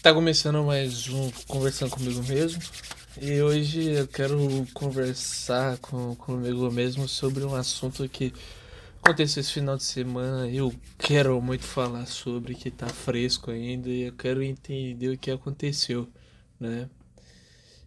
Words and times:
Tá 0.00 0.14
começando 0.14 0.62
mais 0.62 1.08
um 1.08 1.28
Conversando 1.48 1.90
Comigo 1.90 2.22
Mesmo. 2.22 2.62
E 3.20 3.42
hoje 3.42 3.82
eu 3.82 4.06
quero 4.06 4.38
conversar 4.72 5.76
com, 5.78 6.14
comigo 6.14 6.70
mesmo 6.70 7.08
sobre 7.08 7.44
um 7.44 7.52
assunto 7.52 8.08
que 8.08 8.32
aconteceu 9.02 9.40
esse 9.40 9.52
final 9.52 9.76
de 9.76 9.82
semana. 9.82 10.48
Eu 10.48 10.72
quero 10.96 11.42
muito 11.42 11.64
falar 11.64 12.06
sobre, 12.06 12.54
que 12.54 12.70
tá 12.70 12.86
fresco 12.86 13.50
ainda, 13.50 13.88
e 13.88 14.02
eu 14.02 14.12
quero 14.12 14.40
entender 14.40 15.08
o 15.08 15.18
que 15.18 15.32
aconteceu, 15.32 16.08
né? 16.60 16.88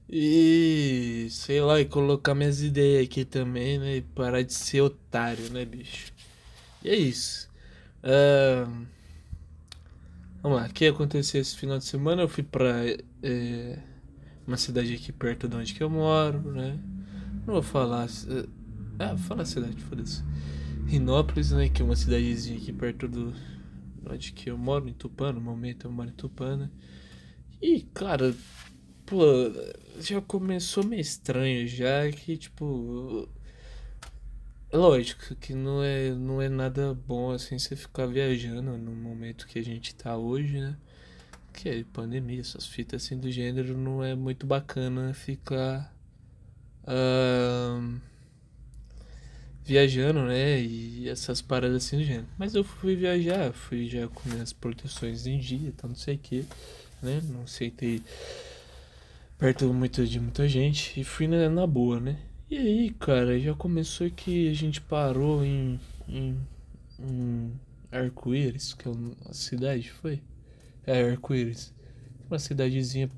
E 0.09 1.29
sei 1.31 1.61
lá, 1.61 1.79
e 1.79 1.85
colocar 1.85 2.35
minhas 2.35 2.61
ideias 2.61 3.05
aqui 3.05 3.23
também, 3.23 3.79
né? 3.79 3.95
E 3.95 4.01
parar 4.01 4.41
de 4.41 4.53
ser 4.53 4.81
otário, 4.81 5.49
né, 5.49 5.63
bicho? 5.63 6.11
E 6.83 6.89
é 6.89 6.95
isso. 6.95 7.49
Uh... 8.03 9.00
Vamos 10.41 10.59
lá, 10.59 10.67
o 10.67 10.73
que 10.73 10.87
aconteceu 10.87 11.39
esse 11.39 11.55
final 11.55 11.77
de 11.77 11.85
semana? 11.85 12.23
Eu 12.23 12.27
fui 12.27 12.41
pra 12.41 12.83
é, 13.21 13.79
uma 14.47 14.57
cidade 14.57 14.91
aqui 14.95 15.11
perto 15.11 15.47
de 15.47 15.55
onde 15.55 15.73
que 15.75 15.83
eu 15.83 15.89
moro, 15.89 16.51
né? 16.51 16.79
Não 17.45 17.53
vou 17.53 17.61
falar. 17.61 18.07
Ah, 18.97 19.13
vou 19.13 19.17
falar 19.19 19.43
a 19.43 19.45
cidade, 19.45 19.79
foda-se. 19.83 20.23
Rinópolis, 20.87 21.51
né? 21.51 21.69
Que 21.69 21.83
é 21.83 21.85
uma 21.85 21.95
cidadezinha 21.95 22.57
aqui 22.57 22.73
perto 22.73 23.07
do. 23.07 23.33
Onde 24.09 24.33
que 24.33 24.49
eu 24.49 24.57
moro, 24.57 24.89
em 24.89 24.93
Tupã, 24.93 25.31
no 25.31 25.39
momento 25.39 25.85
eu 25.85 25.91
moro 25.91 26.09
em 26.09 26.13
Tupã, 26.13 26.57
né? 26.57 26.71
E, 27.61 27.81
cara, 27.93 28.33
pô, 29.05 29.21
já 29.99 30.19
começou 30.21 30.83
meio 30.83 31.01
estranho 31.01 31.67
já 31.67 32.11
que, 32.11 32.35
tipo 32.35 33.29
é 34.71 34.77
lógico 34.77 35.35
que 35.35 35.53
não 35.53 35.83
é, 35.83 36.11
não 36.11 36.41
é 36.41 36.47
nada 36.47 36.93
bom 36.93 37.31
assim 37.31 37.59
você 37.59 37.75
ficar 37.75 38.05
viajando 38.05 38.77
no 38.77 38.91
momento 38.91 39.45
que 39.47 39.59
a 39.59 39.63
gente 39.63 39.93
tá 39.93 40.15
hoje, 40.15 40.59
né? 40.59 40.77
Que 41.53 41.69
é 41.69 41.83
pandemia, 41.83 42.39
essas 42.39 42.65
fitas 42.65 43.03
assim 43.03 43.17
do 43.17 43.29
gênero 43.29 43.77
não 43.77 44.01
é 44.01 44.15
muito 44.15 44.45
bacana 44.47 45.13
ficar 45.13 45.93
uh, 46.83 47.99
viajando, 49.65 50.23
né? 50.23 50.61
E 50.61 51.09
essas 51.09 51.41
paradas 51.41 51.85
assim 51.85 51.97
do 51.97 52.03
gênero. 52.05 52.27
Mas 52.37 52.55
eu 52.55 52.63
fui 52.63 52.95
viajar, 52.95 53.51
fui 53.51 53.89
já 53.89 54.07
com 54.07 54.29
minhas 54.29 54.53
proteções 54.53 55.27
em 55.27 55.37
dia, 55.37 55.73
tá 55.75 55.85
não 55.85 55.95
sei 55.95 56.15
o 56.15 56.19
que, 56.19 56.45
né? 57.01 57.21
Não 57.25 57.43
aceitei 57.43 58.01
perto 59.37 59.73
muito 59.73 60.07
de 60.07 60.17
muita 60.17 60.47
gente 60.47 60.97
e 60.97 61.03
fui 61.03 61.27
na, 61.27 61.49
na 61.49 61.67
boa, 61.67 61.99
né? 61.99 62.17
E 62.51 62.57
aí, 62.57 62.89
cara, 62.91 63.39
já 63.39 63.55
começou 63.55 64.11
que 64.11 64.49
a 64.49 64.53
gente 64.53 64.79
parou 64.81 65.43
em, 65.43 65.79
em, 66.07 66.37
em 66.99 67.53
Arco-Íris, 67.91 68.73
que 68.73 68.87
é 68.89 68.91
a 69.25 69.33
cidade, 69.33 69.89
foi? 69.89 70.21
É, 70.85 71.01
Arco-Íris. 71.11 71.73
Uma 72.29 72.39
cidadezinha 72.39 73.09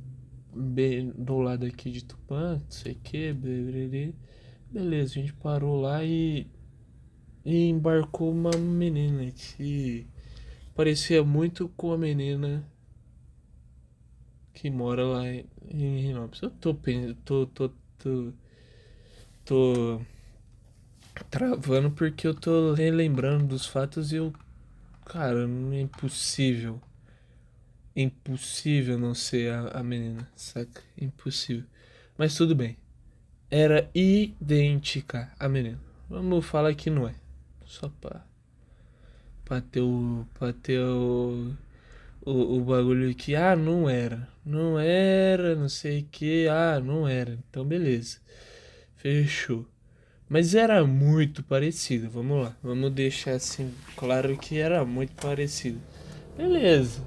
bem 0.55 1.11
do 1.17 1.39
lado 1.39 1.65
aqui 1.65 1.91
de 1.91 2.05
Tupã, 2.05 2.61
não 2.63 2.71
sei 2.71 2.93
o 2.93 2.99
que, 2.99 3.33
beleza, 4.71 5.13
a 5.13 5.21
gente 5.21 5.33
parou 5.33 5.81
lá 5.81 6.03
e, 6.03 6.47
e 7.45 7.69
embarcou 7.69 8.31
uma 8.31 8.51
menina 8.57 9.31
que 9.31 10.07
parecia 10.75 11.23
muito 11.23 11.69
com 11.69 11.91
a 11.93 11.97
menina 11.97 12.65
que 14.53 14.69
mora 14.69 15.03
lá 15.05 15.25
em 15.27 16.01
Rinópolis. 16.01 16.41
Eu 16.41 16.49
tô, 16.51 16.73
tô, 17.25 17.45
tô, 17.47 17.69
tô 17.97 18.33
tô 19.45 20.01
travando 21.29 21.91
porque 21.91 22.27
eu 22.27 22.33
tô 22.33 22.73
relembrando 22.73 23.47
dos 23.47 23.65
fatos 23.65 24.11
e 24.11 24.17
eu. 24.17 24.33
Cara, 25.05 25.47
é 25.73 25.81
impossível. 25.81 26.81
Impossível 27.95 28.97
não 28.97 29.13
ser 29.13 29.51
a, 29.51 29.79
a 29.79 29.83
menina, 29.83 30.27
saca? 30.35 30.81
Impossível. 30.99 31.65
Mas 32.17 32.35
tudo 32.35 32.55
bem. 32.55 32.77
Era 33.49 33.89
idêntica 33.93 35.31
a 35.39 35.47
menina. 35.47 35.79
Vamos 36.09 36.45
falar 36.45 36.73
que 36.73 36.89
não 36.89 37.07
é. 37.07 37.15
Só 37.65 37.89
pra. 38.01 38.25
Pra 39.45 39.61
ter 39.61 39.81
o. 39.81 40.25
Pra 40.33 40.53
ter 40.53 40.79
o. 40.79 41.53
O, 42.25 42.57
o 42.57 42.61
bagulho 42.61 43.11
aqui. 43.11 43.35
Ah, 43.35 43.55
não 43.55 43.89
era. 43.89 44.27
Não 44.45 44.79
era, 44.79 45.55
não 45.55 45.69
sei 45.69 46.01
o 46.01 46.05
que. 46.05 46.47
Ah, 46.47 46.79
não 46.79 47.07
era. 47.07 47.37
Então 47.49 47.65
beleza. 47.65 48.19
Fechou. 49.03 49.65
Mas 50.29 50.55
era 50.55 50.85
muito 50.85 51.43
parecido. 51.43 52.09
Vamos 52.09 52.41
lá. 52.41 52.55
Vamos 52.63 52.89
deixar 52.93 53.31
assim 53.31 53.69
claro 53.97 54.37
que 54.37 54.57
era 54.57 54.85
muito 54.85 55.11
parecido. 55.21 55.77
Beleza. 56.37 57.01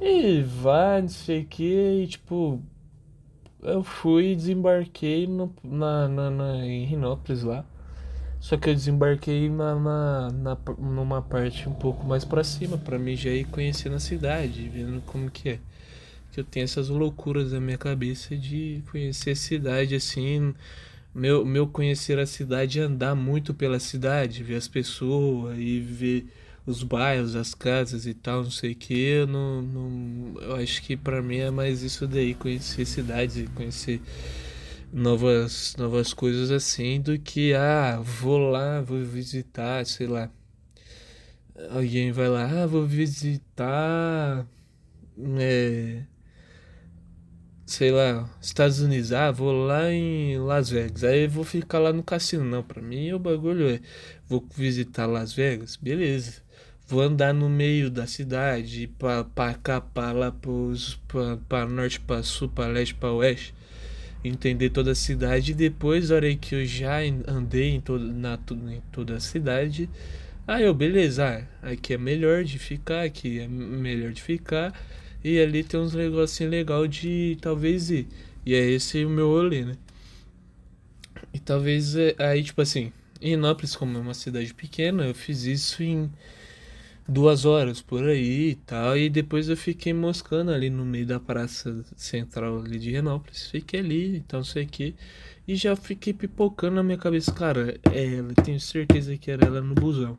E 0.00 0.42
vai, 0.42 1.02
não 1.02 1.08
sei 1.08 1.42
o 1.42 1.46
que. 1.46 2.02
E 2.02 2.06
tipo. 2.08 2.60
Eu 3.62 3.84
fui 3.84 4.32
e 4.32 4.34
desembarquei 4.34 5.28
no, 5.28 5.54
na, 5.62 6.08
na, 6.08 6.30
na, 6.30 6.66
em 6.66 6.84
Rinópolis 6.84 7.44
lá. 7.44 7.64
Só 8.40 8.56
que 8.56 8.68
eu 8.68 8.74
desembarquei 8.74 9.48
na, 9.48 9.76
na, 9.76 10.30
na, 10.32 10.58
numa 10.78 11.22
parte 11.22 11.68
um 11.68 11.74
pouco 11.74 12.04
mais 12.04 12.24
pra 12.24 12.42
cima, 12.42 12.76
pra 12.76 12.98
mim 12.98 13.14
já 13.14 13.30
ir 13.30 13.44
conhecendo 13.44 13.94
a 13.94 14.00
cidade, 14.00 14.68
vendo 14.68 15.00
como 15.02 15.30
que 15.30 15.50
é. 15.50 15.60
Que 16.32 16.40
eu 16.40 16.44
tenho 16.44 16.64
essas 16.64 16.88
loucuras 16.88 17.52
na 17.52 17.60
minha 17.60 17.78
cabeça 17.78 18.36
de 18.36 18.82
conhecer 18.90 19.30
a 19.30 19.36
cidade 19.36 19.94
assim 19.94 20.54
meu, 21.14 21.44
meu 21.44 21.66
conhecer 21.66 22.18
a 22.18 22.26
cidade 22.26 22.80
é 22.80 22.82
andar 22.82 23.14
muito 23.14 23.52
pela 23.54 23.78
cidade, 23.80 24.42
ver 24.42 24.56
as 24.56 24.68
pessoas 24.68 25.58
e 25.58 25.80
ver 25.80 26.26
os 26.66 26.82
bairros, 26.82 27.34
as 27.34 27.54
casas 27.54 28.06
e 28.06 28.14
tal, 28.14 28.44
não 28.44 28.50
sei 28.50 28.72
o 28.72 28.76
que. 28.76 28.94
Eu, 28.94 29.26
não, 29.26 29.62
não, 29.62 30.42
eu 30.42 30.56
acho 30.56 30.82
que 30.82 30.96
para 30.96 31.22
mim 31.22 31.38
é 31.38 31.50
mais 31.50 31.82
isso 31.82 32.06
daí, 32.06 32.34
conhecer 32.34 32.84
cidades 32.86 33.48
conhecer 33.54 34.00
novas, 34.92 35.74
novas 35.76 36.12
coisas 36.12 36.50
assim, 36.50 37.00
do 37.00 37.18
que, 37.18 37.54
ah, 37.54 38.00
vou 38.02 38.38
lá, 38.50 38.80
vou 38.80 39.02
visitar, 39.04 39.84
sei 39.86 40.06
lá. 40.06 40.30
Alguém 41.70 42.12
vai 42.12 42.28
lá, 42.28 42.62
ah, 42.62 42.66
vou 42.66 42.86
visitar. 42.86 44.46
É, 45.38 46.02
sei 47.70 47.92
lá, 47.92 48.28
Estados 48.42 48.80
Unidos, 48.80 49.12
ah, 49.12 49.30
vou 49.30 49.52
lá 49.52 49.92
em 49.92 50.36
Las 50.38 50.70
Vegas, 50.70 51.04
aí 51.04 51.28
vou 51.28 51.44
ficar 51.44 51.78
lá 51.78 51.92
no 51.92 52.02
cassino. 52.02 52.44
Não, 52.44 52.64
pra 52.64 52.82
mim 52.82 53.12
o 53.12 53.18
bagulho 53.18 53.68
é, 53.70 53.80
vou 54.28 54.44
visitar 54.56 55.06
Las 55.06 55.32
Vegas, 55.32 55.76
beleza. 55.76 56.42
Vou 56.88 57.00
andar 57.00 57.32
no 57.32 57.48
meio 57.48 57.88
da 57.88 58.08
cidade, 58.08 58.88
pra, 58.98 59.22
pra 59.22 59.54
cá, 59.54 59.80
pra 59.80 60.10
lá, 60.10 60.32
pros, 60.32 60.96
pra, 61.06 61.36
pra 61.48 61.64
norte, 61.64 62.00
pra 62.00 62.24
sul, 62.24 62.48
pra 62.48 62.66
leste, 62.66 62.96
pra 62.96 63.12
oeste. 63.12 63.54
Entender 64.24 64.70
toda 64.70 64.90
a 64.90 64.94
cidade 64.96 65.52
e 65.52 65.54
depois, 65.54 66.10
a 66.10 66.16
hora 66.16 66.34
que 66.34 66.56
eu 66.56 66.66
já 66.66 66.98
andei 67.28 67.70
em 67.76 67.80
toda, 67.80 68.04
na, 68.04 68.36
em 68.68 68.82
toda 68.90 69.14
a 69.14 69.20
cidade, 69.20 69.88
aí 70.44 70.64
eu, 70.64 70.74
beleza, 70.74 71.46
ah, 71.62 71.70
aqui 71.70 71.94
é 71.94 71.98
melhor 71.98 72.42
de 72.42 72.58
ficar, 72.58 73.04
aqui 73.04 73.38
é 73.38 73.46
melhor 73.46 74.10
de 74.10 74.20
ficar 74.20 74.74
e 75.22 75.38
ali 75.40 75.62
tem 75.62 75.78
uns 75.80 75.94
negocinhos 75.94 76.50
legal 76.50 76.86
de 76.86 77.36
talvez 77.40 77.90
ir. 77.90 78.06
E 78.44 78.54
é 78.54 78.70
esse 78.70 79.04
o 79.04 79.10
meu 79.10 79.28
rolê, 79.28 79.64
né? 79.64 79.76
E 81.32 81.38
talvez 81.38 81.94
é, 81.96 82.14
aí, 82.18 82.42
tipo 82.42 82.60
assim, 82.62 82.92
em 83.20 83.34
Inópolis, 83.34 83.76
como 83.76 83.96
é 83.98 84.00
uma 84.00 84.14
cidade 84.14 84.52
pequena, 84.54 85.04
eu 85.04 85.14
fiz 85.14 85.44
isso 85.44 85.82
em 85.82 86.10
duas 87.06 87.44
horas 87.44 87.82
por 87.82 88.04
aí 88.04 88.50
e 88.50 88.54
tal. 88.54 88.96
E 88.96 89.10
depois 89.10 89.48
eu 89.48 89.56
fiquei 89.56 89.92
moscando 89.92 90.50
ali 90.50 90.70
no 90.70 90.84
meio 90.84 91.06
da 91.06 91.20
praça 91.20 91.84
central 91.96 92.60
ali 92.60 92.78
de 92.78 92.90
Renópolis. 92.90 93.50
Fiquei 93.50 93.80
ali, 93.80 94.16
então 94.16 94.42
sei 94.42 94.66
que. 94.66 94.94
E 95.46 95.56
já 95.56 95.74
fiquei 95.76 96.12
pipocando 96.12 96.76
na 96.76 96.82
minha 96.82 96.98
cabeça, 96.98 97.32
cara, 97.32 97.78
é 97.92 98.14
ela, 98.14 98.32
tenho 98.34 98.60
certeza 98.60 99.16
que 99.16 99.30
era 99.30 99.46
ela 99.46 99.60
no 99.60 99.74
busão. 99.74 100.16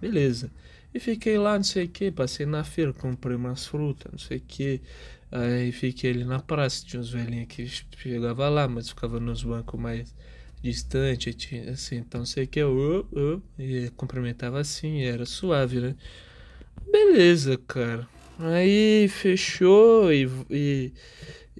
Beleza. 0.00 0.50
E 0.94 1.00
fiquei 1.00 1.36
lá, 1.36 1.56
não 1.56 1.64
sei 1.64 1.86
o 1.86 1.88
que, 1.88 2.12
passei 2.12 2.46
na 2.46 2.62
feira, 2.62 2.92
comprei 2.92 3.36
umas 3.36 3.66
frutas, 3.66 4.12
não 4.12 4.18
sei 4.18 4.36
o 4.38 4.42
que. 4.46 4.80
Aí 5.32 5.72
fiquei 5.72 6.12
ali 6.12 6.24
na 6.24 6.38
praça, 6.38 6.86
tinha 6.86 7.00
uns 7.00 7.10
velhinhos 7.10 7.48
que 7.48 7.66
chegava 7.66 8.48
lá, 8.48 8.68
mas 8.68 8.88
ficava 8.90 9.18
nos 9.18 9.42
bancos 9.42 9.80
mais 9.80 10.14
distantes, 10.62 11.34
tinha, 11.34 11.72
assim, 11.72 11.96
então 11.96 12.24
sei 12.24 12.46
que, 12.46 12.60
eu, 12.60 13.06
eu, 13.12 13.42
e 13.58 13.90
cumprimentava 13.96 14.60
assim, 14.60 15.02
era 15.02 15.26
suave, 15.26 15.80
né? 15.80 15.96
Beleza, 16.90 17.58
cara. 17.66 18.08
Aí 18.38 19.08
fechou 19.08 20.12
e, 20.12 20.28
e, 20.48 20.92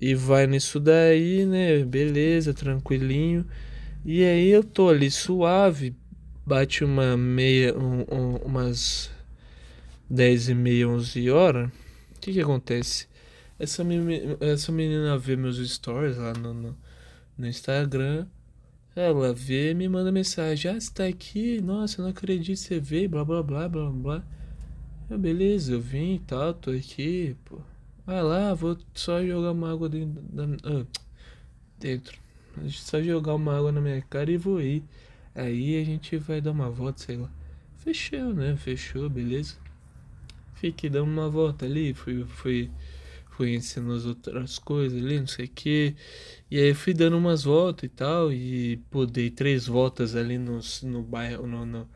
e 0.01 0.15
vai 0.15 0.47
nisso 0.47 0.79
daí, 0.79 1.45
né? 1.45 1.85
Beleza, 1.85 2.55
tranquilinho. 2.55 3.45
E 4.05 4.23
aí 4.25 4.49
eu 4.49 4.63
tô 4.63 4.89
ali 4.89 5.11
suave, 5.11 5.95
bate 6.47 6.85
uma 6.85 7.17
meia, 7.17 7.77
um, 7.77 8.05
um, 8.11 8.37
umas 8.45 9.14
10 10.09 10.49
e 10.51 10.55
meia, 10.55 10.89
11 10.89 11.31
horas, 11.31 11.69
o 12.17 12.21
que 12.21 12.33
que 12.33 12.41
acontece? 12.41 13.07
Essa 13.59 13.85
menina, 13.85 14.37
essa 14.41 14.73
menina 14.73 15.17
vê 15.17 15.37
meus 15.37 15.59
stories 15.59 16.17
lá 16.17 16.33
no, 16.35 16.53
no, 16.53 16.77
no 17.39 17.47
Instagram, 17.47 18.27
ela 18.97 19.33
vê 19.33 19.73
e 19.73 19.75
me 19.75 19.89
manda 19.89 20.13
mensagem, 20.13 20.71
ah, 20.71 20.81
você 20.81 20.93
tá 20.93 21.05
aqui? 21.07 21.61
Nossa, 21.61 22.01
eu 22.01 22.05
não 22.05 22.11
acredito, 22.11 22.57
você 22.57 22.79
veio, 22.79 23.09
blá 23.09 23.25
blá 23.25 23.43
blá 23.43 23.69
blá 23.69 23.91
blá. 23.91 24.25
Eu, 25.11 25.19
beleza, 25.19 25.73
eu 25.73 25.81
vim 25.81 26.15
e 26.15 26.19
tal, 26.21 26.55
tô 26.55 26.71
aqui, 26.71 27.37
pô. 27.45 27.61
Vai 28.07 28.23
lá, 28.23 28.55
vou 28.55 28.77
só 28.95 29.25
jogar 29.25 29.53
uma 29.53 29.73
água 29.73 29.89
dentro. 29.89 30.23
Da, 30.23 30.45
ah, 30.65 30.87
dentro. 31.79 32.19
Só 32.69 33.03
jogar 33.03 33.35
uma 33.35 33.57
água 33.57 33.73
na 33.73 33.81
minha 33.81 34.01
cara 34.03 34.31
e 34.31 34.37
vou 34.37 34.61
ir. 34.61 34.85
Aí 35.35 35.81
a 35.81 35.85
gente 35.85 36.17
vai 36.19 36.41
dar 36.41 36.53
uma 36.53 36.71
volta, 36.71 37.03
sei 37.03 37.17
lá. 37.17 37.31
Fechou, 37.77 38.33
né? 38.35 38.57
Fechou, 38.57 39.11
beleza. 39.11 39.57
Fiquei 40.73 40.89
dando 40.89 41.11
uma 41.11 41.29
volta 41.29 41.67
ali, 41.67 41.93
fui, 41.93 42.25
fui, 42.25 42.71
fui 43.31 43.55
ensinando 43.55 43.95
as 43.95 44.07
outras 44.07 44.59
coisas 44.59 45.03
ali, 45.03 45.21
não 45.21 45.27
sei 45.27 45.45
o 45.45 45.49
que. 45.49 45.95
E 46.51 46.59
aí 46.59 46.73
fui 46.73 46.95
dando 46.95 47.19
umas 47.19 47.45
voltas 47.45 47.85
e 47.85 47.89
tal. 47.89 48.33
E 48.33 48.79
pô, 48.91 49.05
dei 49.05 49.31
três 49.31 49.67
voltas 49.67 50.17
ali 50.17 50.39
no, 50.39 50.61
no 50.85 51.03
bairro, 51.03 51.47
no, 51.47 51.67
no, 51.67 51.89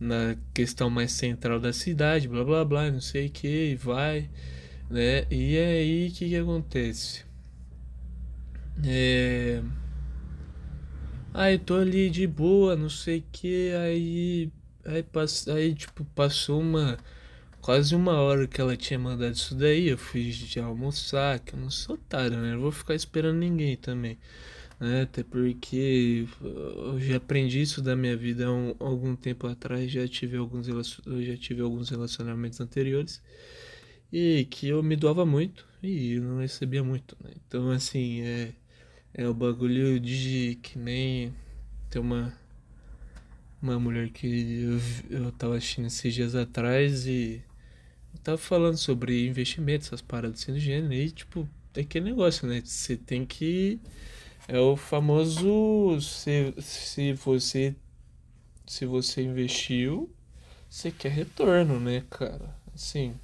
na 0.00 0.36
questão 0.52 0.90
mais 0.90 1.12
central 1.12 1.60
da 1.60 1.72
cidade, 1.72 2.26
blá 2.28 2.44
blá 2.44 2.64
blá, 2.64 2.90
não 2.90 3.00
sei 3.00 3.28
o 3.28 3.30
que, 3.30 3.72
e 3.72 3.76
vai, 3.76 4.28
né? 4.90 5.24
E 5.30 5.56
aí 5.58 6.08
o 6.08 6.12
que, 6.12 6.28
que 6.28 6.36
acontece? 6.36 7.24
É. 8.84 9.62
Aí 11.32 11.58
tô 11.58 11.76
ali 11.76 12.10
de 12.10 12.26
boa, 12.26 12.74
não 12.74 12.88
sei 12.88 13.18
o 13.18 13.24
que, 13.30 13.72
aí. 13.74 14.50
Aí, 14.84 15.02
pass... 15.02 15.46
aí 15.48 15.74
tipo, 15.74 16.04
passou 16.14 16.60
uma. 16.60 16.96
Quase 17.66 17.96
uma 17.96 18.12
hora 18.20 18.46
que 18.46 18.60
ela 18.60 18.76
tinha 18.76 18.96
mandado 18.96 19.34
isso 19.34 19.52
daí. 19.52 19.88
Eu 19.88 19.98
fui 19.98 20.30
de 20.30 20.60
almoçar, 20.60 21.40
que 21.40 21.52
eu 21.54 21.58
não 21.58 21.68
sou 21.68 21.96
otário, 21.96 22.38
né? 22.38 22.52
Não 22.52 22.60
vou 22.60 22.70
ficar 22.70 22.94
esperando 22.94 23.38
ninguém 23.38 23.76
também. 23.76 24.16
Né? 24.78 25.02
Até 25.02 25.24
porque 25.24 26.28
eu 26.40 27.00
já 27.00 27.16
aprendi 27.16 27.60
isso 27.60 27.82
da 27.82 27.96
minha 27.96 28.16
vida 28.16 28.46
há 28.46 28.52
um, 28.52 28.76
algum 28.78 29.16
tempo 29.16 29.48
atrás. 29.48 29.90
Já 29.90 30.06
tive 30.06 30.36
alguns, 30.36 30.68
eu 30.68 31.24
já 31.24 31.36
tive 31.36 31.60
alguns 31.60 31.90
relacionamentos 31.90 32.60
anteriores. 32.60 33.20
E 34.12 34.46
que 34.48 34.68
eu 34.68 34.80
me 34.80 34.94
doava 34.94 35.26
muito 35.26 35.66
e 35.82 36.12
eu 36.12 36.22
não 36.22 36.38
recebia 36.38 36.84
muito, 36.84 37.16
né? 37.20 37.32
Então, 37.48 37.70
assim, 37.72 38.20
é 38.20 38.52
é 39.12 39.28
o 39.28 39.34
bagulho 39.34 39.98
de 39.98 40.56
que 40.62 40.78
nem 40.78 41.34
tem 41.90 42.00
uma 42.00 42.32
uma 43.60 43.80
mulher 43.80 44.10
que 44.10 44.62
eu, 45.10 45.24
eu 45.24 45.32
tava 45.32 45.56
assistindo 45.56 45.86
esses 45.86 46.14
dias 46.14 46.36
atrás 46.36 47.06
e 47.08 47.42
tava 48.16 48.38
falando 48.38 48.76
sobre 48.76 49.26
investimentos, 49.26 49.88
essas 49.88 50.02
paradas 50.02 50.40
assim 50.42 50.52
do 50.52 50.58
gênero, 50.58 50.92
e 50.94 51.10
tipo, 51.10 51.48
tem 51.72 51.84
aquele 51.84 52.06
negócio, 52.06 52.48
né? 52.48 52.62
Você 52.64 52.96
tem 52.96 53.24
que. 53.26 53.80
É 54.48 54.58
o 54.58 54.76
famoso. 54.76 56.00
Se, 56.00 56.54
se 56.60 57.12
você. 57.14 57.74
Se 58.66 58.86
você 58.86 59.22
investiu, 59.22 60.10
você 60.68 60.90
quer 60.90 61.10
retorno, 61.12 61.78
né, 61.80 62.04
cara? 62.10 62.54
Assim 62.74 63.14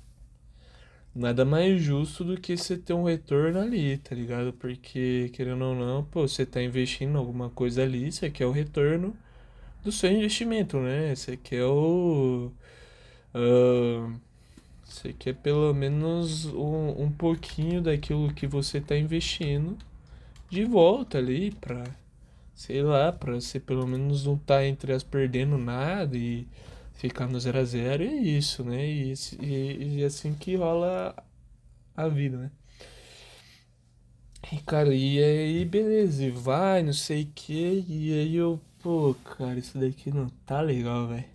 nada 1.15 1.45
mais 1.45 1.81
justo 1.83 2.25
do 2.25 2.41
que 2.41 2.57
você 2.57 2.77
ter 2.77 2.95
um 2.95 3.05
retorno 3.05 3.61
ali, 3.61 3.99
tá 3.99 4.15
ligado? 4.15 4.53
Porque, 4.55 5.31
querendo 5.33 5.65
ou 5.65 5.75
não, 5.75 6.05
pô, 6.05 6.27
você 6.27 6.47
tá 6.47 6.63
investindo 6.63 7.19
alguma 7.19 7.51
coisa 7.51 7.83
ali, 7.83 8.11
você 8.11 8.31
quer 8.31 8.47
o 8.47 8.51
retorno 8.53 9.17
do 9.85 9.93
seu 9.93 10.11
investimento, 10.11 10.79
né? 10.79 11.15
Você 11.15 11.37
quer 11.37 11.65
o. 11.65 12.53
Uh, 13.35 14.21
você 14.85 15.13
quer 15.13 15.35
pelo 15.35 15.73
menos 15.75 16.47
um, 16.47 17.05
um 17.05 17.11
pouquinho 17.11 17.81
daquilo 17.83 18.33
que 18.33 18.47
você 18.47 18.81
tá 18.81 18.97
investindo 18.97 19.77
de 20.51 20.65
volta 20.65 21.19
ali 21.19 21.51
pra. 21.53 21.85
Sei 22.55 22.83
lá, 22.83 23.11
pra 23.11 23.35
você 23.35 23.59
pelo 23.59 23.87
menos 23.87 24.27
não 24.27 24.37
tá 24.37 24.65
entre 24.67 24.93
as 24.93 25.03
perdendo 25.03 25.57
nada 25.59 26.17
e 26.17 26.47
ficar 26.95 27.27
no 27.27 27.41
0 27.41 27.59
a 27.59 27.65
0 27.65 28.05
e 28.05 28.07
é 28.07 28.15
isso, 28.15 28.63
né? 28.63 28.87
E, 28.87 29.15
e, 29.41 29.99
e 29.99 30.05
assim 30.05 30.35
que 30.35 30.55
rola 30.57 31.15
a 31.97 32.09
vida, 32.09 32.37
né? 32.37 32.51
E 34.53 34.59
cara, 34.61 34.95
e 34.95 35.23
aí 35.23 35.65
beleza, 35.65 36.25
e 36.25 36.31
vai, 36.31 36.83
não 36.83 36.93
sei 36.93 37.23
o 37.23 37.31
que, 37.35 37.85
e 37.89 38.13
aí 38.13 38.37
eu, 38.37 38.61
pô, 38.83 39.15
cara, 39.25 39.59
isso 39.59 39.79
daqui 39.79 40.11
não 40.11 40.29
tá 40.45 40.61
legal, 40.61 41.09
velho. 41.09 41.32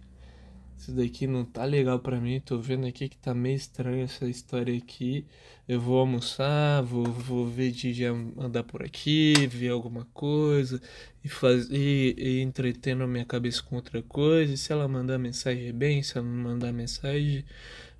Isso 0.77 0.91
daqui 0.91 1.25
não 1.25 1.43
tá 1.43 1.65
legal 1.65 1.99
pra 1.99 2.19
mim, 2.19 2.39
tô 2.39 2.59
vendo 2.59 2.85
aqui 2.85 3.09
que 3.09 3.17
tá 3.17 3.33
meio 3.33 3.55
estranho 3.55 4.03
essa 4.03 4.27
história 4.27 4.77
aqui. 4.77 5.25
Eu 5.67 5.81
vou 5.81 5.99
almoçar, 5.99 6.81
vou, 6.83 7.03
vou 7.03 7.47
ver 7.47 7.71
de 7.71 7.93
já 7.93 8.11
andar 8.37 8.63
por 8.63 8.83
aqui, 8.83 9.33
ver 9.47 9.69
alguma 9.69 10.05
coisa 10.13 10.79
e, 11.23 11.27
fazer, 11.27 11.75
e, 11.75 12.15
e 12.17 12.41
entretendo 12.41 13.03
a 13.03 13.07
minha 13.07 13.25
cabeça 13.25 13.61
com 13.63 13.75
outra 13.75 14.01
coisa. 14.03 14.53
E 14.53 14.57
se 14.57 14.71
ela 14.71 14.87
mandar 14.87 15.17
mensagem, 15.17 15.73
bem, 15.73 16.01
se 16.03 16.17
ela 16.17 16.27
não 16.27 16.43
mandar 16.43 16.71
mensagem, 16.71 17.43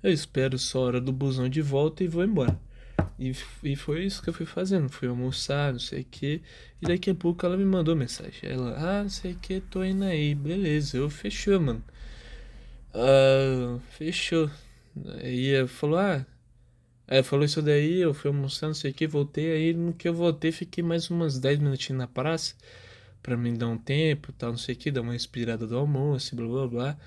eu 0.02 0.12
espero 0.12 0.58
só 0.58 0.78
a 0.78 0.82
hora 0.82 1.00
do 1.00 1.12
busão 1.12 1.48
de 1.48 1.60
volta 1.60 2.04
e 2.04 2.08
vou 2.08 2.24
embora. 2.24 2.58
E, 3.18 3.32
e 3.64 3.76
foi 3.76 4.04
isso 4.04 4.22
que 4.22 4.30
eu 4.30 4.34
fui 4.34 4.46
fazendo. 4.46 4.88
Fui 4.88 5.08
almoçar, 5.08 5.72
não 5.72 5.80
sei 5.80 6.02
o 6.02 6.06
que. 6.08 6.40
E 6.80 6.86
daqui 6.86 7.10
a 7.10 7.14
pouco 7.14 7.44
ela 7.44 7.56
me 7.56 7.64
mandou 7.64 7.96
mensagem. 7.96 8.48
Ela, 8.48 8.76
ah, 8.78 9.02
não 9.02 9.10
sei 9.10 9.32
o 9.32 9.36
que, 9.36 9.60
tô 9.60 9.84
indo 9.84 10.04
aí. 10.04 10.34
Beleza, 10.34 10.96
eu 10.96 11.10
fechou, 11.10 11.60
mano. 11.60 11.82
Ah, 13.00 13.78
fechou. 13.90 14.50
Aí 15.22 15.66
falou, 15.68 15.98
ah. 15.98 16.26
Aí 17.06 17.22
falou 17.22 17.44
isso 17.44 17.62
daí, 17.62 18.00
eu 18.00 18.12
fui 18.12 18.28
almoçar, 18.28 18.66
não 18.68 18.74
sei 18.74 18.90
o 18.90 18.94
que, 18.94 19.06
voltei. 19.06 19.52
Aí 19.52 19.74
no 19.74 19.94
que 19.94 20.08
eu 20.08 20.14
voltei, 20.14 20.52
fiquei 20.52 20.82
mais 20.84 21.08
umas 21.10 21.38
10 21.38 21.58
minutinhos 21.60 21.98
na 21.98 22.08
praça. 22.08 22.54
Pra 23.22 23.36
mim 23.36 23.54
dar 23.54 23.68
um 23.68 23.78
tempo, 23.78 24.32
tal, 24.32 24.50
não 24.50 24.58
sei 24.58 24.74
o 24.74 24.78
que, 24.78 24.90
dar 24.90 25.02
uma 25.02 25.12
respirada 25.12 25.66
do 25.66 25.76
almoço, 25.78 26.34
blá 26.36 26.46
blá 26.48 26.66
blá. 26.66 26.98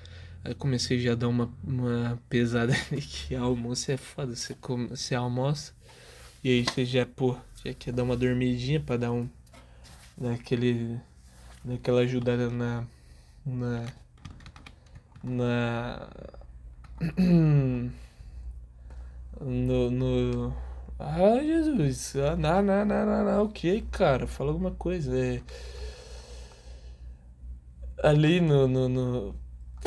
Aí 0.43 0.55
comecei 0.55 0.99
já 0.99 1.13
a 1.13 1.15
dar 1.15 1.27
uma, 1.27 1.51
uma 1.63 2.19
pesada 2.29 2.73
que 3.27 3.35
almoço 3.35 3.91
é 3.91 3.97
foda. 3.97 4.35
Você, 4.35 4.55
come, 4.55 4.87
você 4.87 5.15
almoça 5.15 5.73
e 6.43 6.49
aí 6.49 6.63
você 6.63 6.85
já, 6.85 7.05
pô, 7.05 7.37
já 7.65 7.73
quer 7.73 7.93
dar 7.93 8.03
uma 8.03 8.17
dormidinha 8.17 8.79
pra 8.79 8.97
dar 8.97 9.11
um. 9.11 9.29
Daquele. 10.17 10.99
Daquela 11.65 12.01
ajudada 12.01 12.49
na. 12.49 12.85
Na 13.45 13.85
na 15.23 16.07
no, 19.41 19.91
no 19.91 20.53
ah 20.99 21.39
Jesus 21.41 22.15
ah, 22.15 22.35
não, 22.35 22.61
não, 22.61 22.85
não, 22.85 23.05
não, 23.05 23.25
não, 23.25 23.43
o 23.45 23.49
que 23.49 23.81
cara? 23.81 24.27
Fala 24.27 24.51
alguma 24.51 24.71
coisa 24.71 25.17
é. 25.17 25.41
Ali 28.03 28.41
no, 28.41 28.67
no, 28.67 28.89
no... 28.89 29.35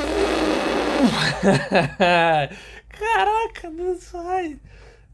caraca 2.88 3.70
não 3.70 3.98
sai. 3.98 4.60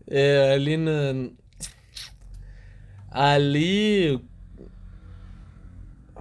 É 0.06 0.52
ali 0.54 0.76
na 0.76 1.30
ali 3.10 4.22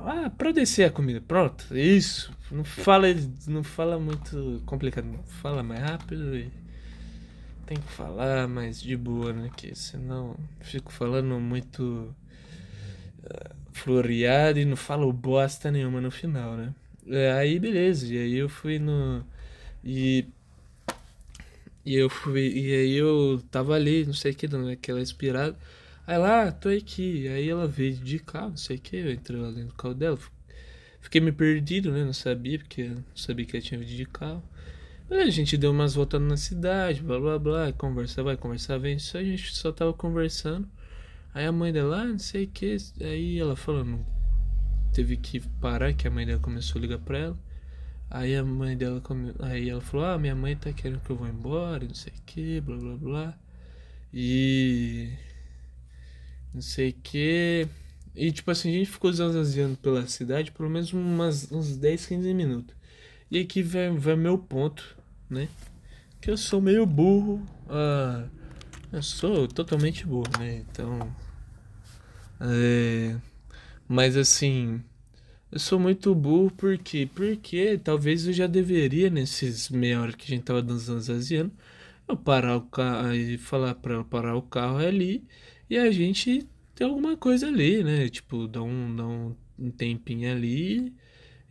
ah, 0.05 0.29
pra 0.37 0.51
descer 0.51 0.85
a 0.85 0.91
comida. 0.91 1.21
Pronto, 1.21 1.75
isso. 1.77 2.31
Não 2.51 2.63
fala, 2.63 3.07
não 3.47 3.63
fala 3.63 3.99
muito 3.99 4.61
complicado. 4.65 5.07
Fala 5.41 5.63
mais 5.63 5.81
rápido 5.81 6.35
e 6.35 6.51
tem 7.65 7.77
que 7.77 7.91
falar 7.91 8.47
mais 8.47 8.81
de 8.81 8.97
boa, 8.97 9.31
né? 9.31 9.51
Que 9.55 9.75
senão 9.75 10.35
fico 10.61 10.91
falando 10.91 11.39
muito 11.39 12.13
uh, 13.23 13.55
floreado 13.71 14.59
e 14.59 14.65
não 14.65 14.75
falo 14.75 15.13
bosta 15.13 15.71
nenhuma 15.71 16.01
no 16.01 16.09
final, 16.09 16.55
né? 16.57 16.73
É, 17.07 17.31
aí 17.33 17.59
beleza, 17.59 18.13
e 18.13 18.17
aí 18.17 18.35
eu 18.35 18.49
fui 18.49 18.79
no. 18.79 19.23
E. 19.83 20.25
E 21.85 21.95
eu 21.95 22.09
fui. 22.09 22.47
E 22.49 22.73
aí 22.73 22.95
eu 22.95 23.41
tava 23.51 23.75
ali, 23.75 24.05
não 24.05 24.13
sei 24.13 24.31
o 24.31 24.35
que, 24.35 24.47
dando 24.47 24.69
aquela 24.69 25.01
inspirada. 25.01 25.57
Aí 26.09 26.17
lá, 26.17 26.51
tô 26.51 26.69
aqui. 26.69 27.27
Aí 27.27 27.47
ela 27.47 27.67
veio 27.67 27.93
de 27.93 28.17
carro, 28.17 28.49
não 28.49 28.57
sei 28.57 28.77
o 28.77 28.79
que. 28.79 28.95
Eu 28.95 29.11
entrei 29.11 29.39
lá 29.39 29.51
dentro 29.51 29.67
do 29.67 29.75
carro 29.75 29.93
dela. 29.93 30.17
Fiquei 31.01 31.21
me 31.21 31.31
perdido, 31.31 31.91
né? 31.91 32.03
Não 32.03 32.13
sabia, 32.13 32.57
porque 32.57 32.85
não 32.85 33.03
sabia 33.13 33.45
que 33.45 33.55
ela 33.55 33.63
tinha 33.63 33.79
vindo 33.79 33.95
de 33.95 34.05
carro. 34.07 34.43
Aí 35.11 35.21
a 35.21 35.29
gente 35.29 35.55
deu 35.55 35.69
umas 35.69 35.93
voltas 35.93 36.19
na 36.19 36.35
cidade, 36.35 37.03
blá 37.03 37.19
blá 37.19 37.37
blá. 37.37 37.71
Conversa 37.73 38.23
vai, 38.23 38.35
conversa 38.35 38.79
vem. 38.79 38.97
Só 38.97 39.19
a 39.19 39.23
gente 39.23 39.55
só 39.55 39.71
tava 39.71 39.93
conversando. 39.93 40.67
Aí 41.31 41.45
a 41.45 41.51
mãe 41.51 41.71
dela, 41.71 42.01
ah, 42.01 42.05
não 42.05 42.17
sei 42.17 42.45
o 42.45 42.47
que. 42.47 42.75
Aí 43.01 43.37
ela 43.37 43.55
falou, 43.55 43.85
não. 43.85 44.03
Teve 44.91 45.15
que 45.15 45.39
parar, 45.61 45.93
que 45.93 46.07
a 46.07 46.11
mãe 46.11 46.25
dela 46.25 46.39
começou 46.39 46.79
a 46.79 46.81
ligar 46.81 46.97
pra 46.97 47.19
ela. 47.19 47.37
Aí 48.09 48.35
a 48.35 48.43
mãe 48.43 48.75
dela 48.75 48.99
come... 48.99 49.31
Aí 49.41 49.69
ela 49.69 49.81
falou, 49.81 50.07
ah, 50.07 50.17
minha 50.17 50.35
mãe 50.35 50.55
tá 50.55 50.73
querendo 50.73 51.01
que 51.01 51.11
eu 51.11 51.17
vá 51.17 51.29
embora, 51.29 51.85
não 51.85 51.93
sei 51.93 52.13
o 52.13 52.21
que, 52.25 52.61
blá 52.61 52.77
blá 52.77 52.95
blá. 52.97 53.37
E 54.11 55.13
não 56.53 56.61
sei 56.61 56.89
o 56.89 56.93
que. 56.93 57.67
E 58.15 58.31
tipo 58.31 58.49
assim, 58.51 58.69
a 58.69 58.73
gente 58.73 58.91
ficou 58.91 59.11
zanzaziando 59.11 59.77
pela 59.77 60.05
cidade 60.07 60.51
pelo 60.51 60.69
menos 60.69 60.91
umas, 60.93 61.51
uns 61.51 61.77
10, 61.77 62.05
15 62.07 62.33
minutos. 62.33 62.75
E 63.31 63.39
aqui 63.39 63.61
vai, 63.61 63.89
vai 63.91 64.15
meu 64.15 64.37
ponto, 64.37 64.97
né? 65.29 65.47
Que 66.19 66.31
eu 66.31 66.37
sou 66.37 66.61
meio 66.61 66.85
burro. 66.85 67.45
Ah, 67.69 68.27
eu 68.91 69.03
sou 69.03 69.47
totalmente 69.47 70.05
burro, 70.05 70.29
né? 70.39 70.57
Então. 70.69 71.15
É, 72.41 73.15
mas 73.87 74.17
assim. 74.17 74.81
Eu 75.51 75.59
sou 75.59 75.79
muito 75.79 76.13
burro 76.13 76.51
porque, 76.51 77.07
porque 77.15 77.79
talvez 77.83 78.27
eu 78.27 78.33
já 78.33 78.45
deveria, 78.45 79.09
nesses 79.09 79.69
meia 79.69 79.99
hora 79.99 80.13
que 80.13 80.25
a 80.25 80.35
gente 80.35 80.43
tava 80.43 80.61
dançando, 80.61 81.01
Eu 82.07 82.17
parar 82.17 82.57
o 82.57 82.61
carro 82.61 83.13
e 83.13 83.37
falar 83.37 83.73
pra 83.75 83.95
ela 83.95 84.03
parar 84.03 84.35
o 84.35 84.43
carro 84.43 84.77
ali 84.77 85.23
e 85.69 85.77
a 85.77 85.91
gente 85.91 86.47
ter 86.75 86.85
alguma 86.85 87.15
coisa 87.17 87.47
ali, 87.47 87.83
né? 87.83 88.09
Tipo, 88.09 88.47
dar 88.47 88.63
um, 88.63 88.95
dar 88.95 89.05
um 89.05 89.71
tempinho 89.71 90.31
ali 90.31 90.95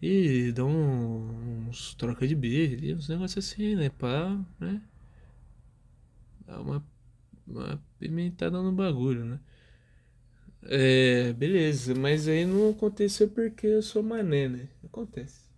e 0.01 0.53
dar 0.53 0.65
um, 0.65 1.69
uns 1.69 1.95
troca 1.95 2.27
de 2.27 2.35
beijo, 2.35 2.97
uns 2.97 3.09
negócios 3.09 3.45
assim, 3.47 3.75
né? 3.77 3.91
Pra, 3.91 4.39
né? 4.59 4.83
Dar 6.47 6.61
uma, 6.61 6.85
uma 7.47 7.83
pimentada 7.99 8.61
no 8.63 8.73
bagulho, 8.73 9.25
né? 9.25 9.41
É, 10.63 11.33
beleza, 11.35 11.95
mas 11.95 12.27
aí 12.27 12.45
não 12.45 12.71
aconteceu 12.71 13.29
porque 13.29 13.67
eu 13.67 13.83
sou 13.83 14.03
mané, 14.03 14.49
né? 14.49 14.69
Acontece. 14.85 15.49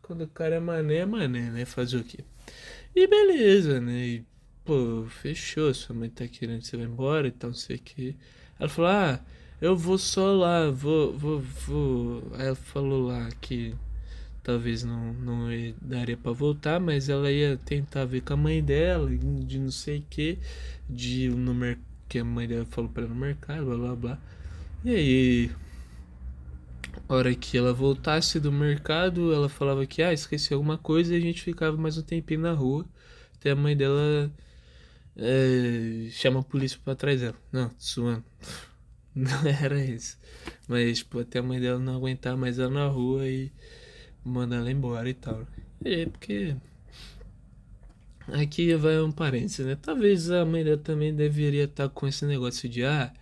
Quando 0.00 0.22
o 0.22 0.28
cara 0.28 0.56
é 0.56 0.60
mané, 0.60 0.98
é 0.98 1.06
mané, 1.06 1.50
né? 1.50 1.64
Fazer 1.64 1.98
o 1.98 2.04
quê? 2.04 2.24
E 2.94 3.06
beleza, 3.06 3.80
né? 3.80 4.06
E, 4.06 4.26
pô, 4.66 5.06
fechou, 5.08 5.72
sua 5.72 5.94
mãe 5.94 6.10
tá 6.10 6.26
querendo 6.26 6.60
que 6.60 6.66
você 6.66 6.76
vá 6.76 6.82
embora 6.82 7.28
e 7.28 7.30
tal, 7.30 7.50
não 7.50 7.56
sei 7.56 7.76
o 7.76 7.80
que. 7.80 8.16
Ela 8.58 8.68
falou, 8.68 8.90
ah, 8.90 9.20
eu 9.60 9.76
vou 9.76 9.96
só 9.96 10.32
lá, 10.34 10.70
vou, 10.70 11.16
vou, 11.16 11.40
vou. 11.40 12.22
Aí 12.34 12.46
ela 12.46 12.56
falou 12.56 13.06
lá 13.06 13.28
que 13.40 13.74
talvez 14.42 14.82
não, 14.84 15.12
não 15.14 15.48
daria 15.80 16.16
para 16.16 16.32
voltar, 16.32 16.80
mas 16.80 17.08
ela 17.08 17.30
ia 17.30 17.56
tentar 17.56 18.04
ver 18.04 18.22
com 18.22 18.34
a 18.34 18.36
mãe 18.36 18.62
dela, 18.62 19.08
de 19.10 19.58
não 19.58 19.70
sei 19.70 19.98
o 19.98 20.04
que, 20.10 20.38
de 20.88 21.28
no 21.30 21.54
que 22.08 22.18
a 22.18 22.24
mãe 22.24 22.46
dela 22.48 22.64
falou 22.66 22.90
para 22.90 23.04
ela 23.04 23.14
no 23.14 23.20
mercado, 23.20 23.64
blá 23.66 23.76
blá 23.76 23.96
blá. 23.96 24.18
E 24.84 24.90
aí, 24.90 25.50
hora 27.08 27.34
que 27.34 27.56
ela 27.56 27.72
voltasse 27.72 28.40
do 28.40 28.52
mercado, 28.52 29.32
ela 29.32 29.48
falava 29.48 29.86
que 29.86 30.02
ah, 30.02 30.12
esqueci 30.12 30.52
alguma 30.54 30.78
coisa 30.78 31.14
e 31.14 31.18
a 31.18 31.20
gente 31.20 31.42
ficava 31.42 31.76
mais 31.76 31.98
um 31.98 32.02
tempinho 32.02 32.40
na 32.40 32.52
rua. 32.52 32.84
Até 33.36 33.50
a 33.52 33.56
mãe 33.56 33.76
dela 33.76 34.30
é, 35.16 36.08
chama 36.10 36.40
a 36.40 36.42
polícia 36.42 36.78
pra 36.84 36.94
trás 36.94 37.20
dela. 37.20 37.36
Não, 37.52 37.70
suando. 37.78 38.24
Não 39.14 39.46
era 39.46 39.82
isso. 39.82 40.18
Mas, 40.68 40.98
tipo, 40.98 41.20
até 41.20 41.38
a 41.38 41.42
mãe 41.42 41.58
dela 41.60 41.78
não 41.78 41.96
aguentar 41.96 42.36
mais 42.36 42.58
ela 42.58 42.70
na 42.70 42.86
rua 42.86 43.26
e 43.26 43.50
manda 44.22 44.56
ela 44.56 44.70
embora 44.70 45.08
e 45.08 45.14
tal. 45.14 45.46
É, 45.84 46.06
porque. 46.06 46.54
Aqui 48.28 48.74
vai 48.74 49.00
um 49.00 49.12
parênteses, 49.12 49.64
né? 49.64 49.76
Talvez 49.80 50.30
a 50.30 50.44
mãe 50.44 50.64
dela 50.64 50.76
também 50.76 51.14
deveria 51.14 51.64
estar 51.64 51.88
com 51.88 52.06
esse 52.06 52.26
negócio 52.26 52.68
de 52.68 52.84
ah. 52.84 53.12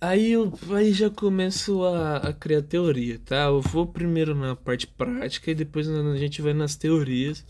Aí 0.00 0.32
eu 0.32 0.52
aí 0.70 0.92
já 0.92 1.10
começo 1.10 1.84
a, 1.84 2.16
a 2.18 2.32
criar 2.32 2.62
teoria, 2.62 3.18
tá? 3.18 3.44
Eu 3.46 3.60
vou 3.60 3.86
primeiro 3.86 4.34
na 4.34 4.56
parte 4.56 4.86
prática 4.86 5.50
e 5.50 5.54
depois 5.54 5.88
a 5.88 6.16
gente 6.16 6.40
vai 6.40 6.54
nas 6.54 6.74
teorias, 6.76 7.44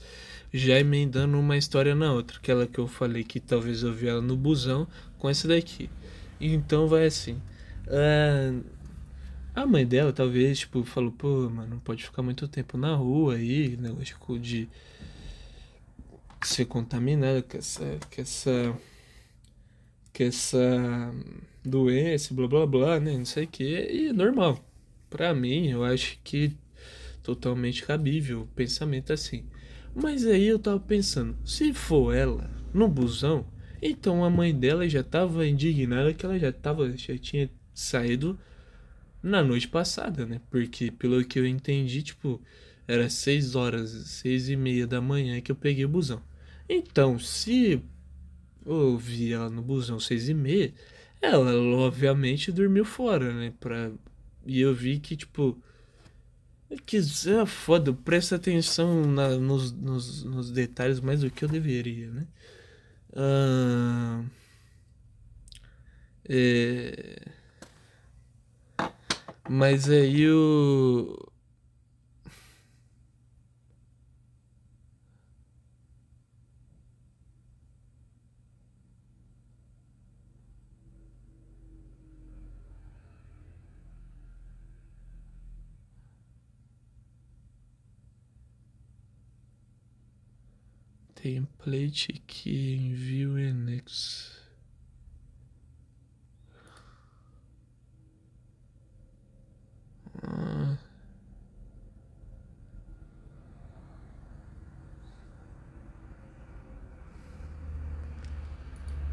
já 0.53 0.79
emendando 0.79 1.39
uma 1.39 1.57
história 1.57 1.95
na 1.95 2.13
outra. 2.13 2.39
Aquela 2.39 2.67
que 2.67 2.79
eu 2.79 2.89
falei 2.89 3.25
que 3.25 3.41
talvez 3.41 3.83
eu 3.83 3.93
vi 3.93 4.09
ela 4.09 4.21
no 4.21 4.37
busão 4.37 4.87
com 5.19 5.29
essa 5.29 5.47
daqui. 5.47 5.91
Então 6.41 6.89
vai 6.89 7.07
assim. 7.07 7.41
Uh, 7.87 8.65
a 9.55 9.67
mãe 9.67 9.87
dela 9.87 10.13
talvez, 10.13 10.61
tipo, 10.61 10.85
falou, 10.85 11.13
pô, 11.13 11.51
mano, 11.51 11.71
não 11.71 11.79
pode 11.79 12.05
ficar 12.05 12.23
muito 12.23 12.49
tempo 12.49 12.79
na 12.79 12.95
rua 12.95 13.35
aí, 13.35 13.77
negócio 13.77 14.17
de 14.39 14.69
ser 16.43 16.65
contaminada 16.67 17.43
com 17.43 17.59
essa. 17.59 17.99
com 18.15 18.23
essa. 18.23 18.77
com 20.17 20.25
essa 20.25 21.15
doença, 21.65 22.33
blá 22.35 22.49
blá 22.49 22.67
blá, 22.67 23.01
né? 23.01 23.17
Não 23.17 23.25
sei 23.25 23.45
o 23.45 23.49
que. 23.49 23.65
E 23.65 24.09
é 24.09 24.13
normal. 24.13 24.65
Pra 25.09 25.35
mim, 25.35 25.69
eu 25.69 25.85
acho 25.85 26.19
que 26.25 26.57
totalmente 27.23 27.85
cabível 27.85 28.43
o 28.43 28.47
pensamento 28.47 29.13
assim. 29.13 29.45
Mas 29.95 30.25
aí 30.25 30.47
eu 30.47 30.59
tava 30.59 30.81
pensando, 30.81 31.37
se 31.45 31.73
for 31.73 32.15
ela 32.15 32.51
no 32.73 32.89
busão 32.89 33.47
então 33.83 34.25
a 34.25 34.31
mãe 34.31 34.55
dela 34.55 34.89
já 34.89 35.01
estava 35.01 35.47
indignada 35.47 36.13
que 36.13 36.25
ela 36.25 36.39
já 36.39 36.53
tava, 36.53 36.91
já 36.97 37.17
tinha 37.17 37.51
saído 37.73 38.39
na 39.23 39.43
noite 39.43 39.69
passada, 39.69 40.27
né? 40.27 40.41
Porque 40.51 40.91
pelo 40.91 41.25
que 41.25 41.39
eu 41.39 41.47
entendi, 41.47 42.03
tipo, 42.03 42.41
era 42.87 43.09
seis 43.09 43.55
horas, 43.55 43.91
seis 43.91 44.49
e 44.49 44.57
meia 44.57 44.87
da 44.87 45.01
manhã 45.01 45.41
que 45.41 45.51
eu 45.51 45.57
peguei 45.57 45.85
o 45.85 45.89
busão. 45.89 46.23
Então, 46.69 47.19
se 47.19 47.83
eu 48.67 48.99
vi 48.99 49.33
ela 49.33 49.49
no 49.49 49.63
busão 49.63 49.99
seis 49.99 50.29
e 50.29 50.35
meia, 50.35 50.75
ela 51.23 51.55
obviamente 51.79 52.53
dormiu 52.53 52.85
fora, 52.85 53.33
né? 53.33 53.55
Pra... 53.59 53.91
E 54.47 54.61
eu 54.61 54.75
vi 54.75 54.99
que, 55.01 55.17
tipo, 55.17 55.59
que 56.87 56.99
é 56.99 57.47
foda, 57.47 57.93
presta 57.93 58.37
atenção 58.37 59.05
na, 59.05 59.31
nos, 59.31 59.73
nos, 59.73 60.25
nos 60.25 60.51
detalhes 60.51 61.01
mais 61.01 61.21
do 61.21 61.31
que 61.31 61.45
eu 61.45 61.49
deveria, 61.49 62.11
né? 62.11 62.27
Uh, 63.13 64.25
é, 66.29 67.21
mas 69.49 69.91
aí 69.91 70.31
o. 70.31 71.30
template 91.35 92.23
que 92.27 92.75
envio 92.75 93.39
Enix. 93.39 94.41
Ah. 100.23 100.77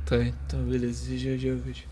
Tá, 0.06 0.24
então 0.24 0.64
beleza, 0.64 1.18
já 1.18 1.38
já 1.38 1.54
vejo. 1.54 1.84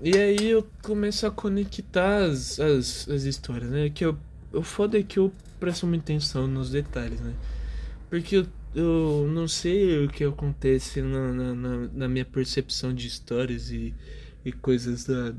E 0.00 0.16
aí 0.16 0.50
eu 0.50 0.68
começo 0.82 1.26
a 1.26 1.30
conectar 1.30 2.24
as, 2.24 2.60
as, 2.60 3.08
as 3.08 3.22
histórias, 3.24 3.70
né? 3.70 3.90
Que 3.90 4.04
eu, 4.04 4.18
o 4.52 4.62
foda 4.62 4.98
é 4.98 5.02
que 5.02 5.18
eu 5.18 5.32
presto 5.58 5.86
muita 5.86 6.04
atenção 6.04 6.46
nos 6.46 6.70
detalhes, 6.70 7.20
né? 7.20 7.34
Porque 8.10 8.36
eu 8.36 8.46
eu 8.74 9.28
não 9.30 9.46
sei 9.46 10.04
o 10.04 10.08
que 10.08 10.24
acontece 10.24 11.02
na, 11.02 11.32
na, 11.32 11.88
na, 11.92 12.08
minha 12.08 12.24
percepção 12.24 12.94
de 12.94 13.06
histórias 13.06 13.70
e, 13.70 13.94
e 14.44 14.52
coisas, 14.52 15.04
da, 15.04 15.34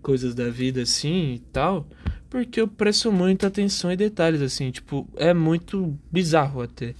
coisas 0.00 0.34
da 0.34 0.48
vida 0.48 0.82
assim 0.82 1.34
e 1.34 1.38
tal, 1.52 1.88
porque 2.30 2.60
eu 2.60 2.68
presto 2.68 3.10
muita 3.10 3.48
atenção 3.48 3.90
em 3.90 3.96
detalhes 3.96 4.40
assim, 4.40 4.70
tipo, 4.70 5.08
é 5.16 5.34
muito 5.34 5.98
bizarro 6.10 6.62
até, 6.62 6.94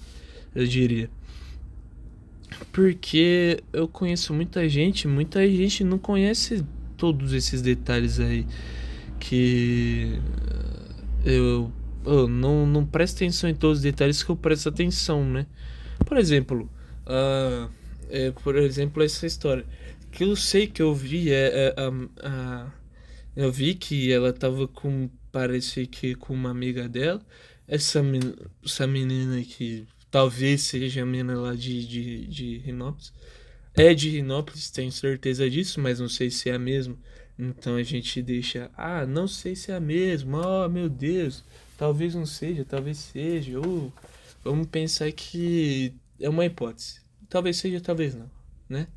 eu 0.55 0.67
diria. 0.67 1.09
Porque 2.73 3.63
eu 3.73 3.87
conheço 3.87 4.35
muita 4.35 4.69
gente, 4.69 5.07
muita 5.07 5.47
gente 5.49 5.85
não 5.85 5.99
conhece 5.99 6.65
todos 6.97 7.33
esses 7.33 7.63
detalhes 7.63 8.19
aí 8.19 8.47
que 9.21 10.21
eu 11.25 11.71
oh, 12.05 12.27
não, 12.27 12.67
não 12.67 12.85
presta 12.85 13.19
atenção 13.19 13.49
em 13.49 13.55
todos 13.55 13.79
os 13.79 13.83
detalhes 13.83 14.23
que 14.23 14.31
eu 14.31 14.37
presto 14.37 14.69
atenção, 14.69 15.25
né? 15.25 15.47
Por 16.05 16.17
exemplo, 16.17 16.71
uh, 17.07 17.71
é, 18.11 18.31
por 18.31 18.57
exemplo, 18.57 19.03
essa 19.03 19.27
história. 19.27 19.65
Que 20.11 20.25
eu 20.25 20.35
sei 20.37 20.67
que 20.67 20.81
eu 20.81 20.95
vi 20.95 21.31
é, 21.31 21.75
é 21.77 22.73
eu 23.39 23.53
vi 23.53 23.75
que 23.75 24.13
ela 24.13 24.33
tava 24.33 24.67
com. 24.67 25.09
Parece 25.31 25.87
que 25.87 26.17
com 26.17 26.35
uma 26.35 26.51
amiga 26.51 26.89
dela. 26.89 27.21
Essa, 27.69 28.03
essa 28.65 28.85
menina 28.85 29.41
que 29.43 29.87
talvez 30.11 30.63
seja 30.63 31.03
a 31.03 31.07
menina 31.07 31.39
lá 31.39 31.55
de, 31.55 31.87
de, 31.87 32.27
de 32.27 32.59
Rinópolis. 32.59 33.13
É 33.75 33.95
de 33.95 34.11
Rinópolis, 34.11 34.71
tenho 34.71 34.91
certeza 34.91 35.49
disso, 35.49 35.81
mas 35.81 36.01
não 36.01 36.09
sei 36.09 36.31
se 36.31 36.51
é 36.51 36.55
a 36.55 36.59
mesma. 36.59 36.97
Então 37.39 37.77
a 37.77 37.83
gente 37.85 38.21
deixa. 38.21 38.73
Ah, 38.77 39.07
não 39.07 39.29
sei 39.29 39.55
se 39.55 39.71
é 39.71 39.77
a 39.77 39.81
mesma. 39.81 40.65
Oh, 40.65 40.69
meu 40.69 40.89
Deus. 40.89 41.45
Talvez 41.79 42.13
não 42.15 42.27
seja, 42.27 42.65
talvez 42.65 42.99
seja. 42.99 43.61
Ou 43.61 43.93
vamos 44.43 44.67
pensar 44.67 45.11
que 45.13 45.95
é 46.21 46.29
uma 46.29 46.45
hipótese. 46.45 47.01
Talvez 47.29 47.57
seja, 47.57 47.81
talvez 47.81 48.17
não, 48.17 48.29
né? 48.69 48.89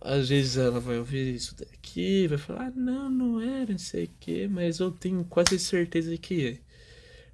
Às 0.00 0.30
vezes 0.30 0.56
ela 0.56 0.80
vai 0.80 0.98
ouvir 0.98 1.34
isso 1.34 1.54
daqui, 1.54 2.26
vai 2.26 2.38
falar, 2.38 2.68
ah, 2.68 2.72
não, 2.74 3.10
não 3.10 3.40
era, 3.40 3.70
não 3.70 3.78
sei 3.78 4.04
o 4.04 4.10
que, 4.18 4.48
mas 4.48 4.78
eu 4.78 4.90
tenho 4.90 5.22
quase 5.24 5.58
certeza 5.58 6.16
que 6.16 6.58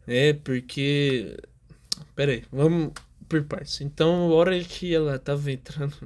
é. 0.07 0.31
É, 0.31 0.33
porque. 0.33 1.37
Pera 2.17 2.33
aí, 2.33 2.45
vamos 2.51 2.93
por 3.29 3.45
partes. 3.45 3.81
Então, 3.81 4.31
a 4.31 4.35
hora 4.35 4.59
que 4.65 4.93
ela 4.93 5.19
tava 5.19 5.53
entrando 5.53 5.97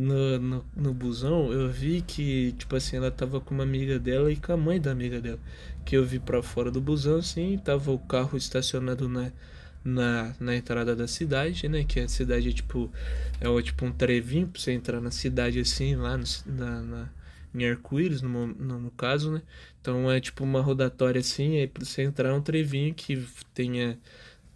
no, 0.00 0.38
no, 0.38 0.64
no 0.76 0.94
busão, 0.94 1.52
eu 1.52 1.68
vi 1.70 2.02
que, 2.02 2.52
tipo 2.52 2.76
assim, 2.76 2.96
ela 2.96 3.10
tava 3.10 3.40
com 3.40 3.54
uma 3.54 3.64
amiga 3.64 3.98
dela 3.98 4.32
e 4.32 4.36
com 4.36 4.52
a 4.52 4.56
mãe 4.56 4.80
da 4.80 4.90
amiga 4.90 5.20
dela. 5.20 5.38
Que 5.84 5.96
eu 5.96 6.04
vi 6.04 6.18
pra 6.18 6.42
fora 6.42 6.70
do 6.70 6.80
busão, 6.80 7.18
assim, 7.18 7.58
tava 7.58 7.90
o 7.90 7.98
carro 7.98 8.36
estacionado 8.36 9.08
na 9.08 9.32
na, 9.84 10.34
na 10.38 10.54
entrada 10.56 10.94
da 10.94 11.06
cidade, 11.06 11.68
né? 11.68 11.84
Que 11.84 12.00
a 12.00 12.08
cidade 12.08 12.48
é 12.48 12.52
tipo, 12.52 12.90
é 13.40 13.62
tipo 13.62 13.84
um 13.84 13.92
trevinho 13.92 14.46
pra 14.46 14.60
você 14.60 14.72
entrar 14.72 15.00
na 15.00 15.10
cidade 15.10 15.58
assim, 15.58 15.96
lá 15.96 16.16
no, 16.16 16.24
na, 16.46 16.82
na, 16.82 17.08
em 17.54 17.68
Arco-Íris, 17.68 18.22
no, 18.22 18.46
no, 18.46 18.78
no, 18.78 18.90
caso, 18.92 19.32
né? 19.32 19.42
Então 19.80 20.10
é 20.10 20.20
tipo 20.20 20.44
uma 20.44 20.60
rodatória 20.60 21.20
assim, 21.20 21.58
aí 21.58 21.66
pra 21.66 21.84
você 21.84 22.02
entrar 22.02 22.30
é 22.30 22.32
um 22.32 22.42
trevinho 22.42 22.94
que 22.94 23.26
tenha, 23.54 23.98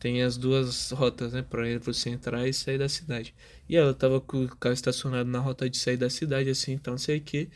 tem 0.05 0.23
as 0.23 0.37
duas 0.37 0.91
rotas, 0.91 1.33
né? 1.33 1.41
Pra 1.41 1.63
você 1.79 2.11
entrar 2.11 2.47
e 2.47 2.53
sair 2.53 2.77
da 2.77 2.91
cidade. 2.91 3.35
E 3.67 3.75
ela 3.75 3.95
tava 3.95 4.21
com 4.21 4.45
o 4.45 4.49
carro 4.57 4.75
estacionado 4.75 5.31
na 5.31 5.39
rota 5.39 5.69
de 5.71 5.79
sair 5.79 5.97
da 5.97 6.11
cidade, 6.11 6.51
assim, 6.51 6.73
então 6.73 6.99
sei 6.99 7.21
que 7.21 7.49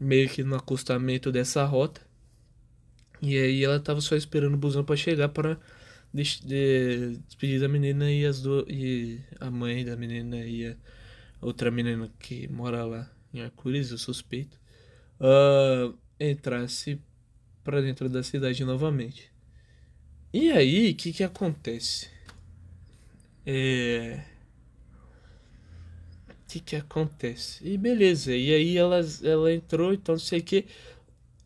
meio 0.00 0.26
que 0.26 0.42
no 0.42 0.56
acostamento 0.56 1.30
dessa 1.30 1.66
rota. 1.66 2.00
E 3.20 3.36
aí 3.36 3.62
ela 3.62 3.78
tava 3.78 4.00
só 4.00 4.16
esperando 4.16 4.54
o 4.54 4.56
busão 4.56 4.82
para 4.84 4.96
chegar 4.96 5.28
para 5.28 5.60
de, 6.14 6.22
de, 6.46 7.18
despedir 7.26 7.60
da 7.60 7.68
menina 7.68 8.10
e 8.10 8.24
as 8.24 8.40
duas 8.40 8.64
e 8.68 9.20
a 9.38 9.50
mãe 9.50 9.84
da 9.84 9.98
menina 9.98 10.38
e 10.46 10.68
a 10.68 10.76
outra 11.42 11.70
menina 11.70 12.10
que 12.18 12.48
mora 12.48 12.86
lá 12.86 13.12
em 13.34 13.42
Arcures, 13.42 13.90
eu 13.90 13.98
suspeito, 13.98 14.58
uh, 15.20 15.94
entrasse 16.18 16.98
para 17.62 17.82
dentro 17.82 18.08
da 18.08 18.22
cidade 18.22 18.64
novamente. 18.64 19.35
E 20.38 20.52
aí, 20.52 20.90
o 20.90 20.94
que 20.94 21.14
que 21.14 21.24
acontece? 21.24 22.10
É 23.46 24.22
o 26.28 26.34
que 26.46 26.60
que 26.60 26.76
acontece? 26.76 27.66
E 27.66 27.78
beleza, 27.78 28.36
e 28.36 28.52
aí 28.54 28.76
ela, 28.76 29.00
ela 29.24 29.50
entrou, 29.50 29.94
então 29.94 30.14
não 30.14 30.20
sei 30.20 30.40
o 30.40 30.42
que. 30.42 30.66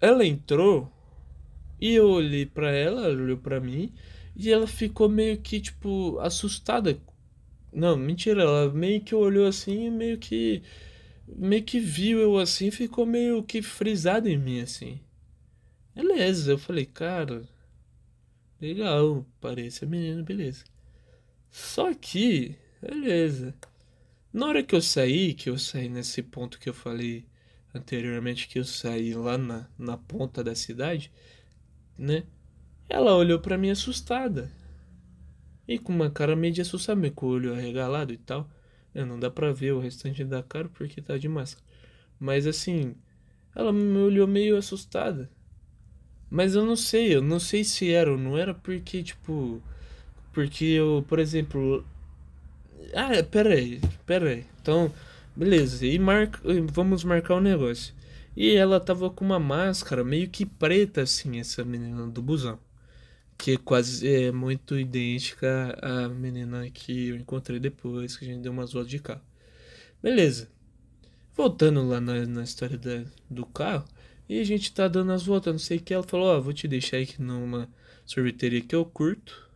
Ela 0.00 0.26
entrou 0.26 0.90
e 1.80 1.94
eu 1.94 2.08
olhei 2.10 2.46
pra 2.46 2.72
ela, 2.72 3.06
ela 3.06 3.22
olhou 3.22 3.38
pra 3.38 3.60
mim 3.60 3.92
e 4.36 4.50
ela 4.50 4.66
ficou 4.66 5.08
meio 5.08 5.38
que, 5.38 5.60
tipo, 5.60 6.18
assustada. 6.20 6.98
Não, 7.72 7.96
mentira, 7.96 8.42
ela 8.42 8.72
meio 8.72 9.00
que 9.02 9.14
olhou 9.14 9.46
assim 9.46 9.88
meio 9.90 10.18
que. 10.18 10.62
Meio 11.28 11.62
que 11.64 11.78
viu 11.80 12.18
eu 12.20 12.38
assim, 12.38 12.72
ficou 12.72 13.06
meio 13.06 13.42
que 13.44 13.62
frisada 13.62 14.28
em 14.28 14.38
mim 14.38 14.60
assim. 14.62 15.00
Beleza, 15.94 16.52
eu 16.52 16.58
falei, 16.58 16.86
cara, 16.86 17.42
legal, 18.60 19.26
parece 19.40 19.84
a 19.84 19.88
menina, 19.88 20.22
beleza. 20.22 20.64
Só 21.50 21.92
que, 21.94 22.56
beleza. 22.80 23.54
Na 24.32 24.46
hora 24.46 24.62
que 24.62 24.74
eu 24.74 24.82
saí, 24.82 25.34
que 25.34 25.50
eu 25.50 25.58
saí 25.58 25.88
nesse 25.88 26.22
ponto 26.22 26.58
que 26.58 26.68
eu 26.68 26.74
falei 26.74 27.26
anteriormente, 27.74 28.48
que 28.48 28.58
eu 28.58 28.64
saí 28.64 29.14
lá 29.14 29.36
na, 29.38 29.68
na 29.78 29.96
ponta 29.96 30.44
da 30.44 30.54
cidade, 30.54 31.12
né? 31.98 32.24
Ela 32.88 33.16
olhou 33.16 33.40
para 33.40 33.58
mim 33.58 33.70
assustada. 33.70 34.50
E 35.66 35.78
com 35.78 35.92
uma 35.92 36.10
cara 36.10 36.34
meio 36.36 36.52
de 36.52 36.60
assustamento, 36.60 37.14
com 37.14 37.26
o 37.26 37.30
olho 37.30 37.54
arregalado 37.54 38.12
e 38.12 38.18
tal. 38.18 38.50
É, 38.92 39.04
não 39.04 39.18
dá 39.18 39.30
pra 39.30 39.52
ver 39.52 39.72
o 39.72 39.78
restante 39.80 40.24
da 40.24 40.42
cara 40.42 40.68
porque 40.68 41.00
tá 41.00 41.16
de 41.16 41.28
máscara. 41.28 41.64
Mas 42.18 42.46
assim, 42.46 42.94
ela 43.54 43.72
me 43.72 43.98
olhou 43.98 44.26
meio 44.26 44.56
assustada. 44.56 45.30
Mas 46.30 46.54
eu 46.54 46.64
não 46.64 46.76
sei, 46.76 47.14
eu 47.14 47.22
não 47.22 47.40
sei 47.40 47.64
se 47.64 47.90
era 47.90 48.12
ou 48.12 48.18
não 48.18 48.38
era 48.38 48.54
porque, 48.54 49.02
tipo. 49.02 49.60
Porque 50.32 50.64
eu, 50.64 51.04
por 51.08 51.18
exemplo, 51.18 51.84
ah, 52.94 53.22
pera 53.22 53.54
aí, 53.54 53.80
pera 54.06 54.30
aí. 54.30 54.46
Então, 54.60 54.92
beleza. 55.36 55.86
E 55.86 55.98
marca, 55.98 56.40
vamos 56.72 57.04
marcar 57.04 57.34
o 57.34 57.38
um 57.38 57.40
negócio. 57.40 57.94
E 58.36 58.54
ela 58.54 58.80
tava 58.80 59.10
com 59.10 59.24
uma 59.24 59.38
máscara 59.38 60.04
meio 60.04 60.28
que 60.30 60.46
preta, 60.46 61.02
assim, 61.02 61.38
essa 61.40 61.64
menina 61.64 62.06
do 62.06 62.22
busão. 62.22 62.58
Que 63.38 63.52
é 63.52 63.56
quase 63.56 64.06
é 64.08 64.32
muito 64.32 64.78
idêntica 64.78 65.76
à 65.82 66.08
menina 66.08 66.68
que 66.70 67.08
eu 67.08 67.16
encontrei 67.16 67.58
depois, 67.60 68.16
que 68.16 68.24
a 68.24 68.28
gente 68.28 68.42
deu 68.42 68.52
umas 68.52 68.72
voltas 68.72 68.90
de 68.90 68.98
carro. 68.98 69.22
Beleza. 70.02 70.48
Voltando 71.36 71.86
lá 71.86 72.00
na, 72.00 72.26
na 72.26 72.42
história 72.42 72.76
da, 72.78 73.04
do 73.28 73.46
carro, 73.46 73.84
e 74.30 74.38
a 74.38 74.44
gente 74.44 74.72
tá 74.72 74.86
dando 74.86 75.10
as 75.10 75.24
voltas, 75.24 75.52
não 75.52 75.58
sei 75.58 75.78
o 75.78 75.80
que. 75.80 75.92
Ela 75.92 76.04
falou: 76.04 76.28
Ó, 76.28 76.38
oh, 76.38 76.42
vou 76.42 76.52
te 76.52 76.68
deixar 76.68 76.98
aqui 76.98 77.20
numa 77.20 77.68
sorveteria 78.06 78.60
que 78.60 78.76
eu 78.76 78.84
curto. 78.84 79.50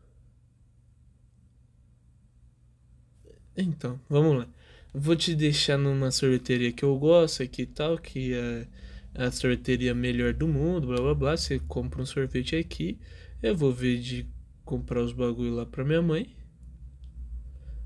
Então, 3.56 4.00
vamos 4.08 4.37
lá. 4.38 4.48
Vou 4.92 5.14
te 5.14 5.32
deixar 5.37 5.78
numa 5.78 6.10
sorveteria 6.10 6.72
que 6.72 6.84
eu 6.84 6.98
gosto 6.98 7.44
aqui 7.44 7.62
e 7.62 7.66
tal, 7.66 7.96
que 7.96 8.34
é 8.34 8.66
a 9.14 9.30
sorveteria 9.30 9.94
melhor 9.94 10.32
do 10.34 10.48
mundo, 10.48 10.88
blá 10.88 10.96
blá 11.00 11.14
blá. 11.14 11.37
Você 11.37 11.60
compra 11.60 12.02
um 12.02 12.06
sorvete 12.06 12.56
aqui. 12.56 12.98
Eu 13.40 13.56
vou 13.56 13.72
ver 13.72 14.00
de 14.00 14.26
comprar 14.64 15.02
os 15.02 15.12
bagulho 15.12 15.54
lá 15.54 15.64
pra 15.64 15.84
minha 15.84 16.02
mãe. 16.02 16.34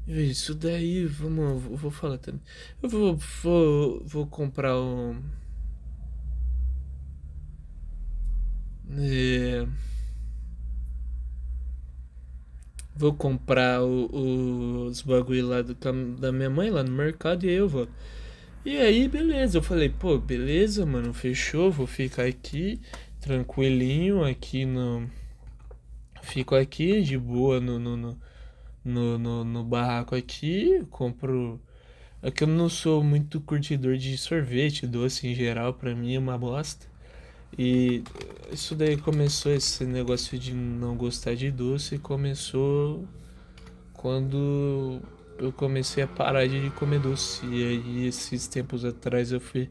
Isso 0.06 0.54
daí, 0.54 1.04
vamos, 1.04 1.62
vou 1.62 1.90
falar 1.90 2.16
também. 2.16 2.40
Eu 2.82 2.88
vou, 2.88 3.14
vou, 3.42 4.02
vou 4.06 4.26
comprar 4.26 4.80
um. 4.80 5.22
É 8.90 9.66
Vou 12.98 13.14
comprar 13.14 13.80
o, 13.80 14.86
os 14.86 15.02
bagulho 15.02 15.46
lá 15.46 15.62
do, 15.62 15.76
da 16.18 16.32
minha 16.32 16.50
mãe 16.50 16.68
lá 16.68 16.82
no 16.82 16.90
mercado 16.90 17.46
e 17.46 17.48
aí 17.48 17.54
eu 17.54 17.68
vou. 17.68 17.86
E 18.64 18.76
aí, 18.76 19.06
beleza. 19.06 19.58
Eu 19.58 19.62
falei, 19.62 19.88
pô, 19.88 20.18
beleza, 20.18 20.84
mano, 20.84 21.14
fechou. 21.14 21.70
Vou 21.70 21.86
ficar 21.86 22.24
aqui 22.24 22.80
tranquilinho 23.20 24.24
aqui 24.24 24.64
no. 24.64 25.08
Fico 26.22 26.56
aqui 26.56 27.00
de 27.00 27.16
boa 27.16 27.60
no, 27.60 27.78
no, 27.78 27.96
no, 27.96 28.18
no, 28.84 29.18
no, 29.18 29.44
no 29.44 29.64
barraco 29.64 30.16
aqui. 30.16 30.84
Compro. 30.90 31.60
É 32.20 32.32
que 32.32 32.42
eu 32.42 32.48
não 32.48 32.68
sou 32.68 33.04
muito 33.04 33.40
curtidor 33.40 33.96
de 33.96 34.18
sorvete, 34.18 34.88
doce 34.88 35.28
em 35.28 35.36
geral, 35.36 35.74
pra 35.74 35.94
mim 35.94 36.16
é 36.16 36.18
uma 36.18 36.36
bosta. 36.36 36.87
E 37.56 38.02
isso 38.52 38.74
daí 38.74 38.96
começou, 38.96 39.52
esse 39.52 39.84
negócio 39.84 40.38
de 40.38 40.52
não 40.54 40.96
gostar 40.96 41.34
de 41.34 41.50
doce, 41.50 41.98
começou 41.98 43.06
quando 43.92 45.00
eu 45.38 45.52
comecei 45.52 46.02
a 46.02 46.06
parar 46.06 46.46
de 46.46 46.70
comer 46.70 47.00
doce. 47.00 47.44
E 47.46 47.64
aí, 47.64 48.06
esses 48.06 48.46
tempos 48.48 48.84
atrás, 48.84 49.32
eu 49.32 49.40
fui 49.40 49.68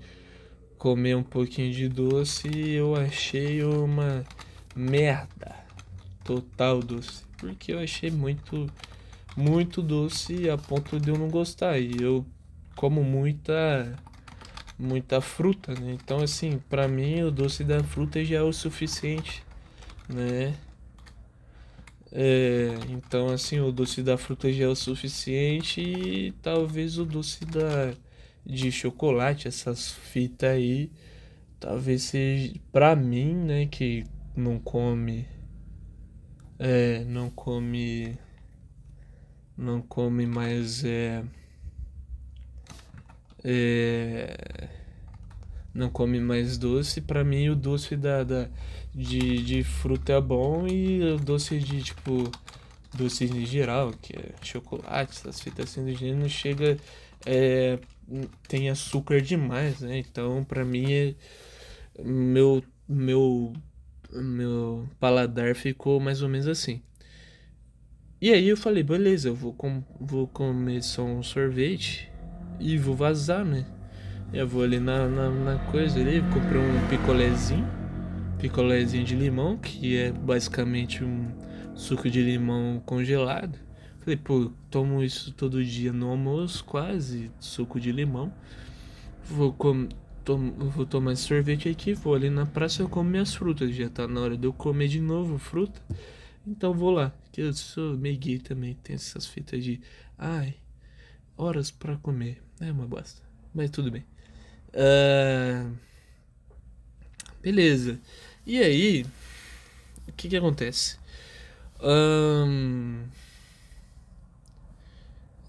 comer 0.78 1.16
um 1.16 1.24
pouquinho 1.24 1.74
de 1.74 1.90
doce 1.90 2.48
e 2.48 2.74
eu 2.74 2.96
achei 2.96 3.64
uma 3.64 4.24
merda 4.76 5.56
total 6.24 6.80
doce. 6.80 7.24
Porque 7.38 7.74
eu 7.74 7.80
achei 7.80 8.12
muito, 8.12 8.68
muito 9.36 9.82
doce 9.82 10.50
a 10.50 10.58
ponto 10.58 11.00
de 11.00 11.10
eu 11.10 11.18
não 11.18 11.30
gostar. 11.30 11.80
E 11.80 12.02
eu 12.02 12.26
como 12.76 13.04
muita 13.04 13.98
muita 14.78 15.22
fruta, 15.22 15.74
né? 15.74 15.98
Então, 16.02 16.20
assim, 16.22 16.60
para 16.70 16.88
mim 16.88 17.24
o 17.24 17.32
doce 17.32 17.64
da 17.64 17.84
fruta 17.84 18.24
já 18.24 18.38
é 18.38 18.42
o 18.42 18.54
suficiente, 18.54 19.44
né? 20.10 20.56
É, 22.12 22.70
então, 22.90 23.30
assim, 23.30 23.60
o 23.60 23.72
doce 23.72 24.02
da 24.02 24.18
fruta 24.18 24.52
já 24.52 24.66
é 24.66 24.68
o 24.68 24.76
suficiente 24.76 25.82
e 25.82 26.32
talvez 26.42 26.98
o 26.98 27.06
doce 27.06 27.44
da 27.46 27.94
de 28.46 28.72
chocolate, 28.72 29.48
essas 29.48 29.92
fitas 29.92 30.52
aí, 30.52 30.90
talvez 31.60 32.04
seja 32.04 32.54
para 32.72 32.96
mim, 32.96 33.34
né, 33.36 33.66
que 33.66 34.06
não 34.36 34.58
come 34.58 35.28
é, 36.60 37.04
não 37.06 37.30
come 37.30 38.18
não 39.58 39.82
come 39.82 40.26
mais 40.26 40.84
é 40.86 41.24
é, 43.44 44.68
não 45.74 45.90
come 45.90 46.20
mais 46.20 46.58
doce. 46.58 47.02
Para 47.02 47.24
mim, 47.24 47.50
o 47.50 47.56
doce 47.56 47.96
da, 47.96 48.24
da, 48.24 48.50
de, 48.94 49.44
de 49.44 49.64
fruta 49.64 50.14
é 50.14 50.22
bom 50.22 50.68
e 50.68 51.02
o 51.04 51.18
doce 51.18 51.60
de 51.60 51.82
tipo. 51.82 52.30
Doce 52.94 53.26
em 53.26 53.46
geral, 53.46 53.92
que 54.02 54.18
é 54.18 54.32
chocolate, 54.42 55.12
essas 55.12 55.42
fitas 55.42 55.70
assim 55.70 55.84
do 55.84 55.94
gênero, 55.94 56.20
não 56.20 56.30
chega. 56.30 56.78
É, 57.26 57.78
tem 58.48 58.70
açúcar 58.70 59.22
demais, 59.22 59.82
né? 59.82 60.00
Então, 60.00 60.44
para 60.44 60.64
mim, 60.64 60.92
é, 60.92 61.16
meu, 62.04 62.64
meu, 62.88 63.54
meu 64.12 64.88
paladar 65.00 65.54
ficou 65.54 66.00
mais 66.00 66.22
ou 66.22 66.30
menos 66.30 66.48
assim. 66.48 66.82
E 68.20 68.32
aí 68.32 68.48
eu 68.48 68.58
falei, 68.58 68.82
beleza, 68.82 69.28
eu 69.30 69.36
vou, 69.36 69.54
com, 69.54 69.84
vou 70.00 70.28
comer 70.28 70.82
só 70.82 71.04
um 71.04 71.22
sorvete 71.22 72.10
e 72.60 72.78
vou 72.78 72.96
vazar, 72.96 73.46
né? 73.46 73.66
Eu 74.34 74.48
vou 74.48 74.64
ali 74.64 74.80
na, 74.80 75.08
na, 75.08 75.30
na 75.30 75.58
coisa 75.72 76.00
ali, 76.00 76.22
comprei 76.34 76.60
um 76.60 76.88
picolézinho, 76.90 77.66
picolézinho 78.40 79.06
de 79.06 79.16
limão, 79.16 79.58
que 79.58 79.98
é 79.98 80.12
basicamente 80.12 81.04
um 81.04 81.28
suco 81.76 82.10
de 82.10 82.22
limão 82.22 82.82
congelado. 82.86 83.58
Falei, 84.02 84.18
pô, 84.18 84.52
tomo 84.70 85.04
isso 85.04 85.34
todo 85.34 85.64
dia 85.64 85.94
no 85.94 86.10
almoço, 86.10 86.64
quase, 86.66 87.32
suco 87.40 87.80
de 87.80 87.92
limão. 87.92 88.34
Vou, 89.30 89.54
com, 89.54 89.88
tom, 90.26 90.52
vou 90.52 90.86
tomar 90.86 91.14
esse 91.14 91.24
sorvete 91.24 91.70
aqui, 91.70 91.94
vou 91.94 92.16
ali 92.16 92.30
na 92.30 92.46
praça 92.46 92.82
eu 92.82 92.90
como 92.90 93.10
minhas 93.10 93.34
frutas. 93.34 93.74
Já 93.74 93.90
tá 93.90 94.08
na 94.08 94.22
hora 94.22 94.38
de 94.38 94.46
eu 94.46 94.54
comer 94.54 94.88
de 94.88 95.00
novo 95.00 95.38
fruta. 95.38 95.82
Então 96.46 96.74
vou 96.74 96.92
lá, 96.92 97.14
que 97.32 97.42
eu 97.42 97.54
sou 97.54 97.98
meio 97.98 98.18
gay 98.18 98.40
também, 98.40 98.74
tem 98.82 98.96
essas 98.96 99.26
fitas 99.26 99.64
de, 99.64 99.82
ai, 100.18 100.56
horas 101.38 101.70
para 101.70 101.98
comer. 101.98 102.47
É 102.60 102.72
uma 102.72 102.88
bosta, 102.88 103.22
mas 103.54 103.70
tudo 103.70 103.92
bem. 103.92 104.04
Uh, 104.70 105.76
beleza. 107.42 108.00
E 108.46 108.58
aí, 108.60 109.06
o 110.08 110.12
que 110.14 110.28
que 110.28 110.38
acontece? 110.38 110.98
Um, 111.80 113.04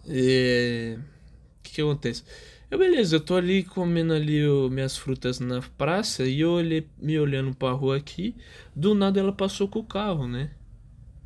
é, 0.07 0.99
o 0.99 1.62
que 1.62 1.73
que 1.73 1.81
acontece? 1.81 2.25
Eu, 2.71 2.79
beleza, 2.79 3.16
eu 3.16 3.21
tô 3.21 3.37
ali 3.37 3.64
comendo 3.64 4.12
ali 4.12 4.47
o, 4.47 4.68
minhas 4.68 4.97
frutas 4.97 5.40
na 5.40 5.62
praça 5.79 6.25
e 6.25 6.40
eu 6.40 6.51
olhei, 6.51 6.87
me 7.01 7.18
olhando 7.18 7.55
pra 7.55 7.73
rua 7.73 7.97
aqui, 7.97 8.35
do 8.77 8.94
nada 8.94 9.18
ela 9.18 9.33
passou 9.33 9.66
com 9.66 9.79
o 9.79 9.85
carro, 9.85 10.29
né? 10.29 10.51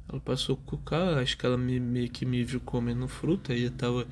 Ela 0.09 0.21
passou 0.21 0.57
com 0.57 0.77
o 0.77 0.79
carro, 0.79 1.19
acho 1.19 1.37
que 1.37 1.45
ela 1.45 1.59
me, 1.59 1.81
meio 1.81 2.09
que 2.11 2.25
me 2.25 2.45
viu 2.45 2.61
comendo 2.61 3.09
fruta 3.09 3.55
e 3.55 3.65
eu 3.65 3.71
tava 3.73 4.07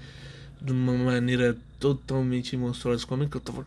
de 0.60 0.72
uma 0.72 0.94
maneira 0.94 1.56
totalmente 1.78 2.56
monstruosa 2.56 3.06
comendo, 3.06 3.30
que 3.30 3.36
eu 3.36 3.40
tava 3.40 3.66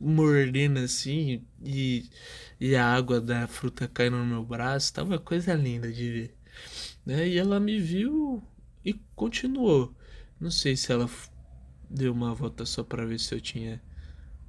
mordendo 0.00 0.78
assim 0.80 1.42
e, 1.62 2.10
e 2.60 2.74
a 2.74 2.84
água 2.86 3.20
da 3.20 3.46
fruta 3.46 3.88
caindo 3.88 4.16
no 4.16 4.26
meu 4.26 4.44
braço, 4.44 4.92
tava 4.92 5.18
coisa 5.18 5.54
linda 5.54 5.92
de 5.92 6.10
ver. 6.10 6.36
Né? 7.04 7.28
E 7.28 7.38
ela 7.38 7.60
me 7.60 7.78
viu 7.78 8.42
e 8.84 8.94
continuou. 9.14 9.94
Não 10.40 10.50
sei 10.50 10.76
se 10.76 10.92
ela 10.92 11.08
deu 11.88 12.12
uma 12.12 12.34
volta 12.34 12.66
só 12.66 12.82
para 12.82 13.06
ver 13.06 13.20
se 13.20 13.34
eu 13.34 13.40
tinha 13.40 13.80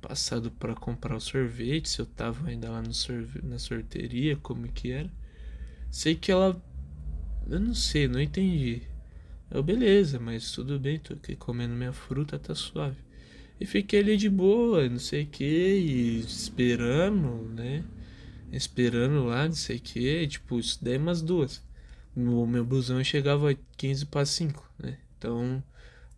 passado 0.02 0.52
para 0.52 0.76
comprar 0.76 1.16
o 1.16 1.22
sorvete, 1.22 1.90
se 1.90 2.00
eu 2.00 2.06
tava 2.06 2.50
ainda 2.50 2.70
lá 2.70 2.82
no 2.82 2.94
sorve 2.94 3.42
na 3.44 3.60
sorteria, 3.60 4.36
como 4.38 4.68
que 4.68 4.92
era. 4.92 5.12
Sei 5.92 6.16
que 6.16 6.32
ela 6.32 6.62
eu 7.50 7.60
não 7.62 7.74
sei, 7.74 8.08
não 8.08 8.20
entendi. 8.20 8.82
Eu 9.50 9.64
beleza, 9.64 10.20
mas 10.20 10.52
tudo 10.52 10.80
bem, 10.80 11.00
tô 11.00 11.14
aqui 11.14 11.36
comendo 11.36 11.74
minha 11.74 11.94
fruta, 11.94 12.38
tá 12.38 12.54
suave. 12.54 12.98
E 13.60 13.66
fiquei 13.66 14.00
ali 14.02 14.18
de 14.18 14.30
boa, 14.30 14.88
não 14.90 15.00
sei 15.00 15.24
o 15.24 15.28
que, 15.28 15.46
esperando, 16.28 17.50
né? 17.56 17.84
Esperando 18.52 19.26
lá, 19.26 19.46
não 19.46 19.54
sei 19.56 19.78
o 19.78 19.82
que, 19.82 20.28
tipo, 20.28 20.60
isso 20.60 20.84
daí 20.84 20.98
umas 20.98 21.22
duas. 21.22 21.64
O 22.16 22.46
meu 22.46 22.66
busão 22.66 23.04
chegava 23.04 23.56
15 23.78 24.06
para 24.08 24.26
5, 24.26 24.70
né? 24.80 24.98
Então, 25.18 25.64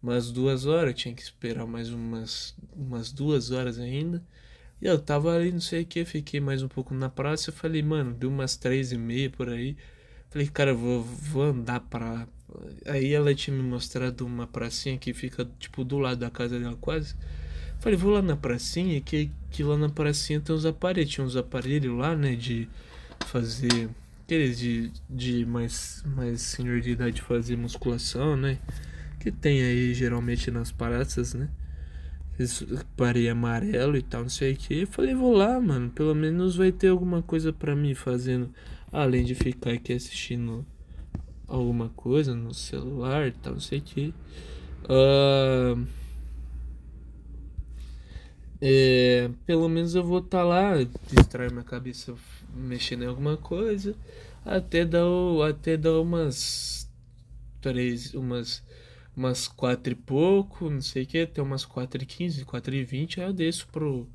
umas 0.01 0.31
duas 0.31 0.65
horas, 0.65 0.95
tinha 0.95 1.13
que 1.13 1.21
esperar 1.21 1.65
mais 1.65 1.89
umas, 1.89 2.55
umas 2.75 3.11
duas 3.11 3.51
horas 3.51 3.79
ainda. 3.79 4.23
E 4.81 4.85
eu 4.87 4.99
tava 4.99 5.35
ali, 5.35 5.51
não 5.51 5.59
sei 5.61 5.83
o 5.83 5.85
que, 5.85 6.05
fiquei 6.05 6.39
mais 6.39 6.63
um 6.63 6.67
pouco 6.67 6.93
na 6.93 7.09
praça. 7.09 7.49
Eu 7.49 7.53
falei, 7.53 7.81
mano, 7.83 8.13
deu 8.13 8.29
umas 8.29 8.55
três 8.55 8.91
e 8.91 8.97
meia 8.97 9.29
por 9.29 9.49
aí. 9.49 9.77
Falei, 10.29 10.47
cara, 10.47 10.73
vou, 10.73 11.03
vou 11.03 11.43
andar 11.43 11.81
pra. 11.81 12.27
Aí 12.85 13.13
ela 13.13 13.33
tinha 13.33 13.55
me 13.55 13.63
mostrado 13.63 14.25
uma 14.25 14.47
pracinha 14.47 14.97
que 14.97 15.13
fica, 15.13 15.47
tipo, 15.59 15.83
do 15.83 15.97
lado 15.97 16.19
da 16.19 16.29
casa 16.29 16.59
dela 16.59 16.77
quase. 16.79 17.15
Falei, 17.79 17.97
vou 17.97 18.11
lá 18.11 18.21
na 18.21 18.35
pracinha, 18.35 18.99
que, 19.01 19.31
que 19.51 19.63
lá 19.63 19.77
na 19.77 19.89
pracinha 19.89 20.39
tem 20.41 20.55
uns 20.55 20.65
aparelhos. 20.65 21.11
Tinha 21.11 21.25
uns 21.25 21.35
aparelhos 21.35 21.97
lá, 21.97 22.15
né, 22.15 22.35
de 22.35 22.67
fazer. 23.27 23.89
Aqueles 24.23 24.59
de, 24.59 24.91
de 25.09 25.45
mais, 25.45 26.03
mais 26.05 26.41
senhor 26.41 26.81
de 26.81 26.91
idade 26.91 27.19
fazer 27.19 27.57
musculação, 27.57 28.37
né? 28.37 28.59
que 29.19 29.31
tem 29.31 29.61
aí 29.61 29.93
geralmente 29.93 30.49
nas 30.49 30.71
praças, 30.71 31.33
né? 31.33 31.49
Parei 32.95 33.27
amarelo 33.27 33.97
e 33.97 34.01
tal, 34.01 34.21
não 34.21 34.29
sei 34.29 34.53
o 34.53 34.55
que. 34.55 34.85
Falei, 34.85 35.13
vou 35.13 35.33
lá, 35.33 35.59
mano. 35.59 35.89
Pelo 35.89 36.15
menos 36.15 36.55
vai 36.55 36.71
ter 36.71 36.87
alguma 36.87 37.21
coisa 37.21 37.51
para 37.51 37.75
mim 37.75 37.93
fazendo. 37.93 38.49
Além 38.91 39.25
de 39.25 39.35
ficar 39.35 39.71
aqui 39.71 39.91
assistindo 39.93 40.65
alguma 41.49 41.89
coisa 41.89 42.33
no 42.35 42.53
celular 42.53 43.27
e 43.27 43.31
tal, 43.31 43.53
não 43.53 43.59
sei 43.59 43.79
o 43.79 43.81
que. 43.81 44.13
Uh, 44.85 45.85
é, 48.61 49.29
pelo 49.45 49.67
menos 49.69 49.95
eu 49.95 50.03
vou 50.03 50.19
estar 50.19 50.39
tá 50.39 50.43
lá, 50.43 50.73
distrair 51.11 51.51
minha 51.51 51.63
cabeça 51.63 52.13
mexendo 52.53 53.03
em 53.03 53.07
alguma 53.07 53.37
coisa. 53.37 53.95
Até 54.45 54.85
dar, 54.85 55.03
até 55.49 55.75
dar 55.75 55.99
umas 55.99 56.89
três, 57.61 58.13
umas 58.13 58.63
umas 59.19 59.49
quatro 59.49 59.91
e 59.91 59.95
pouco, 59.95 60.69
não 60.69 60.81
sei 60.81 61.03
o 61.03 61.05
que, 61.05 61.19
até 61.19 61.41
umas 61.41 61.65
quatro 61.65 62.01
e 62.01 62.05
quinze, 62.05 62.45
quatro 62.45 62.73
e 62.73 62.85
vinte, 62.85 63.19
aí 63.19 63.27
eu 63.27 63.33
desço 63.33 63.67
pro... 63.67 64.07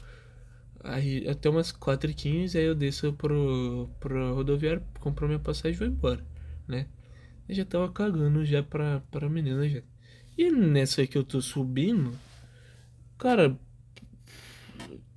Aí, 0.83 1.29
até 1.29 1.51
umas 1.51 1.71
quatro 1.73 2.11
e 2.11 2.15
quinze, 2.15 2.57
aí 2.57 2.65
eu 2.65 2.75
desço 2.75 3.13
pro, 3.13 3.91
pro 4.01 4.35
rodoviário, 4.35 4.83
compro 5.01 5.27
minha 5.27 5.39
passagem 5.39 5.77
e 5.77 5.79
vou 5.79 5.89
embora, 5.89 6.25
né? 6.67 6.87
Eu 7.49 7.55
já 7.55 7.65
tava 7.65 7.91
cagando 7.91 8.45
já 8.45 8.63
pra, 8.63 9.01
pra 9.11 9.29
menina 9.29 9.69
já. 9.69 9.83
E 10.37 10.51
nessa 10.51 11.07
que 11.07 11.17
eu 11.17 11.25
tô 11.25 11.41
subindo, 11.41 12.13
cara, 13.19 13.59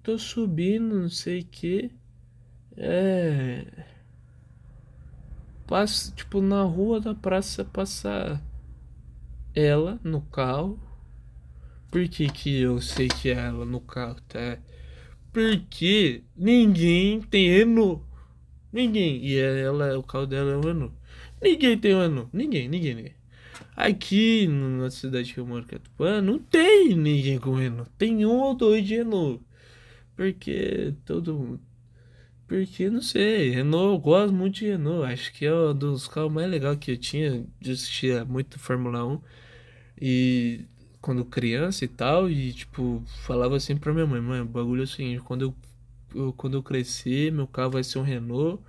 tô 0.03 0.17
subindo, 0.17 1.01
não 1.01 1.09
sei 1.09 1.41
o 1.41 1.45
que, 1.45 1.91
é... 2.77 3.65
Passa, 5.65 6.13
tipo, 6.15 6.39
na 6.41 6.63
rua 6.63 7.01
da 7.01 7.13
praça 7.13 7.65
passar 7.65 8.41
ela 9.53 9.99
no 10.03 10.21
carro. 10.21 10.79
Por 11.91 12.07
que, 12.07 12.29
que 12.29 12.61
eu 12.61 12.79
sei 12.79 13.07
que 13.07 13.29
é 13.29 13.33
ela 13.33 13.65
no 13.65 13.81
carro, 13.81 14.17
tá? 14.29 14.59
Porque 15.33 16.23
ninguém 16.35 17.21
tem 17.21 17.49
Renault. 17.49 18.03
Ninguém. 18.71 19.25
E 19.25 19.37
ela, 19.37 19.97
o 19.97 20.03
carro 20.03 20.25
dela 20.25 20.51
é 20.51 20.57
um 20.57 20.61
Renault. 20.61 20.93
Ninguém 21.41 21.78
tem 21.78 21.95
Renault. 21.95 22.30
Ninguém, 22.34 22.67
ninguém, 22.67 22.95
ninguém. 22.95 23.15
Aqui 23.76 24.47
na 24.47 24.89
cidade 24.89 25.34
que 25.34 25.39
eu 25.39 25.45
moro, 25.45 25.65
Catupã, 25.65 26.21
não 26.21 26.39
tem 26.39 26.95
ninguém 26.95 27.39
com 27.39 27.54
Renault. 27.54 27.91
Tem 27.97 28.26
um 28.26 28.39
ou 28.39 28.56
dois 28.56 28.86
de 28.86 28.95
Renault. 28.95 29.43
Porque 30.15 30.93
todo 31.06 31.60
porque, 32.47 32.89
não 32.89 33.02
sei, 33.02 33.50
Renault, 33.50 33.93
eu 33.95 34.00
gosto 34.00 34.34
muito 34.34 34.56
de 34.56 34.67
Renault. 34.67 35.12
Acho 35.12 35.34
que 35.34 35.45
é 35.45 35.54
um 35.54 35.76
dos 35.76 36.08
carros 36.08 36.32
mais 36.32 36.50
legais 36.50 36.78
que 36.80 36.91
eu 36.91 36.97
tinha. 36.97 37.45
Eu 37.63 37.73
assistia 37.73 38.23
muito 38.23 38.58
Fórmula 38.58 39.06
1. 39.06 39.21
E 40.02 40.65
quando 41.02 41.26
criança 41.26 41.84
e 41.86 41.88
tal, 41.89 42.30
e 42.30 42.54
tipo, 42.54 43.04
falava 43.26 43.58
assim 43.58 43.76
pra 43.76 43.93
minha 43.93 44.08
mãe, 44.08 44.21
mãe, 44.21 44.41
o 44.41 44.45
bagulho 44.45 44.82
é 44.82 44.84
o 44.86 44.88
seguinte, 44.88 45.21
quando 45.21 45.41
eu, 45.43 45.56
eu, 46.15 46.34
quando 46.34 46.56
eu 46.56 46.63
crescer, 46.63 47.32
meu 47.32 47.47
carro 47.47 47.71
vai 47.71 47.84
ser 47.84 48.00
um 48.00 48.04
Renault. 48.04 48.63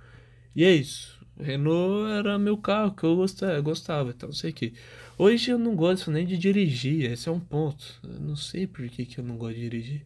E 0.55 0.65
é 0.65 0.73
isso. 0.75 1.18
Renault 1.39 2.11
era 2.11 2.37
meu 2.37 2.57
carro 2.57 2.93
que 2.93 3.03
eu 3.03 3.15
gostava, 3.15 3.59
gostava 3.61 4.09
então, 4.09 4.31
sei 4.31 4.51
que. 4.51 4.73
Hoje 5.17 5.51
eu 5.51 5.57
não 5.57 5.75
gosto 5.75 6.11
nem 6.11 6.25
de 6.25 6.37
dirigir, 6.37 7.11
esse 7.11 7.27
é 7.27 7.31
um 7.31 7.39
ponto. 7.39 7.99
Eu 8.03 8.19
não 8.19 8.35
sei 8.35 8.67
por 8.67 8.87
que, 8.87 9.05
que 9.05 9.19
eu 9.19 9.23
não 9.23 9.37
gosto 9.37 9.55
de 9.55 9.61
dirigir. 9.61 10.05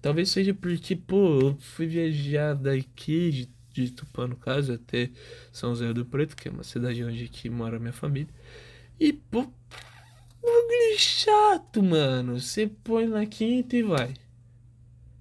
Talvez 0.00 0.30
seja 0.30 0.54
porque, 0.54 0.96
pô, 0.96 1.40
eu 1.40 1.56
fui 1.60 1.86
viajar 1.86 2.54
daqui 2.54 3.30
de, 3.30 3.50
de 3.72 3.92
Tupã, 3.92 4.26
no 4.26 4.36
caso, 4.36 4.72
até 4.72 5.10
São 5.52 5.70
José 5.74 5.92
do 5.92 6.06
Preto, 6.06 6.34
que 6.34 6.48
é 6.48 6.50
uma 6.50 6.64
cidade 6.64 7.04
onde 7.04 7.28
que 7.28 7.50
mora 7.50 7.78
minha 7.78 7.92
família. 7.92 8.32
E, 8.98 9.12
pô, 9.12 9.46
Bagulho 10.42 10.98
chato, 10.98 11.82
mano. 11.82 12.40
Você 12.40 12.66
põe 12.66 13.06
na 13.06 13.26
quinta 13.26 13.76
e 13.76 13.82
vai. 13.82 14.14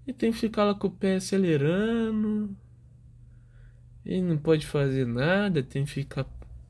E 0.07 0.13
tem 0.13 0.31
que 0.31 0.37
ficar 0.37 0.63
lá 0.63 0.73
com 0.73 0.87
o 0.87 0.91
pé 0.91 1.15
acelerando. 1.15 2.55
E 4.09 4.19
não 4.23 4.37
pode 4.37 4.65
fazer 4.65 5.05
nada, 5.05 5.61
tem 5.61 5.85
que 5.85 5.91
ficar 5.91 6.25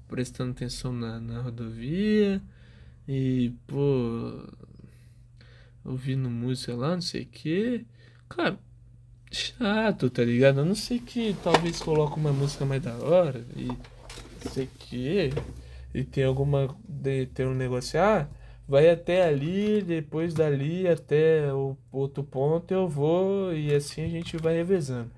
prestando 0.10 0.52
atenção 0.52 0.92
na, 0.92 1.22
na 1.22 1.40
rodovia. 1.42 2.42
E, 3.08 3.54
pô. 3.66 4.44
Ouvindo 5.86 6.30
música 6.30 6.76
lá, 6.76 6.96
não 6.96 7.02
sei 7.02 7.22
o 7.22 7.26
que. 7.28 7.86
Cara, 8.28 8.60
chato, 9.32 10.10
tá 10.10 10.22
ligado? 10.22 10.60
Eu 10.60 10.66
não 10.66 10.76
sei 10.76 11.00
que 11.00 11.34
talvez 11.42 11.82
coloque 11.82 12.20
uma 12.20 12.34
música 12.34 12.66
mais 12.66 12.82
da 12.82 12.96
hora. 12.98 13.46
E 13.56 13.68
não 13.68 14.52
sei 14.52 14.68
que. 14.78 15.30
E 15.94 16.04
tem 16.04 16.26
alguma. 16.26 16.76
Tem 17.34 17.48
um 17.48 17.56
negócio. 17.56 18.02
Ah, 18.02 18.28
vai 18.68 18.90
até 18.90 19.24
ali, 19.24 19.82
depois 19.82 20.34
dali 20.34 20.90
até 20.90 21.54
o 21.54 21.78
outro 21.90 22.22
ponto 22.22 22.70
eu 22.74 22.90
vou 22.90 23.54
e 23.54 23.74
assim 23.74 24.04
a 24.04 24.10
gente 24.10 24.36
vai 24.36 24.56
revezando. 24.56 25.10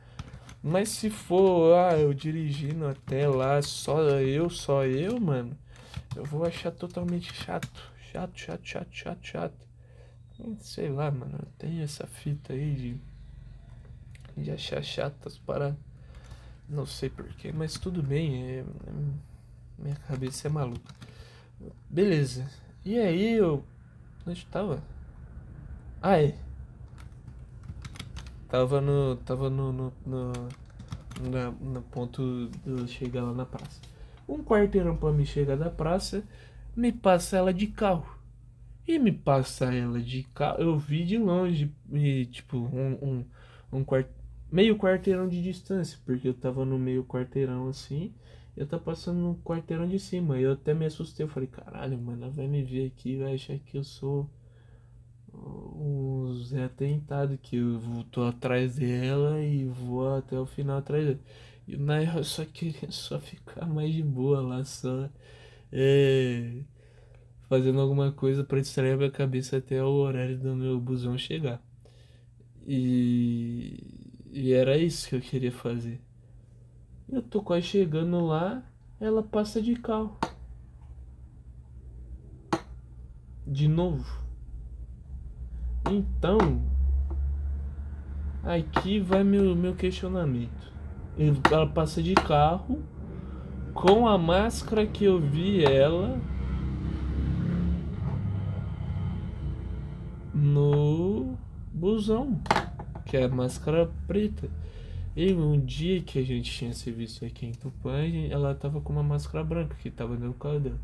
Mas 0.63 0.89
se 0.89 1.10
for, 1.10 1.74
ah, 1.74 1.97
eu 1.97 2.13
dirigindo 2.13 2.88
até 2.88 3.28
lá, 3.28 3.62
só 3.62 4.00
eu, 4.19 4.50
só 4.50 4.86
eu, 4.86 5.19
mano, 5.19 5.58
eu 6.15 6.24
vou 6.24 6.45
achar 6.45 6.71
totalmente 6.71 7.34
chato. 7.34 7.91
Chato, 8.12 8.38
chato, 8.38 8.62
chato, 8.63 8.89
chato, 8.91 9.26
chato. 9.26 9.67
Sei 10.60 10.89
lá, 10.89 11.10
mano, 11.10 11.39
tenho 11.58 11.82
essa 11.84 12.06
fita 12.06 12.54
aí 12.54 13.00
de, 14.36 14.41
de 14.43 14.52
achar 14.52 14.84
chatas 14.84 15.38
para. 15.38 15.76
Não 16.69 16.86
sei 16.86 17.10
porquê, 17.10 17.52
mas 17.52 17.74
tudo 17.74 18.02
bem, 18.02 18.43
é, 18.43 18.60
é, 18.60 18.63
minha 19.78 19.95
cabeça 20.08 20.47
é 20.47 20.52
maluca. 20.52 20.93
Beleza, 21.89 22.50
e 22.86 22.97
aí 23.00 23.34
eu. 23.34 23.63
Onde 24.26 24.45
tava? 24.45 24.82
Ah, 26.02 26.21
é. 26.21 26.36
Tava 28.52 28.82
no. 28.82 29.16
Tava 29.16 29.50
no. 29.50 29.72
no, 29.72 29.94
no, 30.06 30.34
na, 31.32 31.52
no 31.52 31.82
ponto 31.84 32.50
de 32.66 32.86
chegar 32.90 33.24
lá 33.24 33.34
na 33.34 33.46
praça. 33.46 33.80
Um 34.28 34.44
quarteirão 34.44 34.98
para 34.98 35.14
me 35.14 35.26
chegar 35.26 35.56
da 35.56 35.70
praça, 35.70 36.22
me 36.76 36.92
passa 36.92 37.38
ela 37.38 37.54
de 37.54 37.68
carro. 37.68 38.20
E 38.86 39.00
me 39.00 39.12
passa 39.14 39.74
ela 39.74 40.02
de 40.02 40.24
carro, 40.24 40.62
eu 40.62 40.78
vi 40.78 41.06
de 41.06 41.18
longe, 41.18 41.72
e, 41.94 42.26
tipo, 42.26 42.58
um, 42.58 42.98
um, 43.02 43.26
um 43.72 43.84
quart... 43.86 44.08
meio 44.52 44.78
quarteirão 44.78 45.30
de 45.30 45.42
distância, 45.42 45.98
porque 46.06 46.28
eu 46.28 46.34
tava 46.34 46.66
no 46.66 46.78
meio 46.78 47.06
quarteirão 47.06 47.70
assim, 47.70 48.14
eu 48.58 48.68
tava 48.68 48.84
passando 48.84 49.20
no 49.20 49.36
quarteirão 49.46 49.88
de 49.88 49.98
cima. 50.00 50.38
Eu 50.38 50.54
até 50.54 50.74
me 50.74 50.86
assustei, 50.86 51.24
eu 51.26 51.30
falei, 51.30 51.48
caralho, 51.48 51.98
mano, 51.98 52.24
ela 52.24 52.32
vai 52.34 52.48
me 52.48 52.64
ver 52.64 52.88
aqui, 52.88 53.18
vai 53.18 53.36
achar 53.36 53.58
que 53.60 53.78
eu 53.78 53.84
sou 53.84 54.30
o 55.34 56.34
Zé 56.44 56.67
Tentado, 56.70 57.38
que 57.38 57.58
eu 57.58 57.80
tô 58.12 58.24
atrás 58.24 58.76
dela 58.76 59.41
e 59.41 59.65
vou 59.65 60.15
até 60.15 60.38
o 60.38 60.46
final 60.46 60.78
atrás 60.78 61.06
dela. 61.06 61.20
E 61.67 61.78
na 61.78 62.00
real 62.00 62.24
só 62.24 62.44
queria 62.52 62.91
só 62.91 63.20
ficar 63.20 63.65
mais 63.65 63.94
de 63.94 64.04
boa 64.04 64.41
lá, 64.41 64.63
só 64.63 65.10
é, 65.72 66.63
fazendo 67.44 67.80
alguma 67.80 68.12
coisa 68.12 68.44
para 68.44 68.60
distrair 68.60 68.98
minha 68.98 69.12
cabeça 69.12 69.58
até 69.58 69.84
o 69.84 69.88
horário 69.88 70.38
do 70.38 70.56
meu 70.56 70.80
busão 70.80 71.17
chegar. 71.17 71.62
E, 72.65 74.22
e 74.32 74.54
era 74.54 74.78
isso 74.78 75.10
que 75.10 75.15
eu 75.15 75.22
queria 75.22 75.52
fazer. 75.52 76.02
Eu 77.10 77.22
tô 77.22 77.41
quase 77.41 77.67
chegando 77.67 78.26
lá, 78.26 78.63
ela 79.00 79.24
passa 79.24 79.62
de 79.62 79.76
carro. 79.76 80.17
De 83.46 83.67
novo. 83.67 84.20
Então, 85.89 86.62
aqui 88.44 89.00
vai 89.00 89.24
meu, 89.24 89.56
meu 89.56 89.76
questionamento. 89.76 90.72
Ela 91.52 91.67
passa 91.67 92.02
de 92.02 92.13
carro 92.13 92.84
com 93.74 94.08
a 94.08 94.17
máscara 94.17 94.86
que 94.86 95.06
eu 95.06 95.20
vi 95.20 95.63
ela 95.63 96.20
no 100.34 101.38
busão, 101.74 102.41
que 103.06 103.17
é 103.17 103.26
a 103.26 103.30
máscara 103.30 103.89
preta. 104.08 104.50
E 105.15 105.34
um 105.34 105.60
dia 105.60 106.02
que 106.02 106.20
a 106.20 106.24
gente 106.24 106.50
tinha 106.50 106.74
serviço 106.74 107.26
aqui 107.26 107.46
em 107.46 107.52
Tupã, 107.52 107.98
ela 108.30 108.56
tava 108.56 108.80
com 108.80 108.94
uma 108.94 109.04
máscara 109.04 109.44
branca 109.44 109.76
que 109.76 109.91
tava 109.91 110.15
no 110.15 110.34
carro 110.34 110.60
dela. 110.60 110.80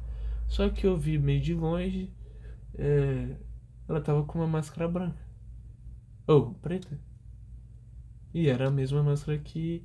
Só 0.48 0.70
que 0.70 0.86
eu 0.86 0.98
vi 0.98 1.18
meio 1.18 1.40
de 1.40 1.54
longe, 1.54 2.12
é, 2.78 3.36
ela 3.88 4.02
tava 4.02 4.23
com 4.23 4.39
uma 4.39 4.47
máscara 4.47 4.88
branca. 4.88 5.26
Ou, 6.28 6.50
oh, 6.50 6.54
preta. 6.56 7.00
E 8.34 8.50
era 8.50 8.67
a 8.67 8.71
mesma 8.71 9.02
máscara 9.02 9.38
que 9.38 9.84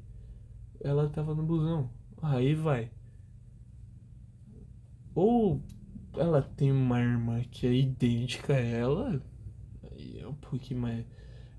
ela 0.81 1.09
tava 1.09 1.35
no 1.35 1.43
busão. 1.43 1.89
Aí 2.21 2.55
vai. 2.55 2.91
Ou 5.15 5.63
ela 6.15 6.43
tem 6.43 6.73
uma 6.73 7.01
irmã 7.01 7.43
que 7.51 7.67
é 7.67 7.73
idêntica 7.73 8.55
a 8.55 8.61
ela. 8.61 9.23
Aí 9.91 10.19
é 10.19 10.27
um 10.27 10.35
pouquinho 10.35 10.81
mais. 10.81 11.05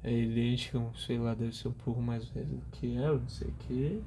É 0.04 0.12
idêntica, 0.12 0.82
sei 0.98 1.18
lá, 1.18 1.34
deve 1.34 1.56
ser 1.56 1.70
um 1.70 1.74
pouco 1.74 2.02
mais 2.02 2.28
velha 2.28 2.46
do 2.46 2.66
que 2.72 2.98
ela, 2.98 3.18
não 3.18 3.30
sei 3.30 3.48
o 3.48 3.54
que. 3.54 4.04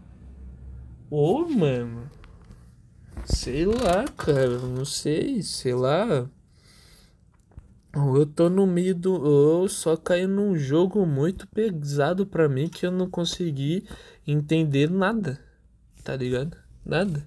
Ou, 1.11 1.49
mano. 1.49 2.11
Sei 3.25 3.65
lá, 3.65 4.05
cara, 4.15 4.59
não 4.59 4.85
sei, 4.85 5.43
sei 5.43 5.75
lá. 5.75 6.29
Eu 7.97 8.27
tô 8.27 8.51
no 8.51 8.67
meio 8.67 8.95
do. 8.95 9.63
Eu 9.63 9.69
só 9.69 9.97
caí 9.97 10.27
num 10.27 10.55
jogo 10.55 11.07
muito 11.07 11.49
pesado 11.49 12.27
pra 12.27 12.47
mim 12.47 12.69
que 12.69 12.85
eu 12.85 12.91
não 12.91 13.09
consegui 13.09 13.89
entender 14.27 14.91
nada. 14.91 15.41
Tá 16.05 16.15
ligado? 16.15 16.59
Nada. 16.85 17.25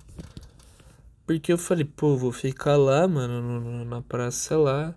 Porque 1.25 1.51
eu 1.51 1.57
falei, 1.57 1.85
pô, 1.85 2.15
vou 2.15 2.31
ficar 2.31 2.77
lá, 2.77 3.07
mano, 3.07 3.83
na 3.85 4.01
praça 4.03 4.57
lá. 4.57 4.95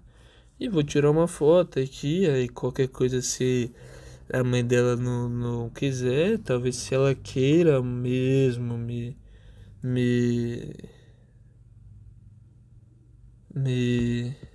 E 0.60 0.68
vou 0.68 0.82
tirar 0.82 1.10
uma 1.10 1.26
foto 1.26 1.80
aqui. 1.80 2.28
Aí 2.28 2.48
qualquer 2.50 2.88
coisa, 2.88 3.22
se 3.22 3.72
a 4.30 4.44
mãe 4.44 4.64
dela 4.64 4.94
não, 4.94 5.28
não 5.28 5.70
quiser, 5.70 6.38
talvez 6.38 6.76
se 6.76 6.94
ela 6.94 7.14
queira 7.14 7.82
mesmo 7.82 8.76
me. 8.76 9.16
Me. 9.82 10.74
Me 13.54 14.51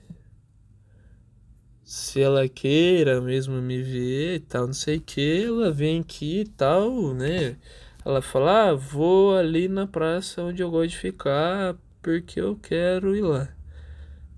se 1.87 2.21
ela 2.21 2.49
queira 2.49 3.21
mesmo 3.21 3.61
me 3.61 3.81
ver 3.81 4.35
e 4.35 4.39
tal, 4.41 4.67
não 4.67 4.73
sei 4.73 4.97
o 4.97 5.01
que, 5.01 5.45
ela 5.45 5.71
vem 5.71 6.01
aqui 6.01 6.41
e 6.41 6.45
tal, 6.45 7.13
né? 7.13 7.57
Ela 8.05 8.21
fala, 8.21 8.71
ah, 8.71 8.73
vou 8.75 9.37
ali 9.37 9.69
na 9.69 9.87
praça 9.87 10.43
onde 10.43 10.61
eu 10.61 10.69
gosto 10.69 10.89
de 10.91 10.97
ficar 10.97 11.77
porque 12.01 12.41
eu 12.41 12.57
quero 12.57 13.15
ir 13.15 13.21
lá, 13.21 13.49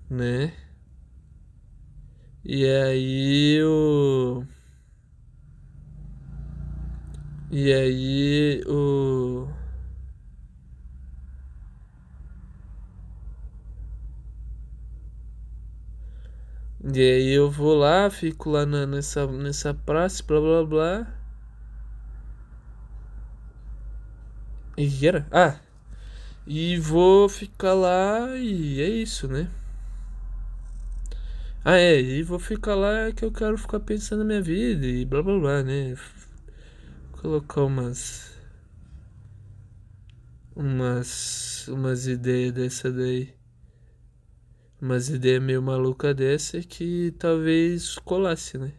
né? 0.08 0.52
E 2.44 2.64
aí 2.66 3.62
o. 3.64 4.44
E 7.50 7.72
aí 7.72 8.62
o. 8.66 9.48
E 16.82 16.98
aí 16.98 17.28
eu 17.34 17.50
vou 17.50 17.74
lá, 17.74 18.08
fico 18.10 18.50
lá 18.50 18.64
na, 18.64 18.86
nessa, 18.86 19.26
nessa 19.26 19.74
praça, 19.74 20.22
blá 20.26 20.40
blá 20.40 20.64
blá. 20.64 21.06
E 24.76 25.06
era? 25.06 25.26
Ah! 25.30 25.60
E 26.46 26.78
vou 26.78 27.28
ficar 27.28 27.74
lá 27.74 28.36
e 28.36 28.80
é 28.80 28.88
isso, 28.88 29.28
né? 29.28 29.48
Ah, 31.64 31.76
é, 31.76 32.00
e 32.00 32.22
vou 32.22 32.38
ficar 32.38 32.74
lá 32.74 33.12
que 33.12 33.24
eu 33.24 33.32
quero 33.32 33.56
ficar 33.58 33.80
pensando 33.80 34.20
na 34.20 34.24
minha 34.24 34.42
vida 34.42 34.86
e 34.86 35.04
blá 35.04 35.22
blá 35.22 35.38
blá, 35.38 35.62
né? 35.62 35.94
Colocar 37.12 37.62
umas. 37.64 38.32
Umas. 40.56 41.68
Umas 41.68 42.06
ideias 42.06 42.52
dessa 42.52 42.90
daí 42.90 43.39
umas 44.80 45.08
ideias 45.08 45.42
meio 45.42 45.62
maluca 45.62 46.14
dessa 46.14 46.60
que 46.62 47.12
talvez 47.18 47.96
colasse, 47.98 48.58
né? 48.58 48.72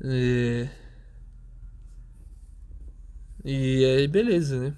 É... 0.00 0.68
E 3.44 3.84
aí 3.84 4.06
beleza, 4.08 4.58
né? 4.60 4.74